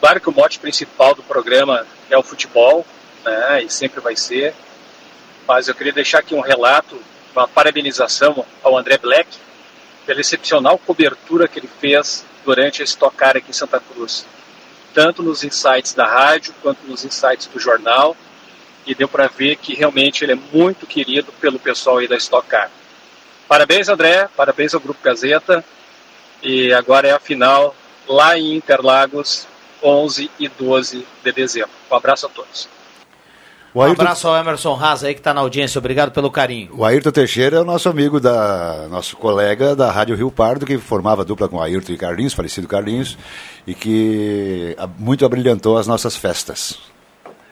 Claro 0.00 0.20
que 0.20 0.28
o 0.28 0.32
mote 0.32 0.58
principal 0.58 1.14
do 1.14 1.22
programa 1.22 1.86
é 2.10 2.18
o 2.18 2.22
futebol, 2.22 2.84
né? 3.24 3.62
E 3.62 3.70
sempre 3.70 4.00
vai 4.00 4.16
ser. 4.16 4.54
Mas 5.48 5.68
eu 5.68 5.74
queria 5.74 5.92
deixar 5.92 6.18
aqui 6.18 6.34
um 6.34 6.40
relato, 6.40 7.00
uma 7.34 7.48
parabenização 7.48 8.44
ao 8.62 8.76
André 8.76 8.98
Black 8.98 9.28
pela 10.06 10.20
excepcional 10.20 10.78
cobertura 10.78 11.48
que 11.48 11.58
ele 11.58 11.70
fez 11.80 12.24
durante 12.44 12.82
esse 12.82 12.96
tocar 12.96 13.36
aqui 13.36 13.50
em 13.50 13.54
Santa 13.54 13.80
Cruz, 13.80 14.26
tanto 14.92 15.22
nos 15.22 15.42
insights 15.42 15.94
da 15.94 16.06
rádio 16.06 16.54
quanto 16.62 16.86
nos 16.86 17.04
insights 17.04 17.46
do 17.46 17.58
jornal. 17.58 18.16
E 18.86 18.94
deu 18.94 19.08
para 19.08 19.28
ver 19.28 19.56
que 19.56 19.74
realmente 19.74 20.22
ele 20.22 20.32
é 20.32 20.38
muito 20.52 20.86
querido 20.86 21.32
pelo 21.40 21.58
pessoal 21.58 21.98
aí 21.98 22.06
da 22.06 22.16
Stock 22.16 22.46
Car. 22.46 22.70
Parabéns, 23.48 23.88
André. 23.88 24.28
Parabéns 24.36 24.74
ao 24.74 24.80
Grupo 24.80 25.02
Gazeta. 25.02 25.64
E 26.42 26.70
agora 26.74 27.08
é 27.08 27.12
a 27.12 27.18
final 27.18 27.74
lá 28.06 28.38
em 28.38 28.54
Interlagos, 28.54 29.48
11 29.82 30.30
e 30.38 30.48
12 30.48 31.06
de 31.22 31.32
dezembro. 31.32 31.70
Um 31.90 31.94
abraço 31.94 32.26
a 32.26 32.28
todos. 32.28 32.68
O 33.74 33.80
Um 33.80 33.82
Ayrton, 33.82 34.02
abraço 34.02 34.28
ao 34.28 34.36
Emerson 34.36 34.74
Haas 34.80 35.02
aí 35.02 35.14
que 35.14 35.20
está 35.20 35.34
na 35.34 35.40
audiência. 35.40 35.78
Obrigado 35.80 36.12
pelo 36.12 36.30
carinho. 36.30 36.70
o 36.72 36.84
Ayrton 36.84 37.10
Teixeira 37.10 37.56
é 37.56 37.60
o 37.60 37.64
nosso 37.64 37.88
amigo, 37.88 38.20
da, 38.20 38.86
nosso 38.88 39.16
colega 39.16 39.74
da 39.74 39.90
Rádio 39.90 40.14
Rio 40.14 40.30
Pardo, 40.30 40.64
que 40.64 40.78
formava 40.78 41.24
dupla 41.24 41.48
com 41.48 41.56
o 41.56 41.60
Ayrton 41.60 41.92
e 41.92 41.96
Carlinhos, 41.98 42.32
falecido 42.32 42.68
Carlinhos, 42.68 43.18
e 43.66 43.74
que 43.74 44.76
a- 44.78 44.86
muito 44.86 45.26
abrilhantou 45.26 45.76
as 45.76 45.88
nossas 45.88 46.14
festas. 46.16 46.78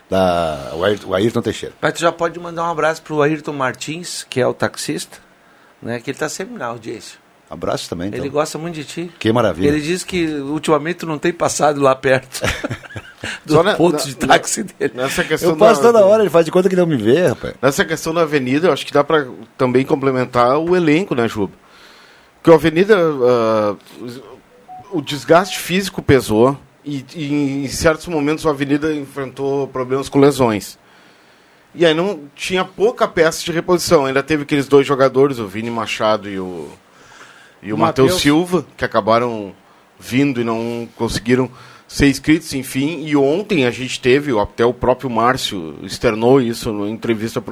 Da, 0.09 0.71
o, 0.75 0.85
Ayrton, 0.85 1.09
o 1.09 1.15
Ayrton 1.15 1.43
Teixeira. 1.43 1.75
Mas 1.81 1.95
tu 1.95 2.01
já 2.01 2.13
pode 2.13 2.39
mandar 2.39 2.65
um 2.65 2.71
abraço 2.71 3.03
pro 3.03 3.21
Ayrton 3.21 3.53
Martins, 3.55 4.25
que 4.29 4.41
é 4.41 4.47
o 4.47 4.55
taxista, 4.55 5.19
né? 5.83 5.99
Que 6.01 6.11
ele 6.11 6.19
tá 6.19 6.29
sempre 6.29 6.55
na 6.57 6.67
audiência. 6.67 7.19
Abraço 7.51 7.89
também, 7.91 8.09
então. 8.09 8.21
Ele 8.21 8.29
gosta 8.29 8.57
muito 8.59 8.75
de 8.77 8.85
ti. 8.85 9.11
Que 9.19 9.33
maravilha. 9.33 9.67
Ele 9.69 9.81
diz 9.81 10.05
que 10.05 10.27
ultimamente 10.27 10.99
tu 10.99 11.07
não 11.07 11.19
tem 11.19 11.33
passado 11.33 11.81
lá 11.81 11.95
perto 11.95 12.41
do 13.47 13.55
Só 13.55 13.63
na- 13.63 13.75
ponto 13.75 13.97
na- 13.97 14.03
de 14.03 14.17
táxi 14.17 14.63
dele. 14.65 14.93
Nessa 14.95 15.23
questão 15.25 15.51
Eu 15.51 15.57
passo 15.57 15.81
da- 15.83 15.93
toda 15.93 16.05
hora, 16.05 16.23
ele 16.23 16.31
faz 16.31 16.45
de 16.45 16.51
conta 16.51 16.69
que 16.69 16.77
não 16.77 16.87
me 16.87 16.97
vê, 16.97 17.29
rapaz. 17.29 17.55
Nessa 17.63 17.85
questão 17.85 18.13
da 18.13 18.23
Avenida, 18.23 18.69
eu 18.69 18.73
acho 18.73 18.85
que 18.87 18.93
dá 18.93 19.03
para 19.05 19.27
também 19.57 19.85
complementar 19.85 20.59
o 20.59 20.75
elenco, 20.77 21.15
né, 21.15 21.29
Juba? 21.29 21.53
Porque 22.37 22.51
a 22.51 22.55
Avenida, 22.55 22.97
ah, 22.99 23.77
o 24.91 25.01
desgaste 25.01 25.59
físico 25.59 26.03
pesou 26.03 26.59
e, 26.85 27.05
e 27.15 27.65
em 27.65 27.69
certos 27.69 28.07
momentos 28.09 28.45
a 28.47 28.51
Avenida 28.51 28.93
enfrentou 28.95 29.69
problemas 29.69 30.09
com 30.09 30.19
lesões. 30.19 30.79
E 31.75 31.87
aí 31.87 31.95
não 31.95 32.25
tinha 32.35 32.65
pouca 32.65 33.09
peça 33.09 33.43
de 33.45 33.51
reposição. 33.53 34.05
Ainda 34.05 34.23
teve 34.23 34.43
aqueles 34.43 34.67
dois 34.69 34.87
jogadores, 34.87 35.39
o 35.39 35.47
Vini 35.47 35.71
Machado 35.71 36.29
e 36.29 36.39
o, 36.39 36.69
e 37.63 37.73
o 37.73 37.79
Matheus. 37.79 38.21
Silva, 38.21 38.67
que 38.77 38.85
acabaram 38.85 39.55
vindo 39.99 40.41
e 40.41 40.45
não 40.45 40.87
conseguiram 40.97 41.49
ser 41.93 42.09
inscritos, 42.09 42.53
enfim. 42.55 43.05
E 43.05 43.15
ontem 43.17 43.67
a 43.67 43.71
gente 43.71 44.01
teve, 44.01 44.39
até 44.39 44.65
o 44.65 44.73
próprio 44.73 45.11
Márcio 45.11 45.77
externou 45.83 46.41
isso 46.41 46.73
na 46.73 46.89
entrevista 46.89 47.43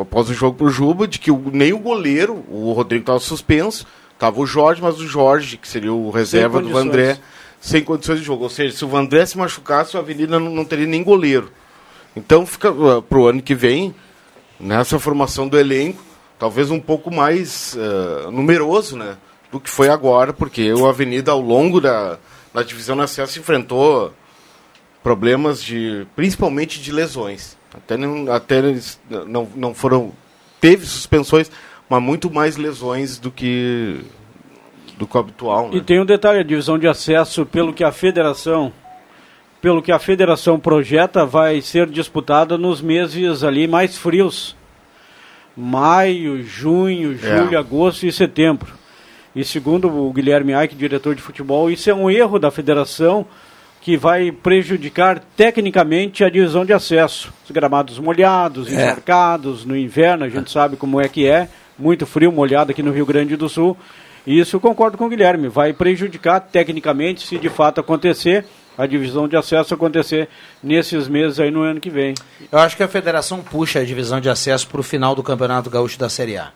após 0.00 0.28
o 0.30 0.34
jogo 0.34 0.56
para 0.58 0.66
o 0.66 0.70
Juba, 0.70 1.06
de 1.08 1.18
que 1.18 1.30
o- 1.30 1.50
nem 1.52 1.72
o 1.72 1.78
goleiro, 1.78 2.44
o 2.48 2.72
Rodrigo 2.72 3.02
estava 3.02 3.18
suspenso, 3.18 3.86
estava 4.14 4.40
o 4.40 4.46
Jorge, 4.46 4.80
mas 4.82 5.00
o 5.00 5.06
Jorge, 5.06 5.56
que 5.56 5.66
seria 5.66 5.92
o 5.92 6.10
reserva 6.10 6.60
do. 6.60 6.68
Vandré, 6.68 7.18
sem 7.60 7.82
condições 7.82 8.18
de 8.20 8.24
jogo. 8.24 8.44
Ou 8.44 8.50
seja, 8.50 8.76
se 8.76 8.84
o 8.84 8.88
Vandré 8.88 9.24
se 9.26 9.36
machucasse, 9.38 9.96
a 9.96 10.00
Avenida 10.00 10.38
não, 10.38 10.50
não 10.50 10.64
teria 10.64 10.86
nem 10.86 11.02
goleiro. 11.02 11.50
Então 12.14 12.44
fica 12.46 12.72
para 13.08 13.18
o 13.18 13.26
ano 13.26 13.40
que 13.42 13.54
vem, 13.54 13.94
nessa 14.60 14.98
formação 14.98 15.48
do 15.48 15.58
elenco, 15.58 16.02
talvez 16.38 16.70
um 16.70 16.78
pouco 16.80 17.12
mais 17.12 17.76
eh, 17.76 18.30
numeroso 18.30 18.96
né, 18.96 19.16
do 19.50 19.58
que 19.58 19.70
foi 19.70 19.88
agora, 19.88 20.32
porque 20.32 20.72
o 20.72 20.86
Avenida, 20.86 21.32
ao 21.32 21.40
longo 21.40 21.80
da, 21.80 22.18
da 22.52 22.62
divisão 22.62 22.96
de 22.96 23.02
acesso, 23.02 23.38
enfrentou 23.38 24.12
problemas 25.02 25.62
de 25.62 26.06
principalmente 26.14 26.80
de 26.80 26.92
lesões. 26.92 27.56
Até, 27.74 27.96
não, 27.96 28.30
até 28.32 28.62
não, 29.26 29.48
não 29.54 29.74
foram. 29.74 30.12
Teve 30.60 30.86
suspensões, 30.86 31.50
mas 31.88 32.02
muito 32.02 32.30
mais 32.30 32.56
lesões 32.56 33.18
do 33.18 33.30
que 33.30 34.00
do 34.96 35.06
que 35.06 35.16
o 35.16 35.20
habitual. 35.20 35.68
Né? 35.68 35.76
E 35.76 35.80
tem 35.80 36.00
um 36.00 36.04
detalhe, 36.04 36.38
a 36.38 36.44
divisão 36.44 36.78
de 36.78 36.86
acesso, 36.86 37.44
pelo 37.46 37.72
que 37.72 37.82
a 37.82 37.90
federação, 37.90 38.72
pelo 39.60 39.82
que 39.82 39.90
a 39.90 39.98
federação 39.98 40.60
projeta, 40.60 41.24
vai 41.26 41.60
ser 41.60 41.88
disputada 41.88 42.56
nos 42.56 42.80
meses 42.80 43.42
ali 43.42 43.66
mais 43.66 43.96
frios. 43.96 44.54
Maio, 45.56 46.42
junho, 46.42 47.16
julho, 47.16 47.54
É. 47.54 47.58
agosto 47.58 48.06
e 48.06 48.12
setembro. 48.12 48.72
E 49.34 49.44
segundo 49.44 49.88
o 49.88 50.12
Guilherme 50.12 50.52
Aike, 50.54 50.74
diretor 50.74 51.14
de 51.14 51.22
futebol, 51.22 51.70
isso 51.70 51.88
é 51.88 51.94
um 51.94 52.10
erro 52.10 52.38
da 52.38 52.50
federação 52.50 53.26
que 53.80 53.96
vai 53.96 54.30
prejudicar 54.30 55.20
tecnicamente 55.36 56.22
a 56.22 56.30
divisão 56.30 56.64
de 56.64 56.72
acesso. 56.72 57.32
Os 57.44 57.50
gramados 57.50 57.98
molhados, 57.98 58.68
É. 58.68 58.74
encharcados, 58.74 59.64
no 59.64 59.76
inverno, 59.76 60.24
a 60.24 60.28
gente 60.28 60.50
sabe 60.50 60.76
como 60.76 61.00
é 61.00 61.08
que 61.08 61.26
é, 61.26 61.48
muito 61.78 62.06
frio, 62.06 62.30
molhado 62.30 62.70
aqui 62.70 62.82
no 62.82 62.92
Rio 62.92 63.06
Grande 63.06 63.36
do 63.36 63.48
Sul. 63.48 63.76
E 64.24 64.38
isso 64.38 64.54
eu 64.54 64.60
concordo 64.60 64.96
com 64.96 65.06
o 65.06 65.08
Guilherme, 65.08 65.48
vai 65.48 65.72
prejudicar 65.72 66.38
tecnicamente 66.38 67.26
se 67.26 67.38
de 67.38 67.48
fato 67.48 67.80
acontecer, 67.80 68.44
a 68.78 68.86
divisão 68.86 69.26
de 69.26 69.36
acesso 69.36 69.74
acontecer 69.74 70.28
nesses 70.62 71.08
meses 71.08 71.40
aí 71.40 71.50
no 71.50 71.62
ano 71.62 71.80
que 71.80 71.90
vem. 71.90 72.14
Eu 72.50 72.58
acho 72.58 72.76
que 72.76 72.82
a 72.82 72.88
federação 72.88 73.40
puxa 73.42 73.80
a 73.80 73.84
divisão 73.84 74.20
de 74.20 74.30
acesso 74.30 74.68
para 74.68 74.80
o 74.80 74.82
final 74.84 75.14
do 75.14 75.22
Campeonato 75.22 75.68
Gaúcho 75.68 75.98
da 75.98 76.08
Série 76.08 76.36
A. 76.38 76.52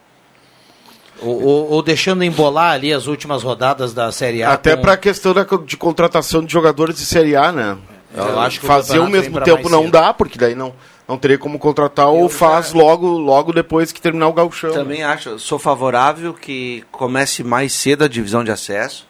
Ou, 1.22 1.42
ou- 1.42 1.70
ou 1.70 1.82
deixando 1.82 2.22
embolar 2.24 2.72
ali 2.74 2.92
as 2.92 3.06
últimas 3.06 3.42
rodadas 3.42 3.94
da 3.94 4.12
Série 4.12 4.42
A. 4.42 4.52
Até 4.52 4.76
com- 4.76 4.82
para 4.82 4.92
a 4.92 4.96
questão 4.96 5.32
da, 5.32 5.44
de 5.64 5.76
contratação 5.76 6.44
de 6.44 6.52
jogadores 6.52 6.96
de 6.96 7.06
Série 7.06 7.34
A, 7.34 7.50
né? 7.50 7.76
Eu 8.14 8.38
acho 8.40 8.60
que 8.60 8.64
o 8.66 8.68
Fazer 8.68 8.98
ao 8.98 9.04
campeonato 9.04 9.30
mesmo 9.30 9.40
tempo 9.44 9.68
não 9.68 9.82
cedo. 9.82 9.92
dá, 9.92 10.12
porque 10.14 10.38
daí 10.38 10.54
não, 10.54 10.74
não 11.06 11.18
teria 11.18 11.36
como 11.38 11.58
contratar, 11.58 12.08
ou 12.08 12.28
faz 12.28 12.72
logo, 12.72 13.08
logo 13.08 13.52
depois 13.52 13.92
que 13.92 14.00
terminar 14.00 14.28
o 14.28 14.32
gauchão. 14.32 14.72
Também 14.72 15.02
acho, 15.02 15.38
sou 15.38 15.58
favorável 15.58 16.32
que 16.34 16.82
comece 16.90 17.42
mais 17.44 17.72
cedo 17.72 18.04
a 18.04 18.08
divisão 18.08 18.42
de 18.44 18.50
acesso 18.50 19.06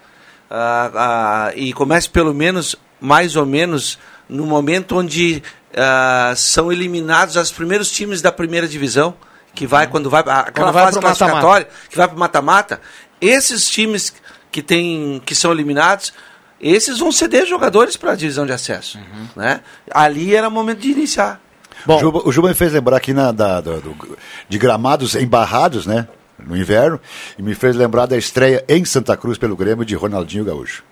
ah, 0.51 0.91
ah, 0.95 1.53
e 1.57 1.73
comece 1.73 2.09
pelo 2.09 2.33
menos, 2.35 2.75
mais 3.01 3.37
ou 3.37 3.47
menos, 3.47 3.99
no 4.29 4.45
momento 4.47 4.97
onde 4.99 5.43
ah, 5.77 6.33
são 6.37 6.73
eliminados 6.73 7.37
os 7.37 7.53
primeiros 7.53 7.91
times 7.91 8.21
da 8.23 8.33
primeira 8.33 8.67
divisão, 8.67 9.15
que 9.57 9.67
vai 9.67 9.89
quando 9.89 10.09
vai 10.09 10.21
aquela 10.21 10.45
Quando 10.53 10.73
vai 10.73 10.85
fase 10.85 10.97
mata-mata. 10.97 11.01
classificatória, 11.17 11.69
que 11.91 11.97
vai 11.97 12.07
para 12.07 12.17
mata-mata. 12.17 12.81
Esses 13.21 13.69
times 13.69 14.13
que 14.53 14.63
tem, 14.63 15.21
que 15.27 15.35
são 15.35 15.51
eliminados, 15.51 16.13
esses 16.61 16.99
vão 16.99 17.11
ceder 17.11 17.45
jogadores 17.47 17.97
para 17.97 18.13
a 18.13 18.15
divisão 18.15 18.47
de 18.47 18.53
acesso, 18.53 18.99
né? 19.35 19.61
Ali 19.91 20.35
era 20.37 20.47
o 20.49 20.51
momento 20.51 20.79
de 20.81 20.91
iniciar. 20.93 21.41
o, 21.87 21.99
Juba, 21.99 22.23
o 22.29 22.31
Juba 22.33 22.49
me 22.49 22.55
fez 22.55 22.73
lembrar 22.73 22.97
aqui 22.99 23.13
na, 23.13 23.33
da- 23.33 23.61
do- 23.61 23.81
do- 23.81 24.19
de 24.49 24.59
gramados 24.59 25.15
embarrados, 25.17 25.87
né? 25.87 26.07
No 26.39 26.55
inverno, 26.57 27.01
e 27.39 27.43
me 27.43 27.55
fez 27.55 27.75
lembrar 27.75 28.05
da 28.07 28.17
estreia 28.17 28.63
em 28.69 28.85
Santa 28.85 29.17
Cruz 29.17 29.39
pelo 29.39 29.57
Grêmio 29.57 29.85
de 29.87 29.95
Ronaldinho 29.95 30.45
Gaúcho. 30.45 30.85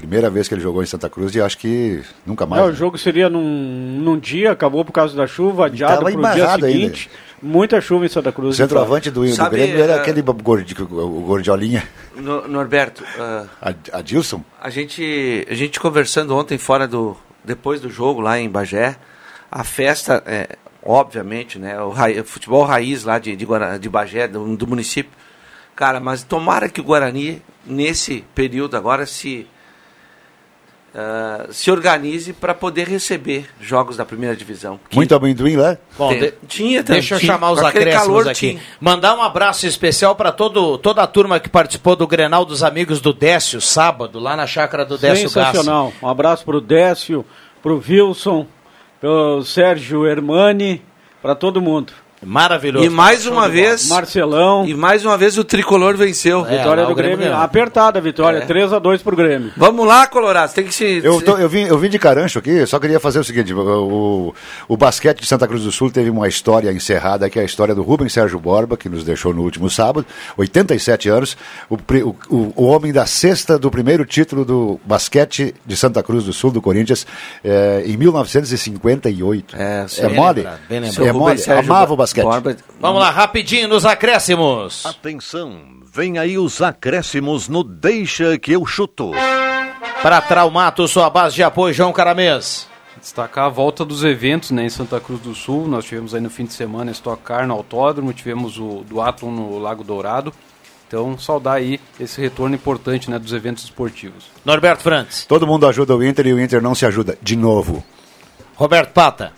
Primeira 0.00 0.30
vez 0.30 0.48
que 0.48 0.54
ele 0.54 0.62
jogou 0.62 0.82
em 0.82 0.86
Santa 0.86 1.10
Cruz 1.10 1.34
e 1.34 1.40
acho 1.40 1.58
que 1.58 2.02
nunca 2.24 2.46
mais. 2.46 2.60
Não, 2.62 2.68
né? 2.68 2.74
o 2.74 2.76
jogo 2.76 2.96
seria 2.96 3.28
num, 3.28 3.42
num 4.02 4.18
dia, 4.18 4.50
acabou 4.50 4.82
por 4.84 4.92
causa 4.92 5.14
da 5.14 5.26
chuva, 5.26 5.66
adiado 5.66 5.96
para 6.00 6.04
o 6.06 6.08
dia 6.10 6.18
embarrado 6.18 6.64
ainda. 6.66 6.78
seguinte. 6.78 7.10
Muita 7.42 7.80
chuva 7.80 8.06
em 8.06 8.08
Santa 8.08 8.32
Cruz. 8.32 8.54
O 8.54 8.56
centroavante 8.56 9.10
do, 9.10 9.22
do 9.22 9.28
Sabe, 9.34 9.56
Grêmio 9.56 9.82
era 9.82 9.94
eh, 9.94 10.00
aquele 10.00 10.20
o 10.20 11.20
gordiolinha, 11.22 11.82
No- 12.16 12.46
Norberto, 12.48 13.02
ah, 13.18 13.44
Ad- 13.60 13.90
Adilson. 13.92 14.42
A 14.60 14.68
gente, 14.70 15.46
a 15.50 15.54
gente 15.54 15.78
conversando 15.80 16.34
ontem 16.36 16.56
fora 16.58 16.86
do. 16.88 17.16
depois 17.44 17.80
do 17.80 17.88
jogo 17.90 18.20
lá 18.20 18.38
em 18.38 18.48
Bagé, 18.48 18.96
a 19.50 19.64
festa, 19.64 20.22
é, 20.26 20.56
obviamente, 20.82 21.58
né? 21.58 21.80
O, 21.80 21.90
ra- 21.90 22.10
o 22.10 22.24
futebol 22.24 22.64
raiz 22.64 23.04
lá 23.04 23.18
de, 23.18 23.34
de, 23.36 23.46
de 23.80 23.88
Bagé, 23.88 24.28
do, 24.28 24.56
do 24.56 24.66
município. 24.66 25.12
Cara, 25.76 25.98
mas 26.00 26.22
tomara 26.22 26.68
que 26.68 26.80
o 26.80 26.84
Guarani, 26.84 27.40
nesse 27.66 28.22
período 28.34 28.76
agora, 28.76 29.06
se, 29.06 29.46
ah, 30.94 31.46
se 31.50 31.70
organize 31.70 32.32
para 32.32 32.52
poder 32.54 32.88
receber 32.88 33.46
jogos 33.60 33.96
da 33.96 34.04
primeira 34.04 34.34
divisão. 34.34 34.78
Muito 34.92 35.14
amendoim 35.14 35.56
lá? 35.56 35.76
Bom, 35.96 36.08
Tem- 36.08 36.20
de- 36.20 36.34
tinha, 36.48 36.82
deixa 36.82 37.14
eu 37.14 37.18
tinha. 37.20 37.32
chamar 37.32 37.52
os 37.52 37.62
acréscimos 37.62 38.06
calor, 38.06 38.28
aqui. 38.28 38.50
tinha. 38.52 38.62
Mandar 38.80 39.16
um 39.16 39.22
abraço 39.22 39.66
especial 39.66 40.16
para 40.16 40.32
toda 40.32 41.02
a 41.02 41.06
turma 41.06 41.38
que 41.38 41.48
participou 41.48 41.94
do 41.94 42.06
Grenal 42.06 42.44
dos 42.44 42.62
Amigos 42.62 43.00
do 43.00 43.12
Décio, 43.12 43.60
sábado, 43.60 44.18
lá 44.18 44.36
na 44.36 44.46
chácara 44.46 44.84
do 44.84 44.98
Décio 44.98 45.24
Gassi. 45.30 45.34
Sensacional. 45.34 45.92
Um 46.02 46.08
abraço 46.08 46.44
pro 46.44 46.60
Décio, 46.60 47.24
pro 47.62 47.82
Wilson, 47.88 48.46
pro 49.00 49.42
Sérgio 49.44 50.06
Hermani, 50.06 50.82
para 51.22 51.34
todo 51.34 51.60
mundo. 51.60 51.92
Maravilhoso. 52.22 52.84
E 52.84 52.90
mais 52.90 53.26
uma 53.26 53.48
vez. 53.48 53.88
Marcelão. 53.88 54.66
E 54.66 54.74
mais 54.74 55.04
uma 55.04 55.16
vez 55.16 55.38
o 55.38 55.44
tricolor 55.44 55.96
venceu. 55.96 56.44
É, 56.46 56.58
Vitória 56.58 56.84
do 56.84 56.94
Grêmio 56.94 57.16
Grêmio. 57.16 57.34
Apertada 57.36 57.98
a 57.98 58.02
vitória, 58.02 58.38
É. 58.38 58.40
3 58.42 58.72
a 58.72 58.78
2 58.78 59.02
pro 59.02 59.16
Grêmio. 59.16 59.50
Vamos 59.56 59.86
lá, 59.86 60.06
Colorado. 60.06 60.52
Tem 60.52 60.64
que 60.64 60.74
se. 60.74 61.00
Eu, 61.02 61.20
tô- 61.22 61.38
eu, 61.38 61.48
vim, 61.48 61.62
eu 61.62 61.78
vim 61.78 61.88
de 61.88 61.98
Carancho 61.98 62.38
aqui, 62.38 62.66
só 62.66 62.78
queria 62.78 63.00
fazer 63.00 63.20
o 63.20 63.24
seguinte: 63.24 63.54
o, 63.54 64.34
o, 64.68 64.76
basquete 64.76 65.20
de 65.20 65.26
Santa 65.26 65.48
Cruz 65.48 65.62
do 65.64 65.72
Sul 65.72 65.90
teve 65.90 66.10
uma 66.10 66.28
história 66.28 66.70
encerrada, 66.70 67.30
que 67.30 67.38
é 67.38 67.42
a 67.42 67.44
história 67.44 67.74
do 67.74 67.82
Rubens 67.82 68.12
Sérgio 68.12 68.38
Borba, 68.38 68.76
que 68.76 68.88
nos 68.88 69.02
deixou 69.02 69.32
no 69.32 69.42
último 69.42 69.70
sábado, 69.70 70.04
87 70.36 71.08
anos, 71.08 71.36
o, 71.70 71.76
o, 71.76 72.52
o- 72.56 72.64
homem 72.70 72.92
da 72.92 73.06
sexta 73.06 73.58
do 73.58 73.70
primeiro 73.70 74.04
título 74.04 74.44
do 74.44 74.78
basquete 74.84 75.54
de 75.64 75.76
Santa 75.76 76.02
Cruz 76.02 76.24
do 76.24 76.32
Sul, 76.32 76.50
do 76.50 76.60
Corinthians, 76.60 77.06
eh, 77.42 77.82
em 77.86 77.96
1958. 77.96 79.56
É, 79.56 79.82
É 79.84 79.88
sim. 79.88 80.02
mole? 80.14 80.40
lembrado, 80.40 80.60
bem 80.68 80.80
lembrado. 80.80 80.94
Seu 80.94 81.06
É 81.06 81.12
mole? 81.12 81.38
Sérgio 81.38 81.64
Amava 81.72 81.92
o 81.94 81.96
basquete. 81.96 82.09
Borba- 82.12 82.56
Vamos 82.80 83.00
lá, 83.00 83.10
rapidinho 83.10 83.68
nos 83.68 83.84
acréscimos. 83.86 84.84
Atenção, 84.86 85.60
vem 85.92 86.18
aí 86.18 86.38
os 86.38 86.60
acréscimos 86.62 87.48
no 87.48 87.62
Deixa 87.64 88.38
que 88.38 88.52
eu 88.52 88.64
chuto. 88.66 89.12
Para 90.02 90.20
Traumato, 90.20 90.86
sua 90.88 91.10
base 91.10 91.34
de 91.36 91.42
apoio, 91.42 91.74
João 91.74 91.92
Caramês. 91.92 92.66
Destacar 93.00 93.46
a 93.46 93.48
volta 93.48 93.84
dos 93.84 94.04
eventos 94.04 94.50
né, 94.50 94.64
em 94.64 94.68
Santa 94.68 95.00
Cruz 95.00 95.20
do 95.20 95.34
Sul. 95.34 95.66
Nós 95.68 95.84
tivemos 95.84 96.14
aí 96.14 96.20
no 96.20 96.28
fim 96.30 96.44
de 96.44 96.52
semana 96.52 96.90
Stock 96.90 97.22
Car 97.22 97.46
no 97.46 97.54
Autódromo, 97.54 98.12
tivemos 98.12 98.58
o 98.58 98.84
do 98.88 99.00
Atlon 99.00 99.30
no 99.30 99.58
Lago 99.58 99.82
Dourado. 99.84 100.32
Então, 100.86 101.16
saudar 101.18 101.54
aí 101.54 101.80
esse 102.00 102.20
retorno 102.20 102.54
importante 102.54 103.10
né, 103.10 103.18
dos 103.18 103.32
eventos 103.32 103.62
esportivos. 103.64 104.24
Norberto 104.44 104.82
Frantes. 104.82 105.24
Todo 105.24 105.46
mundo 105.46 105.66
ajuda 105.66 105.94
o 105.96 106.04
Inter 106.04 106.26
e 106.26 106.32
o 106.34 106.40
Inter 106.40 106.60
não 106.60 106.74
se 106.74 106.84
ajuda. 106.84 107.16
De 107.22 107.36
novo. 107.36 107.84
Roberto 108.56 108.92
Pata. 108.92 109.32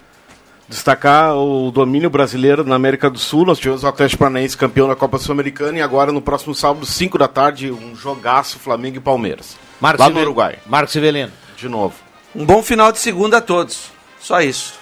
Destacar 0.72 1.36
o 1.36 1.70
domínio 1.70 2.08
brasileiro 2.08 2.64
na 2.64 2.74
América 2.74 3.10
do 3.10 3.18
Sul. 3.18 3.44
Nós 3.44 3.58
tivemos 3.58 3.84
o 3.84 3.86
Atlético 3.86 4.20
Paranaense 4.20 4.56
campeão 4.56 4.88
da 4.88 4.96
Copa 4.96 5.18
Sul-Americana 5.18 5.76
e 5.76 5.82
agora 5.82 6.10
no 6.10 6.22
próximo 6.22 6.54
sábado, 6.54 6.86
5 6.86 7.18
da 7.18 7.28
tarde, 7.28 7.70
um 7.70 7.94
jogaço 7.94 8.58
Flamengo 8.58 8.96
e 8.96 9.00
Palmeiras. 9.00 9.58
Marcos 9.78 10.00
lá 10.00 10.08
no 10.08 10.18
Uruguai. 10.18 10.56
Marcos 10.64 10.94
Ivelino. 10.94 11.30
De 11.58 11.68
novo. 11.68 11.94
Um 12.34 12.46
bom 12.46 12.62
final 12.62 12.90
de 12.90 13.00
segunda 13.00 13.36
a 13.36 13.40
todos. 13.42 13.90
Só 14.18 14.40
isso. 14.40 14.72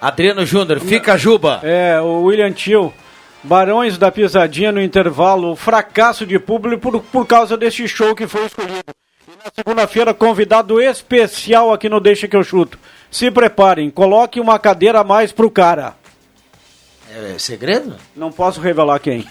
Adriano 0.00 0.46
Júnior, 0.46 0.78
fica 0.78 1.18
Juba. 1.18 1.58
É, 1.64 2.00
o 2.00 2.22
William 2.22 2.52
Tio. 2.52 2.94
Barões 3.42 3.98
da 3.98 4.12
Pisadinha 4.12 4.70
no 4.70 4.80
intervalo, 4.80 5.50
o 5.50 5.56
fracasso 5.56 6.24
de 6.24 6.38
público 6.38 6.80
por, 6.80 7.02
por 7.02 7.26
causa 7.26 7.56
desse 7.56 7.88
show 7.88 8.14
que 8.14 8.28
foi 8.28 8.46
escolhido. 8.46 8.94
E 9.26 9.32
na 9.44 9.50
segunda-feira, 9.52 10.14
convidado 10.14 10.80
especial 10.80 11.72
aqui 11.72 11.88
no 11.88 11.98
Deixa 11.98 12.28
que 12.28 12.36
eu 12.36 12.44
chuto. 12.44 12.78
Se 13.14 13.30
preparem, 13.30 13.90
coloque 13.90 14.40
uma 14.40 14.58
cadeira 14.58 14.98
a 14.98 15.04
mais 15.04 15.30
pro 15.30 15.48
cara. 15.48 15.94
É 17.08 17.38
segredo? 17.38 17.94
Não 18.16 18.32
posso 18.32 18.60
revelar 18.60 18.98
quem. 18.98 19.22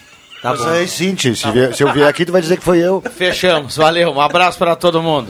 Tá 0.42 0.52
Mas 0.52 0.60
bom. 0.62 0.70
aí 0.70 0.88
sim, 0.88 1.14
tio, 1.14 1.36
se, 1.36 1.52
vier- 1.52 1.76
se 1.76 1.84
eu 1.84 1.92
vier 1.92 2.08
aqui, 2.08 2.26
tu 2.26 2.32
vai 2.32 2.40
dizer 2.42 2.56
que 2.56 2.64
foi 2.64 2.78
eu. 2.80 3.04
Fechamos, 3.14 3.76
valeu. 3.76 4.10
Um 4.14 4.22
abraço 4.22 4.58
para 4.58 4.74
todo 4.78 5.04
mundo. 5.04 5.30